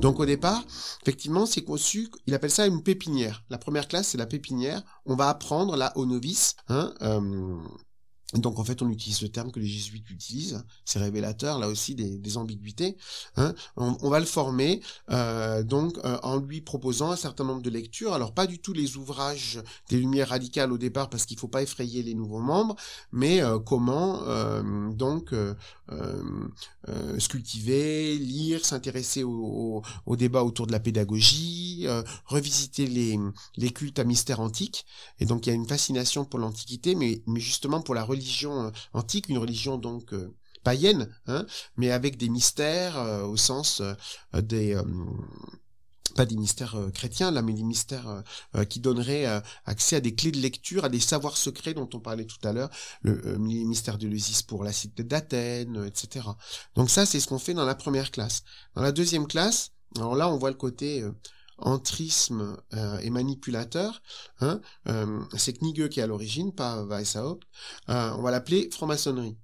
Donc 0.01 0.19
au 0.19 0.25
départ, 0.25 0.63
effectivement, 1.01 1.45
c'est 1.45 1.63
conçu, 1.63 2.09
il 2.27 2.35
appelle 2.35 2.51
ça 2.51 2.67
une 2.67 2.83
pépinière. 2.83 3.43
La 3.49 3.57
première 3.57 3.87
classe, 3.87 4.09
c'est 4.09 4.17
la 4.17 4.27
pépinière. 4.27 4.83
On 5.05 5.15
va 5.15 5.29
apprendre 5.29 5.77
là 5.77 5.93
aux 5.95 6.05
novices 6.05 6.55
hein, 6.67 6.93
euh, 7.01 7.57
donc 8.33 8.59
en 8.59 8.63
fait, 8.63 8.81
on 8.81 8.89
utilise 8.89 9.21
le 9.21 9.29
terme 9.29 9.51
que 9.51 9.59
les 9.59 9.67
jésuites 9.67 10.09
utilisent. 10.09 10.63
C'est 10.83 10.99
révélateur 10.99 11.59
là 11.59 11.67
aussi 11.67 11.95
des, 11.95 12.37
ambiguïtés. 12.37 12.97
Hein. 13.37 13.53
On, 13.77 14.09
va 14.09 14.19
le 14.19 14.25
former 14.25 14.81
euh, 15.11 15.63
donc 15.63 15.97
euh, 16.03 16.17
en 16.23 16.37
lui 16.37 16.59
proposant 16.59 17.11
un 17.11 17.15
certain 17.15 17.43
nombre 17.43 17.61
de 17.61 17.69
lectures. 17.69 18.13
Alors 18.13 18.33
pas 18.33 18.47
du 18.47 18.59
tout 18.59 18.73
les 18.73 18.97
ouvrages 18.97 19.61
des 19.89 19.97
Lumières 19.97 20.29
radicales 20.29 20.73
au 20.73 20.77
départ 20.77 21.09
parce 21.09 21.25
qu'il 21.25 21.37
faut 21.37 21.47
pas 21.47 21.61
effrayer 21.61 22.03
les 22.03 22.13
nouveaux 22.13 22.41
membres, 22.41 22.75
mais 23.11 23.41
euh, 23.41 23.59
comment 23.59 24.23
donc 24.91 25.33
se 25.87 27.29
cultiver, 27.29 28.17
lire, 28.17 28.65
s'intéresser 28.65 29.23
au, 29.23 29.83
débat 30.17 30.43
autour 30.43 30.67
de 30.67 30.71
la 30.71 30.79
pédagogie, 30.79 31.87
revisiter 32.25 32.87
les, 32.87 33.71
cultes 33.71 33.99
à 33.99 34.03
mystère 34.03 34.39
antique. 34.39 34.85
Et 35.19 35.25
donc 35.25 35.45
il 35.45 35.49
y 35.49 35.51
a 35.51 35.55
une 35.55 35.67
fascination 35.67 36.25
pour 36.25 36.39
l'Antiquité, 36.39 36.95
mais 36.95 37.21
justement 37.35 37.81
pour 37.81 37.93
la 37.93 38.03
religion 38.03 38.24
euh, 38.43 38.71
antique, 38.93 39.29
une 39.29 39.37
religion 39.37 39.77
donc 39.77 40.13
euh, 40.13 40.33
païenne, 40.63 41.09
hein, 41.27 41.45
mais 41.77 41.91
avec 41.91 42.17
des 42.17 42.29
mystères 42.29 42.97
euh, 42.97 43.23
au 43.23 43.37
sens 43.37 43.81
des 44.33 44.75
pas 46.15 46.25
des 46.25 46.37
mystères 46.37 46.77
chrétiens 46.93 47.29
là, 47.29 47.41
mais 47.41 47.51
des 47.51 47.63
mystères 47.63 48.23
qui 48.69 48.79
donneraient 48.79 49.25
accès 49.65 49.97
à 49.97 49.99
des 49.99 50.15
clés 50.15 50.31
de 50.31 50.39
lecture, 50.39 50.85
à 50.85 50.89
des 50.89 51.01
savoirs 51.01 51.35
secrets 51.35 51.73
dont 51.73 51.89
on 51.93 51.99
parlait 51.99 52.23
tout 52.23 52.39
à 52.47 52.53
l'heure, 52.53 52.69
le 53.01 53.37
mystère 53.37 53.97
de 53.97 54.07
l'Eusis 54.07 54.41
pour 54.41 54.63
la 54.63 54.71
cité 54.71 55.03
d'Athènes, 55.03 55.83
etc. 55.85 56.25
Donc 56.75 56.89
ça, 56.89 57.05
c'est 57.05 57.19
ce 57.19 57.27
qu'on 57.27 57.37
fait 57.37 57.53
dans 57.53 57.65
la 57.65 57.75
première 57.75 58.11
classe. 58.11 58.43
Dans 58.75 58.81
la 58.81 58.93
deuxième 58.93 59.27
classe, 59.27 59.71
alors 59.97 60.15
là, 60.15 60.29
on 60.29 60.37
voit 60.37 60.51
le 60.51 60.55
côté 60.55 61.03
entrisme 61.57 62.57
euh, 62.73 62.97
et 62.99 63.09
manipulateur, 63.09 64.01
hein, 64.41 64.59
euh, 64.87 65.21
c'est 65.37 65.53
Knigge 65.53 65.89
qui 65.89 65.99
est 65.99 66.03
à 66.03 66.07
l'origine, 66.07 66.53
pas 66.53 66.83
Weishaupt, 66.83 67.43
euh, 67.89 68.11
on 68.17 68.21
va 68.21 68.31
l'appeler 68.31 68.69
franc-maçonnerie. 68.71 69.37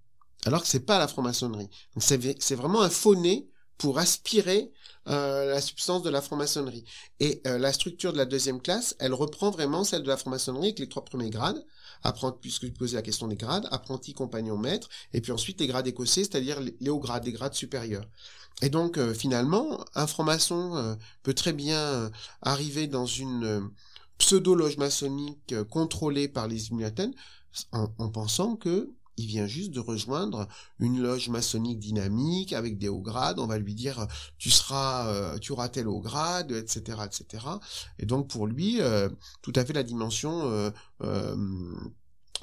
Alors 0.46 0.62
que 0.62 0.68
c'est 0.68 0.86
pas 0.86 0.98
la 0.98 1.08
franc-maçonnerie. 1.08 1.70
C'est 1.98 2.56
vraiment 2.56 2.82
un 2.82 2.90
faux-nez 2.90 3.48
pour 3.78 4.00
aspirer 4.00 4.72
la 5.06 5.62
substance 5.62 6.04
de 6.04 6.10
la 6.10 6.22
franc-maçonnerie. 6.22 6.84
Et 7.20 7.42
la 7.46 7.72
structure 7.74 8.12
de 8.12 8.18
la 8.18 8.26
deuxième 8.26 8.60
classe, 8.60 8.96
elle 9.00 9.14
reprend 9.14 9.52
vraiment 9.52 9.84
celle 9.84 10.02
de 10.02 10.08
la 10.08 10.18
franc-maçonnerie 10.18 10.68
avec 10.68 10.80
les 10.80 10.90
trois 10.90 11.06
premiers 11.06 11.30
grades, 11.30 11.64
apprenti, 12.02 12.40
puisque 12.42 12.66
tu 12.66 12.72
posais 12.72 12.96
la 12.96 13.04
question 13.04 13.28
des 13.28 13.36
grades, 13.36 13.68
apprenti, 13.72 14.14
compagnon, 14.14 14.58
maître, 14.58 14.90
et 15.14 15.22
puis 15.22 15.32
ensuite 15.32 15.60
les 15.60 15.68
grades 15.68 15.88
écossais, 15.88 16.24
c'est-à-dire 16.24 16.60
les 16.60 16.90
hauts 16.90 17.00
grades, 17.00 17.26
les 17.26 17.34
grades 17.34 17.54
supérieurs. 17.54 18.08
Et 18.62 18.70
donc 18.70 18.98
euh, 18.98 19.14
finalement, 19.14 19.84
un 19.96 20.08
franc-maçon 20.08 20.76
euh, 20.76 20.96
peut 21.24 21.34
très 21.34 21.54
bien 21.54 21.80
euh, 21.80 22.10
arriver 22.42 22.88
dans 22.88 23.06
une 23.06 23.72
pseudo-loge 24.18 24.78
maçonnique 24.78 25.56
contrôlée 25.70 26.28
par 26.28 26.48
les 26.48 26.68
Illuminaten 26.68 27.14
en, 27.72 27.88
pensant 28.10 28.56
que 28.56 28.92
il 29.18 29.26
vient 29.26 29.48
juste 29.48 29.72
de 29.72 29.80
rejoindre 29.80 30.48
une 30.80 31.02
loge 31.02 31.30
maçonnique 31.30 31.80
dynamique 31.80 32.54
avec 32.54 32.78
des 32.78 32.88
hauts 32.88 33.02
grades. 33.02 33.40
On 33.40 33.48
va 33.48 33.58
lui 33.58 33.74
dire 33.76 34.08
tu 34.38 34.50
seras, 34.50 35.38
tu 35.40 35.52
auras 35.52 35.70
tel 35.70 35.88
haut 35.88 36.00
grade, 36.00 36.52
etc., 36.52 37.00
etc. 37.06 37.46
Et 38.00 38.06
donc 38.06 38.30
pour 38.30 38.48
lui, 38.48 38.80
tout 39.42 39.54
à 39.56 39.66
fait 39.66 39.74
la 39.74 39.84
dimension 39.84 40.72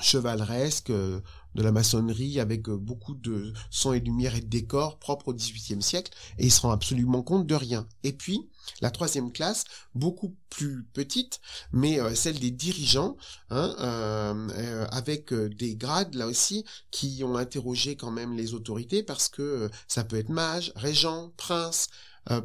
chevaleresque 0.01 0.91
euh, 0.91 1.21
de 1.55 1.63
la 1.63 1.73
maçonnerie 1.73 2.41
avec 2.41 2.69
euh, 2.69 2.77
beaucoup 2.77 3.15
de 3.15 3.53
son 3.71 3.93
et 3.93 4.01
lumière 4.01 4.35
et 4.37 4.41
de 4.41 4.47
décors 4.47 4.99
propres 4.99 5.29
au 5.29 5.35
XVIIIe 5.35 5.83
siècle 5.83 6.13
et 6.39 6.47
il 6.47 6.53
se 6.53 6.61
rend 6.61 6.71
absolument 6.71 7.23
compte 7.23 7.47
de 7.47 7.55
rien. 7.55 7.87
Et 8.05 8.13
puis 8.13 8.49
la 8.81 8.91
troisième 8.91 9.33
classe, 9.33 9.65
beaucoup 9.95 10.37
plus 10.51 10.85
petite, 10.93 11.41
mais 11.73 11.99
euh, 12.01 12.15
celle 12.15 12.39
des 12.39 12.51
dirigeants, 12.51 13.17
hein, 13.51 14.47
avec 14.91 15.33
des 15.33 15.75
grades 15.75 16.15
là 16.15 16.27
aussi 16.27 16.65
qui 16.91 17.23
ont 17.25 17.37
interrogé 17.37 17.97
quand 17.97 18.11
même 18.11 18.37
les 18.37 18.55
autorités 18.55 19.03
parce 19.03 19.29
que 19.29 19.71
ça 19.89 20.05
peut 20.05 20.17
être 20.17 20.29
mage, 20.29 20.73
régent, 20.77 21.33
prince, 21.37 21.89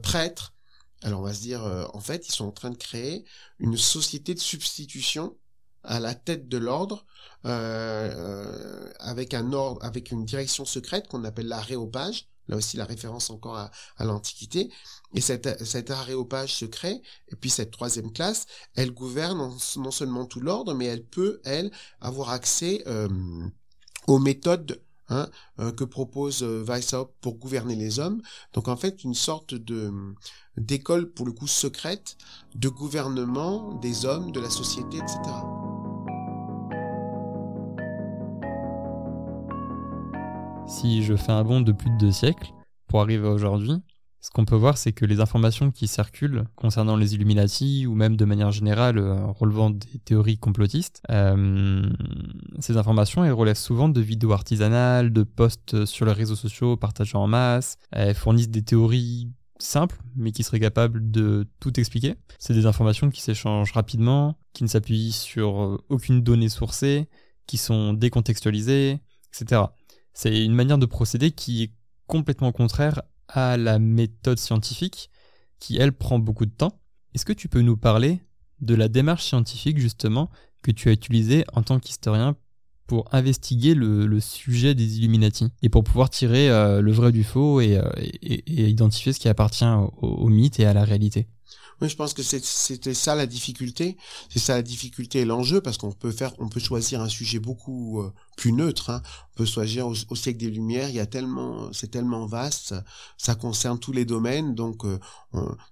prêtre, 0.01 0.53
Alors 1.03 1.19
on 1.19 1.23
va 1.23 1.33
se 1.33 1.41
dire, 1.41 1.63
euh, 1.63 1.85
en 1.93 1.99
fait, 1.99 2.27
ils 2.27 2.31
sont 2.31 2.45
en 2.45 2.51
train 2.51 2.69
de 2.69 2.77
créer 2.77 3.25
une 3.59 3.77
société 3.77 4.33
de 4.33 4.39
substitution 4.39 5.37
à 5.83 5.99
la 5.99 6.15
tête 6.15 6.47
de 6.47 6.57
l'ordre 6.57 7.05
euh, 7.45 8.91
avec 8.99 9.33
une 10.11 10.25
direction 10.25 10.65
secrète 10.65 11.07
qu'on 11.07 11.23
appelle 11.23 11.47
l'aréopage. 11.47 12.27
Là 12.49 12.57
aussi, 12.57 12.75
la 12.75 12.83
référence 12.83 13.29
encore 13.29 13.55
à, 13.55 13.71
l'Antiquité. 13.99 14.69
Et 15.13 15.21
cet, 15.21 15.63
cet 15.63 15.91
aréopage 15.91 16.53
secret, 16.53 17.01
et 17.29 17.35
puis 17.37 17.49
cette 17.49 17.71
troisième 17.71 18.11
classe, 18.11 18.47
elle 18.75 18.91
gouverne 18.91 19.55
non 19.77 19.91
seulement 19.91 20.25
tout 20.25 20.41
l'ordre, 20.41 20.73
mais 20.73 20.85
elle 20.85 21.05
peut, 21.05 21.39
elle, 21.45 21.71
avoir 22.01 22.31
accès 22.31 22.83
aux 24.07 24.19
méthodes 24.19 24.81
Hein, 25.09 25.27
euh, 25.59 25.71
que 25.73 25.83
propose 25.83 26.43
euh, 26.43 26.65
pour 27.21 27.35
gouverner 27.35 27.75
les 27.75 27.99
hommes. 27.99 28.21
Donc 28.53 28.69
en 28.69 28.77
fait 28.77 29.03
une 29.03 29.13
sorte 29.13 29.53
d'école 30.57 31.11
pour 31.11 31.25
le 31.25 31.33
coup 31.33 31.47
secrète 31.47 32.15
de 32.55 32.69
gouvernement 32.69 33.73
des 33.75 34.05
hommes, 34.05 34.31
de 34.31 34.39
la 34.39 34.49
société, 34.49 34.97
etc. 34.97 35.19
Si 40.67 41.03
je 41.03 41.15
fais 41.15 41.31
un 41.31 41.43
bond 41.43 41.61
de 41.61 41.71
plus 41.71 41.89
de 41.89 41.97
deux 41.97 42.11
siècles 42.11 42.51
pour 42.87 43.01
arriver 43.01 43.27
aujourd'hui, 43.27 43.81
ce 44.21 44.29
qu'on 44.29 44.45
peut 44.45 44.55
voir, 44.55 44.77
c'est 44.77 44.93
que 44.93 45.05
les 45.05 45.19
informations 45.19 45.69
qui 45.69 45.87
circulent 45.87 46.45
concernant 46.55 46.95
les 46.95 47.13
Illuminati, 47.13 47.85
ou 47.87 47.93
même 47.93 48.15
de 48.15 48.23
manière 48.23 48.51
générale 48.51 48.97
euh, 48.97 49.25
relevant 49.25 49.69
des 49.69 49.99
théories 50.05 50.37
complotistes, 50.37 51.01
euh, 51.11 51.83
ces 52.59 52.77
informations 52.77 53.25
elles 53.25 53.33
relèvent 53.33 53.57
souvent 53.57 53.89
de 53.89 53.99
vidéos 53.99 54.31
artisanales, 54.31 55.11
de 55.11 55.23
posts 55.23 55.83
sur 55.83 56.05
les 56.05 56.13
réseaux 56.13 56.37
sociaux 56.37 56.77
partagés 56.77 57.17
en 57.17 57.27
masse, 57.27 57.77
elles 57.91 58.15
fournissent 58.15 58.49
des 58.49 58.63
théories 58.63 59.29
simples, 59.59 59.99
mais 60.15 60.31
qui 60.31 60.43
seraient 60.43 60.59
capables 60.59 61.11
de 61.11 61.45
tout 61.59 61.77
expliquer. 61.79 62.15
C'est 62.39 62.53
des 62.53 62.65
informations 62.65 63.09
qui 63.09 63.21
s'échangent 63.21 63.73
rapidement, 63.73 64.37
qui 64.53 64.63
ne 64.63 64.69
s'appuient 64.69 65.11
sur 65.11 65.61
euh, 65.61 65.83
aucune 65.89 66.21
donnée 66.21 66.49
sourcée, 66.49 67.09
qui 67.45 67.57
sont 67.57 67.93
décontextualisées, 67.93 68.99
etc. 69.33 69.63
C'est 70.13 70.43
une 70.43 70.53
manière 70.53 70.77
de 70.77 70.85
procéder 70.85 71.31
qui 71.31 71.63
est 71.63 71.71
complètement 72.07 72.51
contraire 72.51 73.01
à 73.27 73.57
la 73.57 73.79
méthode 73.79 74.39
scientifique, 74.39 75.09
qui 75.59 75.77
elle 75.77 75.93
prend 75.93 76.19
beaucoup 76.19 76.45
de 76.45 76.51
temps. 76.51 76.79
Est-ce 77.13 77.25
que 77.25 77.33
tu 77.33 77.47
peux 77.47 77.61
nous 77.61 77.77
parler 77.77 78.21
de 78.61 78.75
la 78.75 78.87
démarche 78.87 79.25
scientifique 79.25 79.77
justement 79.77 80.29
que 80.61 80.71
tu 80.71 80.89
as 80.89 80.93
utilisée 80.93 81.45
en 81.53 81.63
tant 81.63 81.79
qu'historien 81.79 82.35
pour 82.85 83.07
investiguer 83.13 83.75
le, 83.75 84.19
sujet 84.19 84.75
des 84.75 84.99
Illuminati 84.99 85.47
et 85.61 85.69
pour 85.69 85.83
pouvoir 85.83 86.09
tirer 86.09 86.49
euh, 86.49 86.81
le 86.81 86.91
vrai 86.91 87.11
du 87.11 87.23
faux 87.23 87.61
et, 87.61 87.77
euh, 87.77 87.89
identifier 88.45 89.13
ce 89.13 89.19
qui 89.19 89.29
appartient 89.29 89.65
au 90.01 90.27
mythe 90.29 90.59
et 90.59 90.65
à 90.65 90.73
la 90.73 90.83
réalité? 90.83 91.27
Oui, 91.81 91.89
je 91.89 91.95
pense 91.95 92.13
que 92.13 92.23
c'était 92.23 92.93
ça 92.93 93.15
la 93.15 93.25
difficulté. 93.25 93.97
C'est 94.29 94.39
ça 94.39 94.55
la 94.55 94.61
difficulté 94.61 95.19
et 95.19 95.25
l'enjeu 95.25 95.61
parce 95.61 95.77
qu'on 95.77 95.91
peut 95.91 96.11
faire, 96.11 96.33
on 96.39 96.49
peut 96.49 96.59
choisir 96.59 97.01
un 97.01 97.09
sujet 97.09 97.39
beaucoup 97.39 98.01
euh, 98.01 98.13
plus 98.37 98.51
neutre. 98.51 98.89
Hein. 98.89 99.01
On 99.33 99.37
peut 99.37 99.45
choisir 99.45 99.87
au, 99.87 100.15
siècle 100.15 100.39
des 100.39 100.49
Lumières. 100.49 100.89
Il 100.89 100.95
y 100.95 100.99
a 100.99 101.05
tellement, 101.05 101.71
c'est 101.73 101.89
tellement 101.89 102.25
vaste. 102.25 102.75
Ça, 103.17 103.35
concerne 103.35 103.79
tous 103.79 103.91
les 103.91 104.05
domaines. 104.05 104.55
Donc, 104.55 104.85
euh, 104.85 104.99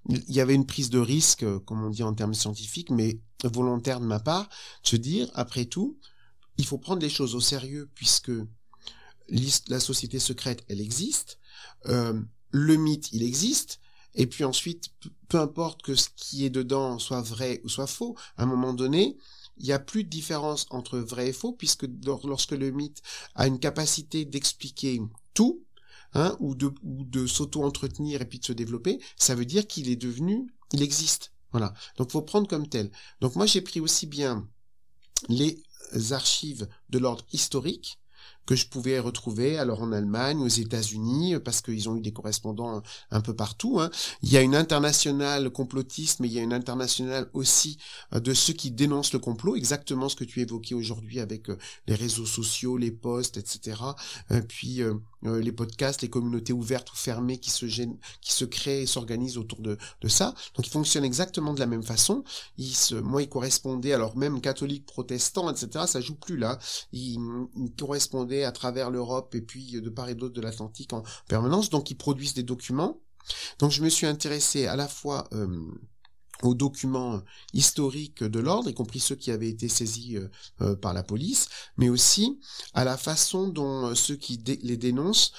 il 0.09 0.33
y 0.33 0.41
avait 0.41 0.55
une 0.55 0.65
prise 0.65 0.89
de 0.89 0.99
risque, 0.99 1.45
comme 1.65 1.83
on 1.83 1.89
dit 1.89 2.03
en 2.03 2.13
termes 2.13 2.33
scientifiques, 2.33 2.89
mais 2.89 3.19
volontaire 3.43 3.99
de 3.99 4.05
ma 4.05 4.19
part, 4.19 4.49
de 4.83 4.89
se 4.89 4.95
dire, 4.95 5.29
après 5.33 5.65
tout, 5.65 5.97
il 6.57 6.65
faut 6.65 6.77
prendre 6.77 7.01
les 7.01 7.09
choses 7.09 7.35
au 7.35 7.41
sérieux 7.41 7.89
puisque 7.95 8.31
la 9.67 9.79
société 9.79 10.19
secrète, 10.19 10.63
elle 10.67 10.81
existe. 10.81 11.39
Euh, 11.87 12.19
le 12.51 12.75
mythe, 12.75 13.11
il 13.13 13.23
existe. 13.23 13.79
Et 14.15 14.27
puis 14.27 14.43
ensuite, 14.43 14.89
peu 15.29 15.39
importe 15.39 15.81
que 15.81 15.95
ce 15.95 16.09
qui 16.15 16.45
est 16.45 16.49
dedans 16.49 16.99
soit 16.99 17.21
vrai 17.21 17.61
ou 17.63 17.69
soit 17.69 17.87
faux, 17.87 18.15
à 18.37 18.43
un 18.43 18.45
moment 18.45 18.73
donné, 18.73 19.17
il 19.57 19.65
n'y 19.65 19.71
a 19.71 19.79
plus 19.79 20.03
de 20.03 20.09
différence 20.09 20.65
entre 20.69 20.97
vrai 20.97 21.29
et 21.29 21.33
faux, 21.33 21.53
puisque 21.53 21.85
lorsque 22.05 22.51
le 22.51 22.71
mythe 22.71 23.01
a 23.35 23.47
une 23.47 23.59
capacité 23.59 24.25
d'expliquer 24.25 25.01
tout, 25.33 25.63
hein, 26.13 26.35
ou 26.39 26.55
de, 26.55 26.73
ou 26.83 27.03
de 27.05 27.27
s'auto-entretenir 27.27 28.21
et 28.21 28.25
puis 28.25 28.39
de 28.39 28.45
se 28.45 28.53
développer, 28.53 28.99
ça 29.17 29.35
veut 29.35 29.45
dire 29.45 29.67
qu'il 29.67 29.89
est 29.89 29.95
devenu, 29.95 30.47
il 30.73 30.81
existe. 30.81 31.31
Voilà. 31.51 31.73
Donc 31.97 32.11
faut 32.11 32.21
prendre 32.21 32.47
comme 32.47 32.67
tel. 32.67 32.91
Donc 33.19 33.35
moi 33.35 33.45
j'ai 33.45 33.61
pris 33.61 33.79
aussi 33.79 34.07
bien 34.07 34.47
les 35.29 35.61
archives 36.11 36.67
de 36.89 36.99
l'ordre 36.99 37.25
historique, 37.33 37.99
que 38.51 38.57
je 38.57 38.67
pouvais 38.67 38.99
retrouver 38.99 39.57
alors 39.57 39.81
en 39.81 39.93
Allemagne, 39.93 40.41
aux 40.41 40.47
États-Unis, 40.49 41.35
parce 41.39 41.61
qu'ils 41.61 41.87
ont 41.87 41.95
eu 41.95 42.01
des 42.01 42.11
correspondants 42.11 42.83
un 43.09 43.21
peu 43.21 43.33
partout. 43.33 43.79
Hein. 43.79 43.89
Il 44.23 44.29
y 44.29 44.35
a 44.35 44.41
une 44.41 44.55
internationale 44.55 45.49
complotiste, 45.51 46.19
mais 46.19 46.27
il 46.27 46.33
y 46.33 46.39
a 46.39 46.41
une 46.41 46.51
internationale 46.51 47.29
aussi 47.31 47.77
euh, 48.13 48.19
de 48.19 48.33
ceux 48.33 48.51
qui 48.51 48.71
dénoncent 48.71 49.13
le 49.13 49.19
complot, 49.19 49.55
exactement 49.55 50.09
ce 50.09 50.17
que 50.17 50.25
tu 50.25 50.41
évoquais 50.41 50.75
aujourd'hui 50.75 51.21
avec 51.21 51.49
euh, 51.49 51.57
les 51.87 51.95
réseaux 51.95 52.25
sociaux, 52.25 52.75
les 52.75 52.91
posts, 52.91 53.37
etc. 53.37 53.79
Euh, 54.31 54.41
puis 54.41 54.81
les 55.23 55.51
podcasts, 55.51 56.01
les 56.01 56.09
communautés 56.09 56.51
ouvertes 56.51 56.91
ou 56.91 56.95
fermées 56.95 57.37
qui 57.37 57.51
se 57.51 57.67
gênent, 57.67 57.97
qui 58.21 58.33
se 58.33 58.43
créent 58.43 58.81
et 58.81 58.85
s'organisent 58.87 59.37
autour 59.37 59.61
de, 59.61 59.77
ça. 60.07 60.33
Donc 60.55 60.65
ils 60.65 60.71
fonctionnent 60.71 61.05
exactement 61.05 61.53
de 61.53 61.59
la 61.59 61.67
même 61.67 61.83
façon. 61.83 62.23
Ils 62.57 62.73
se, 62.73 62.95
moi, 62.95 63.21
ils 63.21 63.29
correspondaient, 63.29 63.93
alors 63.93 64.17
même 64.17 64.41
catholiques, 64.41 64.87
protestants, 64.87 65.49
etc. 65.51 65.85
Ça 65.87 66.01
joue 66.01 66.15
plus 66.15 66.37
là. 66.37 66.57
Ils 66.91 67.19
correspondaient 67.77 68.40
à 68.43 68.51
travers 68.51 68.89
l'Europe 68.89 69.35
et 69.35 69.41
puis 69.41 69.81
de 69.81 69.89
part 69.89 70.09
et 70.09 70.15
d'autre 70.15 70.33
de 70.33 70.41
l'Atlantique 70.41 70.93
en 70.93 71.03
permanence. 71.27 71.69
Donc 71.69 71.91
ils 71.91 71.97
produisent 71.97 72.33
des 72.33 72.43
documents. 72.43 73.01
Donc 73.59 73.71
je 73.71 73.83
me 73.83 73.89
suis 73.89 74.07
intéressé 74.07 74.67
à 74.67 74.75
la 74.75 74.87
fois 74.87 75.27
euh, 75.33 75.47
aux 76.43 76.53
documents 76.53 77.21
historiques 77.53 78.23
de 78.23 78.39
l'ordre, 78.39 78.69
y 78.69 78.73
compris 78.73 78.99
ceux 78.99 79.15
qui 79.15 79.31
avaient 79.31 79.49
été 79.49 79.67
saisis 79.67 80.17
euh, 80.17 80.29
euh, 80.61 80.75
par 80.75 80.93
la 80.93 81.03
police, 81.03 81.49
mais 81.77 81.89
aussi 81.89 82.39
à 82.73 82.83
la 82.83 82.97
façon 82.97 83.47
dont 83.47 83.87
euh, 83.87 83.95
ceux 83.95 84.15
qui 84.15 84.41
les 84.63 84.77
dénoncent 84.77 85.31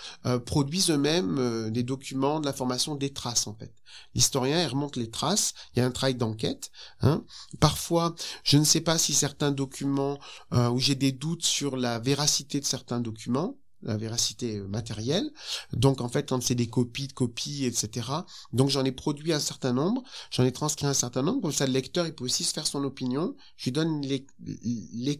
produisent 0.47 0.91
eux-mêmes 0.91 1.71
des 1.71 1.83
documents, 1.83 2.41
de 2.41 2.47
la 2.47 2.53
formation, 2.53 2.95
des 2.95 3.13
traces 3.13 3.47
en 3.47 3.55
fait. 3.55 3.75
L'historien 4.15 4.67
remonte 4.67 4.97
les 4.97 5.11
traces, 5.11 5.55
il 5.75 5.81
y 5.81 5.83
a 5.83 5.87
un 5.87 5.91
travail 5.91 6.15
d'enquête. 6.15 6.71
Hein. 7.01 7.25
Parfois, 7.61 8.15
je 8.45 8.57
ne 8.57 8.65
sais 8.65 8.81
pas 8.81 8.99
si 8.99 9.13
certains 9.15 9.53
documents, 9.53 10.19
où 10.53 10.79
j'ai 10.79 10.95
des 10.95 11.13
doutes 11.13 11.45
sur 11.45 11.77
la 11.77 11.99
véracité 11.99 12.61
de 12.61 12.65
certains 12.65 13.01
documents, 13.01 13.57
la 13.83 13.97
véracité 13.97 14.59
euh, 14.59 14.69
matérielle. 14.69 15.31
Donc 15.73 16.01
en 16.01 16.09
fait, 16.09 16.29
quand 16.29 16.43
c'est 16.43 16.55
des 16.55 16.69
copies 16.69 17.09
de 17.09 17.13
copies, 17.13 17.65
etc. 17.65 18.09
Donc 18.53 18.71
j'en 18.71 18.85
ai 18.85 18.93
produit 18.93 19.33
un 19.33 19.41
certain 19.41 19.73
nombre, 19.73 20.03
j'en 20.31 20.45
ai 20.45 20.53
transcrit 20.53 20.87
un 20.87 20.95
certain 20.95 21.23
nombre, 21.23 21.43
comme 21.43 21.53
ça 21.53 21.67
le 21.67 21.73
lecteur 21.73 22.07
il 22.07 22.15
peut 22.15 22.25
aussi 22.25 22.45
se 22.45 22.53
faire 22.53 22.67
son 22.67 22.85
opinion. 22.85 23.35
Je 23.57 23.65
lui 23.65 23.73
donne 23.73 24.01
les, 24.03 24.27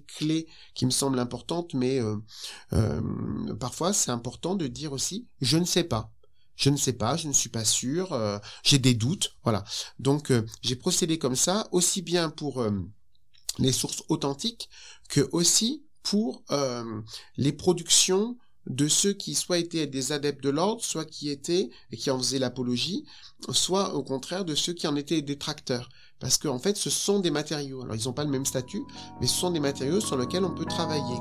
clés 0.07 0.47
qui 0.75 0.87
me 0.87 0.91
semblent 0.91 1.19
importantes, 1.19 1.75
mais 1.75 2.01
euh, 2.01 2.17
euh, 2.73 3.55
parfois 3.57 3.93
c'est 3.93 4.11
important 4.11 4.55
de 4.55 4.67
dire 4.67 4.93
aussi 4.93 5.27
je 5.41 5.59
ne 5.59 5.65
sais 5.65 5.85
pas. 5.85 6.13
Je 6.55 6.71
ne 6.71 6.77
sais 6.77 6.93
pas, 6.93 7.17
je 7.17 7.29
ne 7.29 7.33
suis 7.33 7.49
pas 7.49 7.65
sûr, 7.65 8.17
j'ai 8.63 8.79
des 8.79 8.93
doutes, 8.95 9.35
voilà. 9.43 9.65
Donc 9.99 10.31
j'ai 10.61 10.77
procédé 10.77 11.19
comme 11.19 11.35
ça, 11.35 11.67
aussi 11.73 12.03
bien 12.03 12.29
pour 12.29 12.63
les 13.59 13.73
sources 13.73 14.05
authentiques 14.11 14.69
que 15.09 15.29
aussi 15.33 15.87
pour 16.03 16.45
les 17.37 17.53
productions 17.53 18.37
de 18.67 18.89
ceux 18.89 19.13
qui 19.13 19.35
soit 19.35 19.59
étaient 19.59 19.87
des 19.87 20.13
adeptes 20.13 20.43
de 20.43 20.51
l'ordre, 20.51 20.85
soit 20.85 21.05
qui 21.05 21.31
étaient 21.31 21.71
et 21.91 21.97
qui 21.97 22.11
en 22.11 22.19
faisaient 22.19 22.39
l'apologie, 22.39 23.05
soit 23.51 23.95
au 23.95 24.03
contraire 24.03 24.45
de 24.45 24.55
ceux 24.55 24.73
qui 24.73 24.87
en 24.87 24.97
étaient 24.97 25.23
détracteurs. 25.23 25.89
Parce 26.21 26.39
qu'en 26.39 26.55
en 26.55 26.59
fait, 26.61 26.77
ce 26.77 26.89
sont 26.89 27.19
des 27.19 27.33
matériaux. 27.33 27.83
Alors, 27.83 27.97
ils 27.97 28.05
n'ont 28.05 28.13
pas 28.13 28.25
le 28.25 28.31
même 28.31 28.47
statut, 28.47 28.83
mais 29.21 29.27
ce 29.27 29.35
sont 29.35 29.51
des 29.51 29.59
matériaux 29.59 30.01
sur 30.01 30.17
lesquels 30.17 30.45
on 30.45 30.55
peut 30.55 30.65
travailler. 30.65 31.17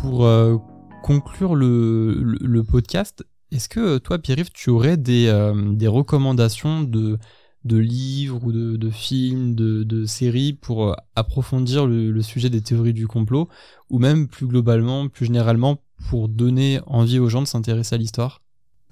Pour 0.00 0.24
euh, 0.24 0.56
conclure 1.02 1.54
le, 1.54 2.62
podcast, 2.62 3.22
est-ce 3.52 3.68
que 3.68 3.98
toi, 3.98 4.18
Pierre-Yves, 4.18 4.50
tu 4.54 4.70
aurais 4.70 4.96
des, 4.96 5.26
euh, 5.26 5.72
des 5.74 5.88
recommandations 5.88 6.80
de 6.80 7.18
de 7.64 7.76
livres 7.76 8.42
ou 8.44 8.52
de, 8.52 8.90
films, 8.90 9.54
de, 9.54 10.06
séries 10.06 10.52
pour 10.52 10.88
euh, 10.88 10.94
approfondir 11.14 11.86
le, 11.86 12.22
sujet 12.22 12.50
des 12.50 12.62
théories 12.62 12.94
du 12.94 13.06
complot, 13.06 13.48
ou 13.90 13.98
même 13.98 14.28
plus 14.28 14.46
globalement, 14.46 15.08
plus 15.08 15.26
généralement, 15.26 15.82
pour 16.08 16.28
donner 16.28 16.80
envie 16.86 17.18
aux 17.18 17.28
gens 17.28 17.42
de 17.42 17.46
s'intéresser 17.46 17.94
à 17.94 17.98
l'histoire. 17.98 18.40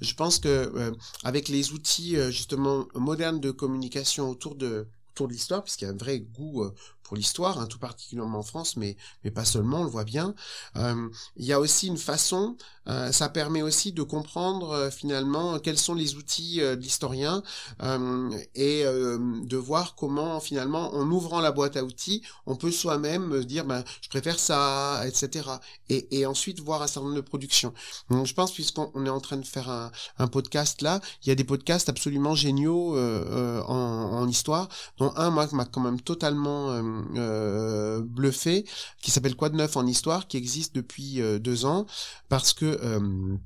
Je 0.01 0.15
pense 0.15 0.39
que 0.39 0.49
euh, 0.49 0.93
avec 1.25 1.49
les 1.49 1.73
outils 1.73 2.17
euh, 2.17 2.31
justement 2.31 2.87
modernes 2.95 3.41
de 3.41 3.51
communication 3.51 4.31
autour 4.31 4.55
de 4.55 4.87
autour 5.11 5.27
de 5.27 5.33
l'histoire, 5.33 5.65
puisqu'il 5.65 5.87
y 5.87 5.89
a 5.89 5.91
un 5.91 5.97
vrai 5.97 6.21
goût 6.21 6.63
l'histoire, 7.17 7.59
hein, 7.61 7.67
tout 7.67 7.79
particulièrement 7.79 8.41
en 8.41 8.43
France, 8.43 8.77
mais, 8.77 8.97
mais 9.25 9.31
pas 9.31 9.45
seulement, 9.45 9.81
on 9.81 9.85
le 9.85 9.91
voit 9.91 10.05
bien. 10.05 10.35
Euh, 10.77 11.09
il 11.37 11.45
y 11.45 11.53
a 11.53 11.61
aussi 11.61 11.87
une 11.87 11.99
façon, 11.99 12.57
euh, 12.89 13.13
ça 13.13 13.29
permet 13.29 13.63
aussi 13.63 13.93
de 13.93 14.03
comprendre 14.03 14.71
euh, 14.71 14.91
finalement 14.91 15.59
quels 15.59 15.79
sont 15.79 15.95
les 15.95 16.17
outils 16.17 16.59
de 16.59 16.75
l'historien 16.75 17.43
et 18.55 18.85
de 18.85 19.57
voir 19.57 19.95
comment 19.95 20.41
finalement 20.41 20.95
en 20.95 21.11
ouvrant 21.11 21.41
la 21.41 21.53
boîte 21.53 21.77
à 21.77 21.85
outils, 21.85 22.23
on 22.47 22.57
peut 22.57 22.71
soi-même 22.71 23.45
dire 23.45 23.65
ben, 23.65 23.85
je 24.01 24.09
préfère 24.09 24.39
ça, 24.39 25.03
etc. 25.07 25.49
Et, 25.89 26.27
ensuite 26.27 26.61
voir 26.61 26.83
un 26.83 26.87
certain 26.87 27.07
nombre 27.07 27.17
de 27.17 27.23
productions. 27.23 27.73
Donc 28.11 28.27
je 28.27 28.35
pense 28.35 28.53
puisqu'on 28.53 29.07
est 29.07 29.11
en 29.11 29.21
train 29.21 29.37
de 29.37 29.47
faire 29.47 29.71
un, 30.19 30.27
podcast 30.29 30.83
là, 30.83 31.01
il 31.23 31.29
y 31.29 31.33
a 31.33 31.35
des 31.35 31.45
podcasts 31.45 31.89
absolument 31.89 32.35
géniaux 32.35 32.99
en, 32.99 33.73
en, 33.73 34.29
histoire, 34.29 34.69
dont 34.99 35.13
un 35.17 35.31
moi 35.31 35.49
m'a 35.53 35.65
quand 35.65 35.81
même 35.81 36.01
totalement 36.01 36.83
euh, 37.17 38.03
bluffé 38.03 38.65
qui 39.03 39.11
s'appelle 39.11 39.37
Quoi 39.37 39.49
de 39.51 39.57
neuf 39.57 39.77
en 39.77 39.87
histoire, 39.87 40.27
qui 40.27 40.37
existe 40.37 40.75
depuis 40.75 41.21
euh, 41.21 41.39
deux 41.39 41.65
ans, 41.65 41.87
parce 42.29 42.53
que 42.53 42.65
euh, 42.83 43.37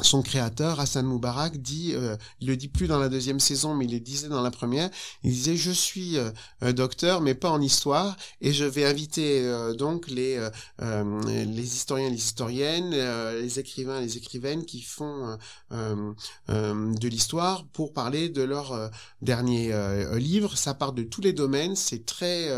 son 0.00 0.22
créateur, 0.22 0.80
Hassan 0.80 1.06
Moubarak, 1.06 1.60
dit, 1.60 1.92
euh, 1.94 2.16
il 2.40 2.48
le 2.48 2.56
dit 2.56 2.68
plus 2.68 2.86
dans 2.86 2.98
la 2.98 3.08
deuxième 3.08 3.40
saison, 3.40 3.74
mais 3.74 3.84
il 3.84 3.92
le 3.92 4.00
disait 4.00 4.28
dans 4.28 4.42
la 4.42 4.50
première, 4.50 4.90
il 5.22 5.30
disait, 5.30 5.56
je 5.56 5.70
suis 5.70 6.16
euh, 6.18 6.72
docteur, 6.72 7.20
mais 7.20 7.34
pas 7.34 7.50
en 7.50 7.60
histoire, 7.60 8.16
et 8.40 8.52
je 8.52 8.64
vais 8.64 8.84
inviter 8.84 9.42
euh, 9.44 9.74
donc 9.74 10.08
les, 10.08 10.48
les 10.80 11.76
historiens 11.76 12.10
les 12.10 12.16
historiennes, 12.16 12.90
les 12.90 13.58
écrivains 13.58 14.00
les 14.00 14.16
écrivaines 14.16 14.64
qui 14.64 14.82
font 14.82 15.36
de 15.70 17.08
l'histoire 17.08 17.66
pour 17.66 17.92
parler 17.92 18.28
de 18.28 18.42
leur 18.42 18.90
dernier 19.22 19.72
livre. 20.14 20.56
Ça 20.56 20.74
part 20.74 20.92
de 20.92 21.02
tous 21.02 21.20
les 21.20 21.32
domaines, 21.32 21.76
c'est 21.76 22.04
très, 22.04 22.48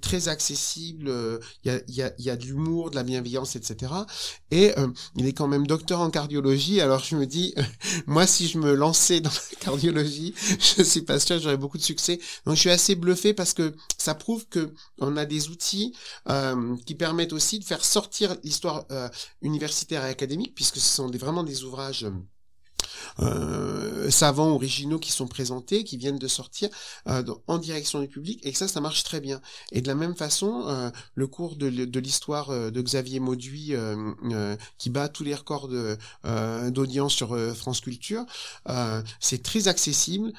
très 0.00 0.28
accessible, 0.28 1.10
il 1.64 1.72
y 1.72 1.74
a, 1.74 1.80
y, 1.88 2.02
a, 2.02 2.12
y 2.18 2.30
a 2.30 2.36
de 2.36 2.44
l'humour, 2.44 2.90
de 2.90 2.96
la 2.96 3.02
bienveillance, 3.02 3.56
etc. 3.56 3.92
Et 4.50 4.72
il 5.16 5.26
est 5.26 5.32
quand 5.32 5.48
même 5.48 5.66
docteur 5.66 6.00
en 6.00 6.10
cardiologie 6.10 6.61
alors 6.80 7.02
je 7.04 7.16
me 7.16 7.26
dis, 7.26 7.54
moi 8.06 8.26
si 8.26 8.48
je 8.48 8.58
me 8.58 8.74
lançais 8.74 9.20
dans 9.20 9.30
la 9.30 9.56
cardiologie, 9.60 10.34
je 10.76 10.82
suis 10.82 11.02
pas 11.02 11.18
sûr 11.18 11.38
j'aurais 11.38 11.56
beaucoup 11.56 11.78
de 11.78 11.82
succès. 11.82 12.20
Donc 12.46 12.56
je 12.56 12.60
suis 12.60 12.70
assez 12.70 12.94
bluffé 12.94 13.34
parce 13.34 13.54
que 13.54 13.74
ça 13.98 14.14
prouve 14.14 14.46
que 14.48 14.72
on 14.98 15.16
a 15.16 15.24
des 15.24 15.48
outils 15.48 15.94
euh, 16.28 16.76
qui 16.86 16.94
permettent 16.94 17.32
aussi 17.32 17.58
de 17.58 17.64
faire 17.64 17.84
sortir 17.84 18.36
l'histoire 18.44 18.84
euh, 18.90 19.08
universitaire 19.42 20.04
et 20.04 20.10
académique, 20.10 20.54
puisque 20.54 20.76
ce 20.76 20.94
sont 20.94 21.08
des, 21.08 21.18
vraiment 21.18 21.44
des 21.44 21.64
ouvrages 21.64 22.06
euh, 23.20 24.10
savants 24.10 24.50
originaux 24.50 24.98
qui 24.98 25.12
sont 25.12 25.26
présentés, 25.26 25.84
qui 25.84 25.96
viennent 25.96 26.18
de 26.18 26.28
sortir 26.28 26.68
euh, 27.08 27.22
en 27.46 27.58
direction 27.58 28.00
du 28.00 28.08
public, 28.08 28.40
et 28.42 28.52
ça, 28.52 28.68
ça 28.68 28.80
marche 28.80 29.04
très 29.04 29.20
bien. 29.20 29.40
Et 29.70 29.80
de 29.80 29.88
la 29.88 29.94
même 29.94 30.14
façon, 30.14 30.64
euh, 30.66 30.90
le 31.14 31.26
cours 31.26 31.56
de, 31.56 31.68
de 31.70 32.00
l'histoire 32.00 32.50
de 32.50 32.82
Xavier 32.82 33.20
Mauduit, 33.20 33.74
qui 34.78 34.90
bat 34.90 35.08
tous 35.08 35.24
les 35.24 35.34
records 35.34 35.68
d'audience 36.70 37.12
sur 37.12 37.36
France 37.54 37.80
Culture, 37.80 38.24
c'est 39.20 39.42
très 39.42 39.68
accessible, 39.68 40.32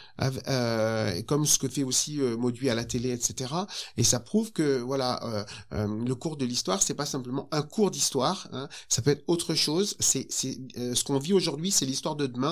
comme 1.27 1.45
ce 1.45 1.57
que 1.57 1.67
fait 1.67 1.83
aussi 1.83 2.17
Mauduit 2.17 2.69
à 2.69 2.75
la 2.75 2.83
télé, 2.83 3.11
etc. 3.11 3.53
Et 3.97 4.03
ça 4.03 4.19
prouve 4.19 4.51
que 4.51 4.79
voilà, 4.79 5.45
le 5.71 6.13
cours 6.13 6.37
de 6.37 6.45
l'histoire, 6.45 6.81
c'est 6.81 6.93
pas 6.93 7.05
simplement 7.05 7.47
un 7.51 7.61
cours 7.61 7.91
d'histoire, 7.91 8.47
hein, 8.51 8.67
ça 8.89 9.01
peut 9.01 9.11
être 9.11 9.23
autre 9.27 9.55
chose. 9.55 9.95
C'est 9.99 10.27
ce 10.31 11.03
qu'on 11.03 11.19
vit 11.19 11.33
aujourd'hui, 11.33 11.71
c'est 11.71 11.85
l'histoire 11.85 12.15
de 12.15 12.27
demain 12.27 12.42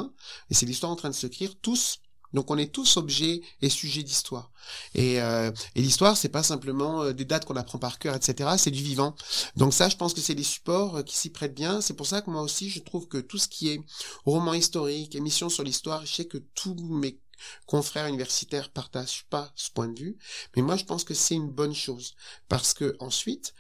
et 0.50 0.54
c'est 0.54 0.66
l'histoire 0.66 0.92
en 0.92 0.96
train 0.96 1.10
de 1.10 1.16
s'écrire 1.16 1.56
tous. 1.62 2.00
Donc 2.34 2.50
on 2.50 2.58
est 2.58 2.72
tous 2.72 2.98
objets 2.98 3.42
et 3.62 3.70
sujets 3.70 4.04
d'histoire. 4.04 4.52
Et, 4.96 5.22
euh, 5.22 5.52
et 5.76 5.82
l'histoire, 5.82 6.16
c'est 6.16 6.30
pas 6.30 6.44
simplement 6.44 7.04
euh, 7.04 7.14
des 7.14 7.26
dates 7.26 7.46
qu'on 7.46 7.56
apprend 7.56 7.78
par 7.78 8.00
cœur, 8.00 8.16
etc. 8.16 8.52
C'est 8.58 8.72
du 8.72 8.82
vivant. 8.82 9.16
Donc 9.58 9.74
ça, 9.74 9.90
je 9.90 9.98
pense 9.98 10.14
que 10.14 10.22
c'est 10.22 10.36
des 10.36 10.44
supports 10.44 10.98
euh, 10.98 11.04
qui 11.04 11.18
s'y 11.18 11.30
prêtent 11.30 11.54
bien. 11.54 11.82
C'est 11.82 11.96
pour 11.96 12.08
ça 12.08 12.22
que 12.22 12.30
moi 12.30 12.42
aussi, 12.42 12.70
je 12.70 12.80
trouve 12.80 13.08
que 13.08 13.18
tout 13.18 13.38
ce 13.38 13.48
qui 13.48 13.70
est 13.70 13.82
roman 14.26 14.54
historique, 14.54 15.16
émission 15.16 15.50
sur 15.50 15.64
l'histoire, 15.64 16.06
je 16.06 16.14
sais 16.14 16.26
que 16.26 16.38
tous 16.56 16.76
mes 16.76 17.20
confrères 17.66 18.08
universitaires 18.08 18.70
partagent 18.70 19.26
pas 19.30 19.52
ce 19.56 19.72
point 19.72 19.88
de 19.88 20.00
vue, 20.00 20.18
mais 20.56 20.62
moi 20.62 20.76
je 20.76 20.86
pense 20.86 21.04
que 21.04 21.16
c'est 21.16 21.34
une 21.34 21.50
bonne 21.50 21.74
chose 21.74 22.14
parce 22.50 22.76
que 22.76 22.96
ensuite 23.00 23.56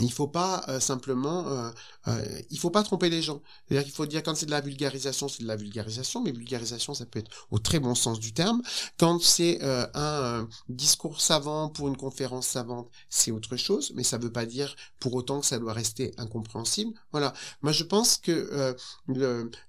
il 0.00 0.12
faut 0.12 0.26
pas 0.26 0.64
euh, 0.68 0.80
simplement 0.80 1.46
euh, 1.48 1.70
euh, 2.08 2.40
il 2.50 2.58
faut 2.58 2.70
pas 2.70 2.82
tromper 2.82 3.10
les 3.10 3.22
gens. 3.22 3.42
C'est-à-dire 3.66 3.84
qu'il 3.84 3.94
faut 3.94 4.06
dire 4.06 4.22
quand 4.22 4.34
c'est 4.34 4.46
de 4.46 4.50
la 4.50 4.60
vulgarisation 4.60 5.28
c'est 5.28 5.42
de 5.42 5.48
la 5.48 5.56
vulgarisation 5.56 6.22
mais 6.22 6.32
vulgarisation 6.32 6.94
ça 6.94 7.06
peut 7.06 7.18
être 7.18 7.30
au 7.50 7.58
très 7.58 7.78
bon 7.80 7.94
sens 7.94 8.18
du 8.20 8.32
terme. 8.32 8.62
Quand 8.98 9.20
c'est 9.20 9.60
un, 9.62 10.48
discours 10.68 11.20
savant 11.20 11.68
pour 11.68 11.88
une 11.88 11.96
conférence 11.96 12.46
savante 12.46 12.90
c'est 13.08 13.30
autre 13.30 13.56
chose 13.56 13.92
mais 13.94 14.02
ça 14.02 14.18
veut 14.18 14.32
pas 14.32 14.46
dire 14.46 14.74
pour 14.98 15.14
autant 15.14 15.40
que 15.40 15.46
ça 15.46 15.58
doit 15.58 15.72
rester 15.72 16.12
incompréhensible. 16.18 16.92
Voilà. 17.12 17.32
Moi 17.62 17.72
je 17.72 17.84
pense 17.84 18.16
que 18.16 18.76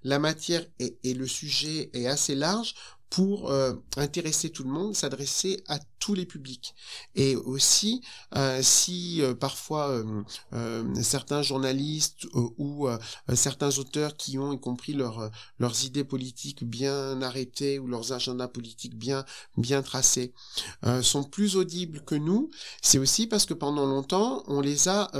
la 0.02 0.18
matière 0.18 0.64
et 0.78 1.14
le 1.14 1.26
sujet 1.26 1.90
est 1.92 2.06
assez 2.06 2.34
large 2.34 2.74
pour 3.10 3.50
euh, 3.50 3.74
intéresser 3.96 4.50
tout 4.50 4.64
le 4.64 4.70
monde, 4.70 4.94
s'adresser 4.94 5.62
à 5.68 5.78
tous 5.98 6.14
les 6.14 6.26
publics. 6.26 6.74
Et 7.14 7.36
aussi, 7.36 8.02
euh, 8.34 8.60
si 8.62 9.22
euh, 9.22 9.34
parfois 9.34 10.02
certains 11.00 11.42
journalistes 11.42 12.26
ou 12.34 12.88
certains 13.34 13.78
auteurs 13.78 14.16
qui 14.16 14.38
ont 14.38 14.52
y 14.52 14.60
compris 14.60 14.92
leur, 14.92 15.30
leurs 15.58 15.84
idées 15.84 16.04
politiques 16.04 16.64
bien 16.64 17.20
arrêtées 17.22 17.78
ou 17.78 17.86
leurs 17.86 18.12
agendas 18.12 18.48
politiques 18.48 18.96
bien 18.96 19.24
bien 19.56 19.82
tracés 19.82 20.32
sont 21.02 21.24
plus 21.24 21.56
audibles 21.56 22.02
que 22.02 22.14
nous, 22.14 22.50
c'est 22.82 22.98
aussi 22.98 23.26
parce 23.26 23.46
que 23.46 23.54
pendant 23.54 23.86
longtemps 23.86 24.42
on 24.46 24.60
les 24.60 24.88
a 24.88 25.10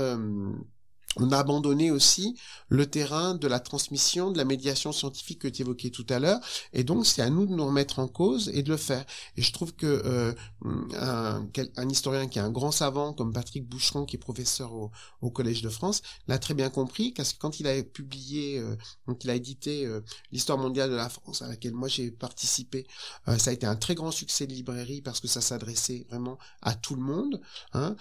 on 1.15 1.31
a 1.31 1.37
abandonné 1.37 1.89
aussi 1.89 2.37
le 2.69 2.85
terrain 2.85 3.33
de 3.33 3.47
la 3.47 3.59
transmission, 3.59 4.31
de 4.31 4.37
la 4.37 4.45
médiation 4.45 4.91
scientifique 4.91 5.39
que 5.39 5.47
tu 5.47 5.61
évoquais 5.61 5.89
tout 5.89 6.05
à 6.09 6.19
l'heure, 6.19 6.39
et 6.73 6.83
donc 6.83 7.05
c'est 7.05 7.21
à 7.21 7.29
nous 7.29 7.45
de 7.45 7.53
nous 7.53 7.65
remettre 7.65 7.99
en 7.99 8.07
cause 8.07 8.49
et 8.53 8.61
de 8.61 8.69
le 8.69 8.77
faire. 8.77 9.05
Et 9.35 9.41
je 9.41 9.51
trouve 9.53 9.73
que 9.73 9.85
euh, 9.85 10.33
un, 10.65 11.89
historien 11.89 12.27
qui 12.27 12.39
est 12.39 12.41
un 12.41 12.51
grand 12.51 12.71
savant 12.71 13.13
comme 13.13 13.33
Patrick 13.33 13.67
Boucheron, 13.67 14.05
qui 14.05 14.15
est 14.15 14.19
professeur 14.19 14.73
au, 14.73 14.91
Collège 15.31 15.61
de 15.61 15.69
France, 15.69 16.01
l'a 16.27 16.39
très 16.39 16.53
bien 16.53 16.69
compris, 16.69 17.11
parce 17.11 17.33
que 17.33 17.37
quand 17.37 17.59
il 17.59 17.67
a 17.67 17.83
publié, 17.83 18.59
euh, 18.59 18.75
donc 19.07 19.23
il 19.23 19.29
a 19.29 19.35
édité 19.35 19.85
euh, 19.85 20.01
l'histoire 20.31 20.57
mondiale 20.57 20.89
de 20.89 20.95
la 20.95 21.09
France, 21.09 21.41
à 21.41 21.47
laquelle 21.47 21.73
moi 21.73 21.87
j'ai 21.87 22.09
participé, 22.11 22.87
euh, 23.27 23.37
ça 23.37 23.51
a 23.51 23.53
été 23.53 23.67
un 23.67 23.75
très 23.75 23.93
grand 23.93 24.11
succès 24.11 24.47
de 24.47 24.53
librairie 24.53 25.01
parce 25.01 25.19
que 25.19 25.27
ça 25.27 25.41
s'adressait 25.41 26.07
vraiment 26.09 26.37
à 26.61 26.73
tout 26.73 26.95
le 26.95 27.01
monde. 27.01 27.41
Hein, 27.73 27.95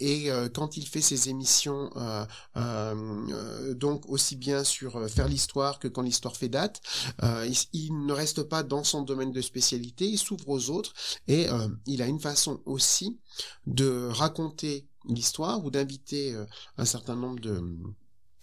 et 0.00 0.28
quand 0.54 0.76
il 0.76 0.86
fait 0.86 1.00
ses 1.00 1.28
émissions 1.28 1.90
donc 3.74 4.08
aussi 4.08 4.36
bien 4.36 4.64
sur 4.64 4.96
euh, 4.96 5.08
faire 5.08 5.28
l'histoire 5.28 5.78
que 5.78 5.88
quand 5.88 6.02
l'histoire 6.02 6.36
fait 6.36 6.48
date. 6.48 6.80
il, 7.72 8.06
ne 8.06 8.12
reste 8.12 8.42
pas 8.44 8.62
dans 8.62 8.84
son 8.84 9.02
domaine 9.02 9.32
de 9.32 9.40
spécialité, 9.40 10.06
il 10.06 10.18
s'ouvre 10.18 10.48
aux 10.48 10.70
autres 10.70 10.92
et 11.28 11.46
il 11.86 12.02
a 12.02 12.06
une 12.06 12.20
façon 12.20 12.60
aussi 12.64 13.18
de 13.66 14.08
raconter 14.10 14.86
l'histoire 15.06 15.64
ou 15.64 15.70
d'inviter 15.70 16.36
un 16.78 16.84
certain 16.84 17.16
nombre 17.16 17.40
de 17.40 17.62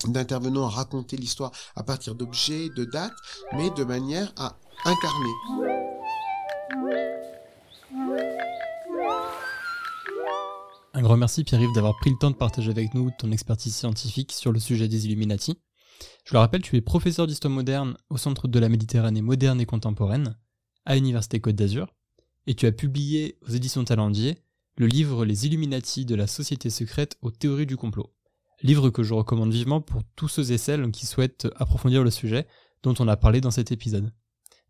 d'intervenants 0.07 0.65
à 0.65 0.69
raconter 0.69 1.15
l'histoire 1.15 1.51
à 1.75 1.83
partir 1.83 2.15
d'objets, 2.15 2.69
de 2.69 2.85
dates, 2.85 3.13
mais 3.53 3.69
de 3.69 3.83
manière 3.83 4.33
à 4.35 4.57
incarner. 4.85 5.31
Un 11.01 11.03
grand 11.03 11.17
merci 11.17 11.43
Pierre-Yves 11.43 11.73
d'avoir 11.73 11.97
pris 11.97 12.11
le 12.11 12.15
temps 12.15 12.29
de 12.29 12.35
partager 12.35 12.69
avec 12.69 12.93
nous 12.93 13.09
ton 13.17 13.31
expertise 13.31 13.75
scientifique 13.75 14.31
sur 14.31 14.51
le 14.51 14.59
sujet 14.59 14.87
des 14.87 15.07
Illuminati. 15.07 15.57
Je 16.25 16.33
le 16.33 16.37
rappelle, 16.37 16.61
tu 16.61 16.77
es 16.77 16.81
professeur 16.81 17.25
d'histoire 17.25 17.51
moderne 17.51 17.97
au 18.11 18.17
Centre 18.17 18.47
de 18.47 18.59
la 18.59 18.69
Méditerranée 18.69 19.23
moderne 19.23 19.59
et 19.59 19.65
contemporaine 19.65 20.37
à 20.85 20.93
l'Université 20.93 21.39
Côte 21.39 21.55
d'Azur, 21.55 21.91
et 22.45 22.53
tu 22.53 22.67
as 22.67 22.71
publié 22.71 23.39
aux 23.41 23.49
éditions 23.49 23.83
Talendier 23.83 24.43
le 24.77 24.85
livre 24.85 25.25
Les 25.25 25.47
Illuminati 25.47 26.05
de 26.05 26.13
la 26.13 26.27
société 26.27 26.69
secrète 26.69 27.17
aux 27.23 27.31
théories 27.31 27.65
du 27.65 27.77
complot. 27.77 28.13
Livre 28.61 28.91
que 28.91 29.01
je 29.01 29.15
recommande 29.15 29.51
vivement 29.51 29.81
pour 29.81 30.03
tous 30.15 30.27
ceux 30.27 30.51
et 30.51 30.59
celles 30.59 30.91
qui 30.91 31.07
souhaitent 31.07 31.47
approfondir 31.55 32.03
le 32.03 32.11
sujet 32.11 32.45
dont 32.83 32.93
on 32.99 33.07
a 33.07 33.17
parlé 33.17 33.41
dans 33.41 33.49
cet 33.49 33.71
épisode. 33.71 34.13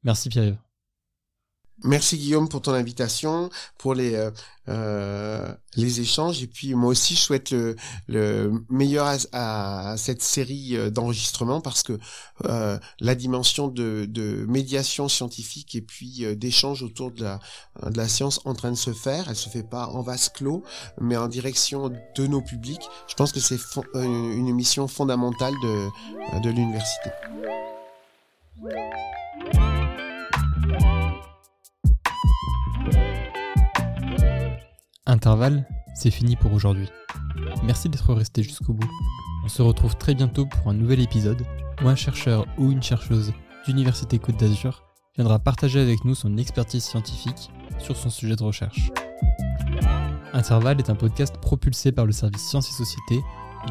Merci 0.04 0.30
Pierre-Yves. 0.30 0.70
Merci 1.84 2.17
Guillaume 2.17 2.47
pour 2.47 2.61
ton 2.61 2.74
invitation, 2.74 3.49
pour 3.80 3.95
les 3.95 4.13
euh, 4.13 4.30
euh, 4.69 5.51
les 5.76 5.99
échanges 5.99 6.43
et 6.43 6.47
puis 6.47 6.76
moi 6.76 6.91
aussi 6.91 7.15
je 7.15 7.19
souhaite 7.19 7.49
le, 7.49 7.76
le 8.07 8.51
meilleur 8.69 9.17
à, 9.34 9.95
cette 9.97 10.22
série 10.22 10.78
euh, 10.78 10.91
d'enregistrements 10.91 11.59
parce 11.59 11.82
que 11.82 11.97
la 12.99 13.15
dimension 13.15 13.67
de, 13.67 14.05
de, 14.07 14.45
médiation 14.47 15.07
scientifique 15.07 15.74
et 15.74 15.82
puis 15.82 16.24
d'échange 16.36 16.84
autour 16.84 17.11
de 17.11 17.24
la, 17.24 17.39
de 17.89 17.97
la 17.97 18.07
science 18.07 18.41
en 18.45 18.53
train 18.53 18.72
de 18.72 18.78
se 18.78 18.93
faire, 18.93 19.26
elle 19.30 19.36
se 19.36 19.49
fait 19.49 19.67
pas 19.67 19.88
en 19.88 20.01
vase 20.01 20.30
clos 20.30 20.63
mais 20.99 21.17
en 21.17 21.28
direction 21.28 21.89
de 21.89 22.28
nos 22.28 22.41
publics. 22.41 22.84
Je 23.07 23.15
pense 23.15 23.32
que 23.32 23.39
c'est 23.39 23.59
une 23.95 24.53
mission 24.53 24.88
fondamentale 24.88 25.53
de, 25.63 26.41
de 26.41 26.49
l'université. 26.49 27.09
Intervalle, 35.08 35.66
c'est 35.95 36.12
fini 36.12 36.36
pour 36.36 36.54
aujourd'hui. 36.54 36.88
Merci 37.64 37.89
d'être 37.89 38.14
resté 38.14 38.43
jusqu'au 38.43 38.74
bout. 38.74 38.89
On 39.43 39.47
se 39.47 39.64
retrouve 39.64 39.95
très 39.97 40.14
bientôt 40.14 40.45
pour 40.45 40.70
un 40.70 40.76
nouvel 40.76 40.99
épisode 40.99 41.43
où 41.84 41.88
un 41.88 41.95
chercheur 41.95 42.45
ou 42.60 42.72
une 42.72 42.84
chercheuse 42.84 43.34
d'Université 43.66 44.20
Côte 44.20 44.39
d'Azur 44.39 44.84
viendra 45.16 45.39
partager 45.39 45.80
avec 45.80 46.06
nous 46.06 46.14
son 46.14 46.38
expertise 46.38 46.84
scientifique 46.84 47.49
sur 47.80 47.97
son 47.97 48.12
sujet 48.12 48.36
de 48.36 48.43
recherche. 48.43 48.91
Intervalle 50.34 50.80
est 50.80 50.91
un 50.91 50.95
podcast 50.95 51.36
propulsé 51.38 51.91
par 51.91 52.06
le 52.06 52.12
service 52.12 52.47
Sciences 52.47 52.70
et 52.70 52.74
Sociétés 52.74 53.22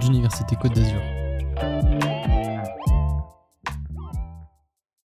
d'Université 0.01 0.57
Côte 0.57 0.75
d'Azur. 0.75 2.10